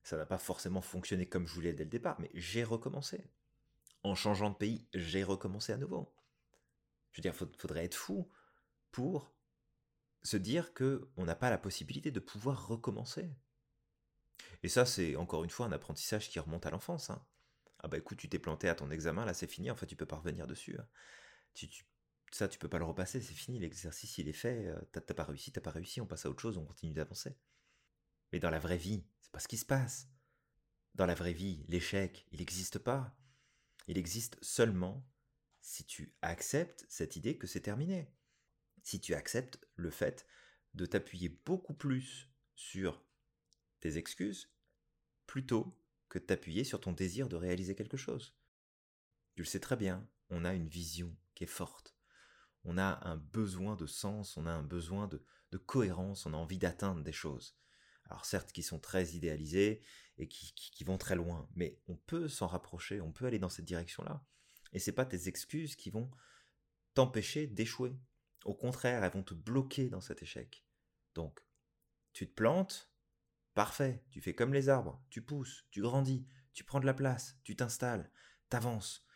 Ça 0.02 0.18
n'a 0.18 0.26
pas 0.26 0.38
forcément 0.38 0.82
fonctionné 0.82 1.26
comme 1.26 1.46
je 1.46 1.54
voulais 1.54 1.72
dès 1.72 1.84
le 1.84 1.90
départ, 1.90 2.20
mais 2.20 2.30
j'ai 2.34 2.62
recommencé. 2.62 3.30
En 4.02 4.14
changeant 4.14 4.50
de 4.50 4.56
pays, 4.56 4.86
j'ai 4.94 5.22
recommencé 5.22 5.72
à 5.72 5.76
nouveau. 5.76 6.14
Je 7.12 7.18
veux 7.18 7.22
dire, 7.22 7.34
faudrait 7.34 7.84
être 7.84 7.94
fou 7.94 8.30
pour 8.92 9.32
se 10.22 10.36
dire 10.36 10.74
que 10.74 11.08
on 11.16 11.24
n'a 11.24 11.34
pas 11.34 11.50
la 11.50 11.58
possibilité 11.58 12.10
de 12.10 12.20
pouvoir 12.20 12.66
recommencer. 12.66 13.30
Et 14.62 14.68
ça, 14.68 14.84
c'est 14.84 15.16
encore 15.16 15.44
une 15.44 15.50
fois 15.50 15.66
un 15.66 15.72
apprentissage 15.72 16.28
qui 16.28 16.38
remonte 16.38 16.66
à 16.66 16.70
l'enfance. 16.70 17.10
Hein. 17.10 17.24
Ah 17.82 17.88
bah 17.88 17.98
écoute, 17.98 18.18
tu 18.18 18.28
t'es 18.28 18.38
planté 18.38 18.68
à 18.68 18.74
ton 18.74 18.90
examen, 18.90 19.24
là 19.24 19.32
c'est 19.32 19.46
fini, 19.46 19.70
en 19.70 19.76
fait 19.76 19.86
tu 19.86 19.96
peux 19.96 20.06
pas 20.06 20.16
revenir 20.16 20.46
dessus. 20.46 20.76
Hein. 20.78 20.86
Tu, 21.54 21.68
tu, 21.68 21.84
ça, 22.30 22.46
tu 22.48 22.58
peux 22.58 22.68
pas 22.68 22.78
le 22.78 22.84
repasser, 22.84 23.20
c'est 23.20 23.34
fini, 23.34 23.58
l'exercice 23.58 24.18
il 24.18 24.28
est 24.28 24.34
fait, 24.34 24.66
euh, 24.66 24.78
t'as 24.92 25.00
pas 25.14 25.24
réussi, 25.24 25.50
t'as 25.50 25.62
pas 25.62 25.70
réussi, 25.70 26.00
on 26.00 26.06
passe 26.06 26.26
à 26.26 26.30
autre 26.30 26.42
chose, 26.42 26.58
on 26.58 26.64
continue 26.64 26.92
d'avancer. 26.92 27.36
Mais 28.32 28.38
dans 28.38 28.50
la 28.50 28.58
vraie 28.58 28.76
vie, 28.76 29.04
c'est 29.20 29.32
pas 29.32 29.40
ce 29.40 29.48
qui 29.48 29.56
se 29.56 29.64
passe. 29.64 30.08
Dans 30.94 31.06
la 31.06 31.14
vraie 31.14 31.32
vie, 31.32 31.64
l'échec, 31.68 32.26
il 32.32 32.40
n'existe 32.40 32.78
pas. 32.78 33.16
Il 33.86 33.98
existe 33.98 34.42
seulement 34.42 35.06
si 35.60 35.84
tu 35.84 36.14
acceptes 36.22 36.84
cette 36.88 37.16
idée 37.16 37.36
que 37.36 37.46
c'est 37.46 37.60
terminé. 37.60 38.12
Si 38.82 39.00
tu 39.00 39.14
acceptes 39.14 39.66
le 39.76 39.90
fait 39.90 40.26
de 40.74 40.86
t'appuyer 40.86 41.28
beaucoup 41.28 41.74
plus 41.74 42.30
sur 42.54 43.02
tes 43.80 43.96
excuses 43.96 44.52
plutôt 45.26 45.76
que 46.08 46.18
de 46.18 46.24
t'appuyer 46.24 46.64
sur 46.64 46.80
ton 46.80 46.92
désir 46.92 47.28
de 47.28 47.36
réaliser 47.36 47.74
quelque 47.74 47.96
chose. 47.96 48.34
Tu 49.34 49.42
le 49.42 49.46
sais 49.46 49.60
très 49.60 49.76
bien, 49.76 50.06
on 50.28 50.44
a 50.44 50.54
une 50.54 50.68
vision 50.68 51.16
qui 51.34 51.44
est 51.44 51.46
forte. 51.46 51.96
On 52.64 52.76
a 52.76 53.00
un 53.08 53.16
besoin 53.16 53.76
de 53.76 53.86
sens, 53.86 54.36
on 54.36 54.46
a 54.46 54.52
un 54.52 54.62
besoin 54.62 55.08
de, 55.08 55.22
cohérence, 55.58 56.26
on 56.26 56.34
a 56.34 56.36
envie 56.36 56.58
d'atteindre 56.58 57.02
des 57.02 57.12
choses. 57.12 57.56
Alors 58.10 58.26
certes 58.26 58.52
qui 58.52 58.62
sont 58.62 58.80
très 58.80 59.10
idéalisées 59.10 59.80
et 60.18 60.28
qui, 60.28 60.84
vont 60.84 60.98
très 60.98 61.14
loin, 61.14 61.48
mais 61.54 61.80
on 61.88 61.96
peut 61.96 62.28
s'en 62.28 62.46
rapprocher, 62.46 63.00
on 63.00 63.12
peut 63.12 63.24
aller 63.24 63.38
dans 63.38 63.48
cette 63.48 63.64
direction-là. 63.64 64.26
Et 64.72 64.78
c'est 64.78 64.92
pas 64.92 65.06
tes 65.06 65.28
excuses 65.28 65.76
qui 65.76 65.90
vont 65.90 66.10
t'empêcher 66.94 67.46
d'échouer. 67.46 67.96
Au 68.44 68.54
contraire, 68.54 69.02
elles 69.02 69.12
vont 69.12 69.22
te 69.22 69.34
bloquer 69.34 69.88
dans 69.88 70.00
cet 70.00 70.22
échec. 70.22 70.66
Donc, 71.14 71.40
tu 72.12 72.28
te 72.28 72.34
plantes, 72.34 72.92
parfait, 73.54 74.04
tu 74.10 74.20
fais 74.20 74.34
comme 74.34 74.52
les 74.52 74.68
arbres, 74.68 75.02
tu 75.08 75.22
pousses, 75.22 75.66
tu 75.70 75.80
grandis, 75.80 76.26
tu 76.52 76.64
prends 76.64 76.80
de 76.80 76.86
la 76.86 76.94
place, 76.94 77.38
tu 77.44 77.56
t'installes, 77.56 78.10
t'avances. 78.48 79.06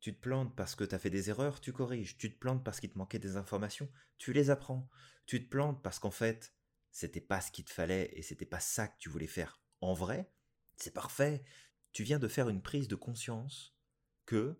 Tu 0.00 0.14
te 0.14 0.20
plantes 0.20 0.54
parce 0.54 0.74
que 0.74 0.84
tu 0.84 0.94
as 0.94 0.98
fait 0.98 1.10
des 1.10 1.30
erreurs, 1.30 1.60
tu 1.60 1.72
corriges. 1.72 2.16
Tu 2.16 2.32
te 2.32 2.38
plantes 2.38 2.62
parce 2.62 2.80
qu'il 2.80 2.90
te 2.92 2.98
manquait 2.98 3.18
des 3.18 3.36
informations, 3.36 3.90
tu 4.18 4.32
les 4.32 4.50
apprends. 4.50 4.88
Tu 5.26 5.44
te 5.44 5.50
plantes 5.50 5.82
parce 5.82 5.98
qu'en 5.98 6.10
fait, 6.10 6.55
c'était 6.96 7.20
pas 7.20 7.42
ce 7.42 7.50
qu'il 7.52 7.66
te 7.66 7.70
fallait 7.70 8.08
et 8.14 8.22
c'était 8.22 8.46
pas 8.46 8.58
ça 8.58 8.88
que 8.88 8.96
tu 8.98 9.10
voulais 9.10 9.26
faire 9.26 9.60
en 9.82 9.92
vrai. 9.92 10.32
C'est 10.76 10.94
parfait. 10.94 11.44
Tu 11.92 12.04
viens 12.04 12.18
de 12.18 12.26
faire 12.26 12.48
une 12.48 12.62
prise 12.62 12.88
de 12.88 12.94
conscience 12.94 13.76
que, 14.24 14.58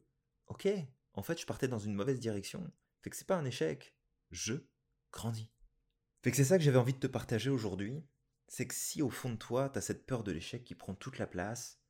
ok, 0.49 0.69
en 1.15 1.23
fait, 1.23 1.41
je 1.41 1.47
partais 1.47 1.67
dans 1.67 1.79
une 1.79 1.95
mauvaise 1.95 2.21
direction. 2.21 2.71
Fait 3.01 3.09
que 3.09 3.17
c'est 3.17 3.27
pas 3.27 3.39
un 3.39 3.47
échec. 3.47 3.97
Je 4.31 4.53
grandis. 5.13 5.51
Fait 6.23 6.31
que 6.31 6.37
c'est 6.37 6.45
ça 6.45 6.59
que 6.59 6.65
j'avais 6.65 6.77
envie 6.77 6.93
de 6.93 6.99
te 6.99 7.07
partager 7.07 7.49
aujourd'hui. 7.49 8.05
C'est 8.49 8.67
que 8.67 8.75
si 8.75 9.01
au 9.01 9.09
fond 9.09 9.31
de 9.31 9.37
toi, 9.37 9.71
tu 9.71 9.79
as 9.79 9.81
cette 9.83 10.05
peur 10.05 10.23
de 10.23 10.33
l'échec 10.33 10.63
qui 10.63 10.75
prend 10.75 10.95
toute 10.95 11.17
la 11.17 11.27
place, 11.27 11.81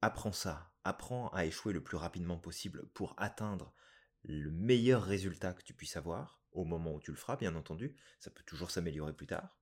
apprends 0.00 0.30
ça. 0.30 0.76
Apprends 0.84 1.26
à 1.30 1.44
échouer 1.44 1.72
le 1.72 1.82
plus 1.82 1.96
rapidement 1.96 2.38
possible 2.38 2.86
pour 2.94 3.16
atteindre 3.16 3.74
le 4.22 4.52
meilleur 4.52 5.02
résultat 5.02 5.54
que 5.54 5.64
tu 5.64 5.74
puisses 5.74 5.96
avoir, 5.96 6.40
au 6.52 6.64
moment 6.64 6.94
où 6.94 7.00
tu 7.00 7.10
le 7.10 7.16
feras, 7.16 7.36
bien 7.36 7.56
entendu. 7.56 7.96
Ça 8.20 8.30
peut 8.30 8.44
toujours 8.44 8.70
s'améliorer 8.70 9.12
plus 9.12 9.26
tard. 9.26 9.58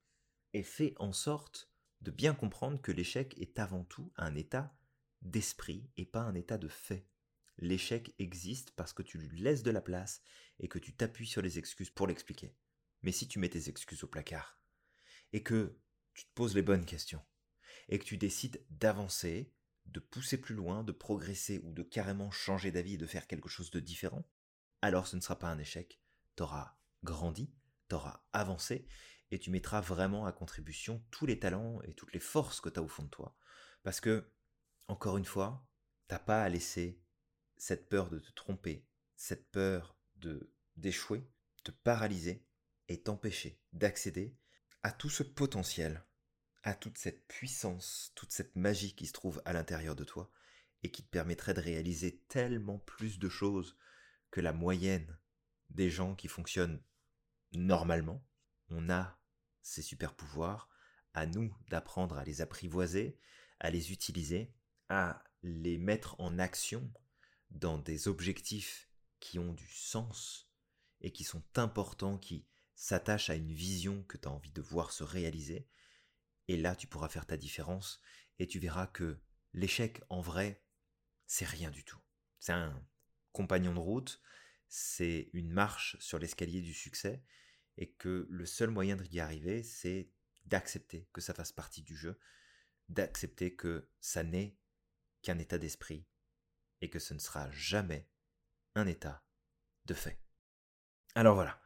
Et 0.53 0.63
fais 0.63 0.95
en 0.99 1.13
sorte 1.13 1.71
de 2.01 2.11
bien 2.11 2.35
comprendre 2.35 2.81
que 2.81 2.93
l'échec 2.93 3.39
est 3.39 3.59
avant 3.59 3.85
tout 3.85 4.13
un 4.17 4.35
état 4.35 4.75
d'esprit 5.23 5.91
et 5.97 6.07
pas 6.07 6.23
un 6.23 6.35
état 6.35 6.59
de 6.59 6.69
fait. 6.69 7.07
L'échec 7.59 8.15
existe 8.19 8.71
parce 8.73 8.93
que 8.93 9.03
tu 9.03 9.19
lui 9.19 9.41
laisses 9.41 9.63
de 9.63 9.71
la 9.71 9.83
place 9.83 10.23
et 10.59 10.69
que 10.69 10.79
tu 10.79 10.95
t'appuies 10.95 11.27
sur 11.27 11.43
les 11.43 11.59
excuses 11.59 11.91
pour 11.91 12.07
l'expliquer. 12.07 12.57
Mais 13.03 13.13
si 13.13 13.29
tu 13.29 13.39
mets 13.39 13.51
tes 13.51 13.69
excuses 13.69 14.03
au 14.03 14.09
placard 14.09 14.61
et 15.33 15.43
que 15.43 15.79
tu 16.15 16.25
te 16.25 16.33
poses 16.35 16.55
les 16.55 16.63
bonnes 16.63 16.87
questions 16.87 17.23
et 17.89 17.99
que 17.99 18.05
tu 18.05 18.17
décides 18.17 18.65
d'avancer, 18.71 19.53
de 19.87 20.01
pousser 20.01 20.39
plus 20.39 20.55
loin, 20.55 20.85
de 20.85 20.93
progresser 20.93 21.61
ou 21.65 21.73
de 21.73 21.83
carrément 21.83 22.31
changer 22.31 22.71
d'avis 22.71 22.95
et 22.95 22.99
de 22.99 23.07
faire 23.07 23.27
quelque 23.27 23.49
chose 23.49 23.71
de 23.71 23.81
différent, 23.81 24.27
alors 24.83 25.07
ce 25.07 25.17
ne 25.17 25.21
sera 25.21 25.39
pas 25.39 25.49
un 25.49 25.59
échec. 25.59 26.01
Tu 26.37 26.43
auras 26.43 26.79
grandi, 27.03 27.53
tu 27.89 27.95
auras 27.95 28.25
avancé 28.33 28.87
et 29.31 29.39
tu 29.39 29.51
mettras 29.51 29.81
vraiment 29.81 30.27
à 30.27 30.33
contribution 30.33 31.05
tous 31.11 31.27
les 31.27 31.39
talents 31.39 31.81
et 31.83 31.95
toutes 31.95 32.13
les 32.13 32.21
forces 32.21 32.61
que 32.61 32.69
tu 32.69 32.79
as 32.79 32.83
au 32.83 32.89
fond 32.89 33.05
de 33.05 33.09
toi. 33.09 33.37
Parce 33.83 34.01
que, 34.01 34.31
encore 34.89 35.17
une 35.17 35.25
fois, 35.25 35.67
t'as 36.09 36.19
pas 36.19 36.43
à 36.43 36.49
laisser 36.49 37.01
cette 37.57 37.89
peur 37.89 38.11
de 38.11 38.19
te 38.19 38.31
tromper, 38.33 38.87
cette 39.17 39.51
peur 39.51 39.97
de 40.17 40.53
d'échouer, 40.77 41.29
te 41.63 41.71
paralyser 41.71 42.47
et 42.89 43.03
t'empêcher 43.03 43.61
d'accéder 43.73 44.37
à 44.83 44.91
tout 44.91 45.11
ce 45.11 45.23
potentiel, 45.23 46.05
à 46.63 46.75
toute 46.75 46.99
cette 46.99 47.27
puissance, 47.27 48.13
toute 48.15 48.33
cette 48.33 48.57
magie 48.57 48.95
qui 48.95 49.07
se 49.07 49.13
trouve 49.13 49.43
à 49.45 49.53
l'intérieur 49.53 49.95
de 49.95 50.05
toi 50.05 50.31
et 50.83 50.91
qui 50.91 51.03
te 51.03 51.11
permettrait 51.11 51.55
de 51.55 51.61
réaliser 51.61 52.23
tellement 52.29 52.79
plus 52.79 53.19
de 53.19 53.29
choses 53.29 53.77
que 54.31 54.41
la 54.41 54.53
moyenne 54.53 55.19
des 55.69 55.91
gens 55.91 56.15
qui 56.15 56.29
fonctionnent 56.29 56.83
normalement. 57.53 58.25
On 58.71 58.89
a 58.89 59.20
ces 59.63 59.83
super 59.83 60.15
pouvoirs, 60.15 60.69
à 61.15 61.27
nous 61.27 61.55
d'apprendre 61.69 62.17
à 62.17 62.25
les 62.25 62.41
apprivoiser, 62.41 63.19
à 63.59 63.71
les 63.71 63.93
utiliser, 63.93 64.55
à 64.89 65.23
les 65.43 65.79
mettre 65.79 66.21
en 66.21 66.39
action 66.39 66.93
dans 67.51 67.79
des 67.79 68.09
objectifs 68.09 68.89
qui 69.19 69.39
ont 69.39 69.53
du 69.53 69.69
sens 69.69 70.51
et 71.01 71.13
qui 71.13 71.25
sont 71.25 71.43
importants, 71.57 72.19
qui 72.19 72.47
s'attachent 72.75 73.31
à 73.31 73.35
une 73.35 73.53
vision 73.53 74.03
que 74.05 74.17
tu 74.17 74.29
as 74.29 74.31
envie 74.31 74.53
de 74.53 74.63
voir 74.63 74.93
se 74.93 75.05
réaliser. 75.05 75.69
Et 76.49 76.57
là, 76.57 76.75
tu 76.75 76.87
pourras 76.87 77.09
faire 77.09 77.27
ta 77.27 77.37
différence 77.37 78.01
et 78.39 78.47
tu 78.47 78.59
verras 78.59 78.87
que 78.87 79.21
l'échec, 79.53 80.03
en 80.09 80.21
vrai, 80.21 80.65
c'est 81.27 81.47
rien 81.47 81.71
du 81.71 81.85
tout. 81.85 82.01
C'est 82.39 82.53
un 82.53 82.83
compagnon 83.33 83.75
de 83.75 83.79
route, 83.79 84.21
c'est 84.69 85.29
une 85.33 85.51
marche 85.51 85.97
sur 86.01 86.19
l'escalier 86.19 86.63
du 86.63 86.73
succès 86.73 87.23
et 87.77 87.91
que 87.93 88.27
le 88.31 88.47
seul 88.47 88.71
moyen 88.71 88.97
d'y 88.97 89.21
arriver, 89.21 89.63
c'est 89.63 90.11
d'accepter 90.47 91.09
que 91.13 91.21
ça 91.21 91.35
fasse 91.35 91.53
partie 91.53 91.83
du 91.83 91.97
jeu, 91.97 92.19
d'accepter 92.89 93.55
que 93.55 93.89
ça 94.01 94.23
n'est 94.23 94.57
qu'un 95.23 95.39
état 95.39 95.59
d'esprit 95.59 96.07
et 96.81 96.91
que 96.91 96.99
ce 96.99 97.15
ne 97.15 97.19
sera 97.19 97.51
jamais 97.51 98.09
un 98.75 98.87
état 98.87 99.25
de 99.87 99.95
fait. 99.95 100.21
Alors 101.15 101.35
voilà, 101.35 101.61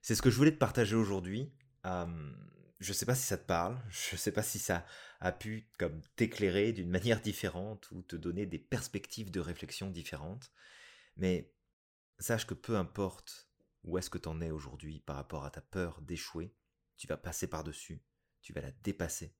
c'est 0.00 0.14
ce 0.14 0.22
que 0.22 0.30
je 0.30 0.36
voulais 0.36 0.52
te 0.52 0.58
partager 0.58 0.96
aujourd'hui. 0.96 1.52
Je 1.84 2.06
je 2.80 2.92
sais 2.92 3.06
pas 3.06 3.14
si 3.14 3.22
ça 3.22 3.38
te 3.38 3.46
parle, 3.46 3.80
je 3.90 4.14
ne 4.14 4.18
sais 4.18 4.32
pas 4.32 4.42
si 4.42 4.58
ça 4.58 4.84
a 5.20 5.30
pu 5.30 5.68
comme 5.78 6.00
t'éclairer 6.16 6.72
d'une 6.72 6.90
manière 6.90 7.20
différente 7.20 7.90
ou 7.92 8.02
te 8.02 8.16
donner 8.16 8.44
des 8.44 8.58
perspectives 8.58 9.30
de 9.30 9.40
réflexion 9.40 9.88
différentes, 9.88 10.50
mais 11.16 11.52
sache 12.18 12.46
que 12.46 12.54
peu 12.54 12.76
importe 12.76 13.51
où 13.84 13.98
est-ce 13.98 14.10
que 14.10 14.18
tu 14.18 14.28
en 14.28 14.40
es 14.40 14.50
aujourd'hui 14.50 15.00
par 15.00 15.16
rapport 15.16 15.44
à 15.44 15.50
ta 15.50 15.60
peur 15.60 16.00
d'échouer, 16.02 16.54
tu 16.96 17.06
vas 17.06 17.16
passer 17.16 17.48
par-dessus, 17.48 18.02
tu 18.40 18.52
vas 18.52 18.60
la 18.60 18.70
dépasser 18.70 19.34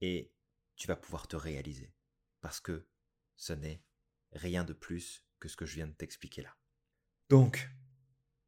et 0.00 0.32
tu 0.76 0.86
vas 0.86 0.96
pouvoir 0.96 1.28
te 1.28 1.36
réaliser 1.36 1.94
parce 2.40 2.60
que 2.60 2.86
ce 3.36 3.52
n'est 3.52 3.82
rien 4.32 4.64
de 4.64 4.72
plus 4.72 5.26
que 5.38 5.48
ce 5.48 5.56
que 5.56 5.66
je 5.66 5.74
viens 5.74 5.86
de 5.86 5.92
t'expliquer 5.92 6.42
là. 6.42 6.56
Donc, 7.28 7.68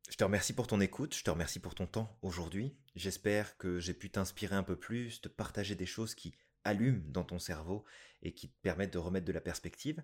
je 0.08 0.16
te 0.16 0.24
remercie 0.24 0.54
pour 0.54 0.66
ton 0.66 0.80
écoute, 0.80 1.14
je 1.14 1.22
te 1.22 1.30
remercie 1.30 1.60
pour 1.60 1.74
ton 1.74 1.86
temps 1.86 2.18
aujourd'hui. 2.22 2.78
J'espère 2.94 3.56
que 3.58 3.80
j'ai 3.80 3.94
pu 3.94 4.10
t'inspirer 4.10 4.56
un 4.56 4.62
peu 4.62 4.76
plus, 4.78 5.20
te 5.20 5.28
partager 5.28 5.74
des 5.74 5.86
choses 5.86 6.14
qui 6.14 6.34
allument 6.64 7.02
dans 7.08 7.24
ton 7.24 7.38
cerveau 7.38 7.84
et 8.22 8.34
qui 8.34 8.50
te 8.50 8.60
permettent 8.62 8.92
de 8.92 8.98
remettre 8.98 9.26
de 9.26 9.32
la 9.32 9.40
perspective. 9.40 10.02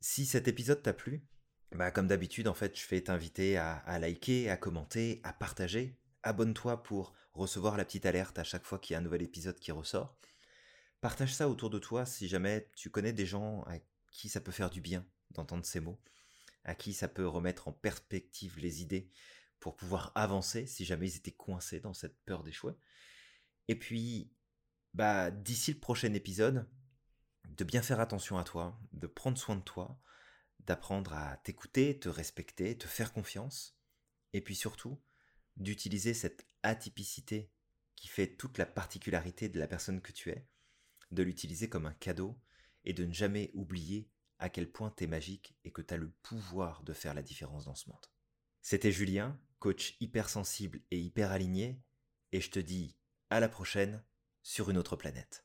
Si 0.00 0.26
cet 0.26 0.48
épisode 0.48 0.82
t'a 0.82 0.92
plu, 0.92 1.24
bah 1.72 1.90
comme 1.90 2.08
d'habitude 2.08 2.48
en 2.48 2.54
fait, 2.54 2.78
je 2.78 2.86
vais 2.88 3.00
t'inviter 3.00 3.56
à, 3.56 3.98
liker, 3.98 4.50
à 4.50 4.56
commenter, 4.56 5.20
à 5.22 5.32
partager 5.32 5.96
abonne-toi 6.22 6.82
pour 6.82 7.14
recevoir 7.32 7.76
la 7.76 7.84
petite 7.84 8.06
alerte 8.06 8.38
à 8.38 8.44
chaque 8.44 8.66
fois 8.66 8.78
qu'il 8.78 8.94
y 8.94 8.96
a 8.96 8.98
un 8.98 9.02
nouvel 9.02 9.22
épisode 9.22 9.58
qui 9.58 9.72
ressort. 9.72 10.16
Partage 11.00 11.34
ça 11.34 11.48
autour 11.48 11.70
de 11.70 11.78
toi 11.78 12.04
si 12.04 12.28
jamais 12.28 12.68
tu 12.76 12.90
connais 12.90 13.12
des 13.12 13.26
gens 13.26 13.62
à 13.62 13.78
qui 14.10 14.28
ça 14.28 14.40
peut 14.40 14.52
faire 14.52 14.70
du 14.70 14.80
bien 14.80 15.06
d'entendre 15.30 15.64
ces 15.64 15.80
mots, 15.80 16.00
à 16.64 16.74
qui 16.74 16.92
ça 16.92 17.08
peut 17.08 17.26
remettre 17.26 17.68
en 17.68 17.72
perspective 17.72 18.58
les 18.58 18.82
idées 18.82 19.10
pour 19.60 19.76
pouvoir 19.76 20.12
avancer 20.14 20.66
si 20.66 20.84
jamais 20.84 21.08
ils 21.08 21.16
étaient 21.16 21.30
coincés 21.30 21.80
dans 21.80 21.94
cette 21.94 22.18
peur 22.24 22.42
d'échouer. 22.42 22.74
Et 23.68 23.78
puis, 23.78 24.32
bah, 24.94 25.30
d'ici 25.30 25.72
le 25.72 25.78
prochain 25.78 26.12
épisode, 26.12 26.68
de 27.48 27.64
bien 27.64 27.82
faire 27.82 28.00
attention 28.00 28.38
à 28.38 28.44
toi, 28.44 28.78
de 28.92 29.06
prendre 29.06 29.38
soin 29.38 29.56
de 29.56 29.62
toi, 29.62 30.00
d'apprendre 30.70 31.14
à 31.14 31.36
t'écouter, 31.38 31.98
te 31.98 32.08
respecter, 32.08 32.78
te 32.78 32.86
faire 32.86 33.12
confiance, 33.12 33.76
et 34.32 34.40
puis 34.40 34.54
surtout, 34.54 35.02
d'utiliser 35.56 36.14
cette 36.14 36.46
atypicité 36.62 37.50
qui 37.96 38.06
fait 38.06 38.36
toute 38.36 38.56
la 38.56 38.66
particularité 38.66 39.48
de 39.48 39.58
la 39.58 39.66
personne 39.66 40.00
que 40.00 40.12
tu 40.12 40.30
es, 40.30 40.46
de 41.10 41.24
l'utiliser 41.24 41.68
comme 41.68 41.86
un 41.86 41.94
cadeau 41.94 42.40
et 42.84 42.92
de 42.92 43.04
ne 43.04 43.12
jamais 43.12 43.50
oublier 43.52 44.12
à 44.38 44.48
quel 44.48 44.70
point 44.70 44.94
tu 44.96 45.02
es 45.02 45.06
magique 45.08 45.56
et 45.64 45.72
que 45.72 45.82
tu 45.82 45.92
as 45.92 45.96
le 45.96 46.12
pouvoir 46.22 46.84
de 46.84 46.92
faire 46.92 47.14
la 47.14 47.22
différence 47.22 47.64
dans 47.64 47.74
ce 47.74 47.90
monde. 47.90 48.06
C'était 48.62 48.92
Julien, 48.92 49.40
coach 49.58 49.96
hypersensible 49.98 50.82
et 50.92 51.00
hyper 51.00 51.32
aligné, 51.32 51.82
et 52.30 52.40
je 52.40 52.50
te 52.52 52.60
dis 52.60 52.96
à 53.28 53.40
la 53.40 53.48
prochaine 53.48 54.04
sur 54.44 54.70
une 54.70 54.78
autre 54.78 54.94
planète. 54.94 55.42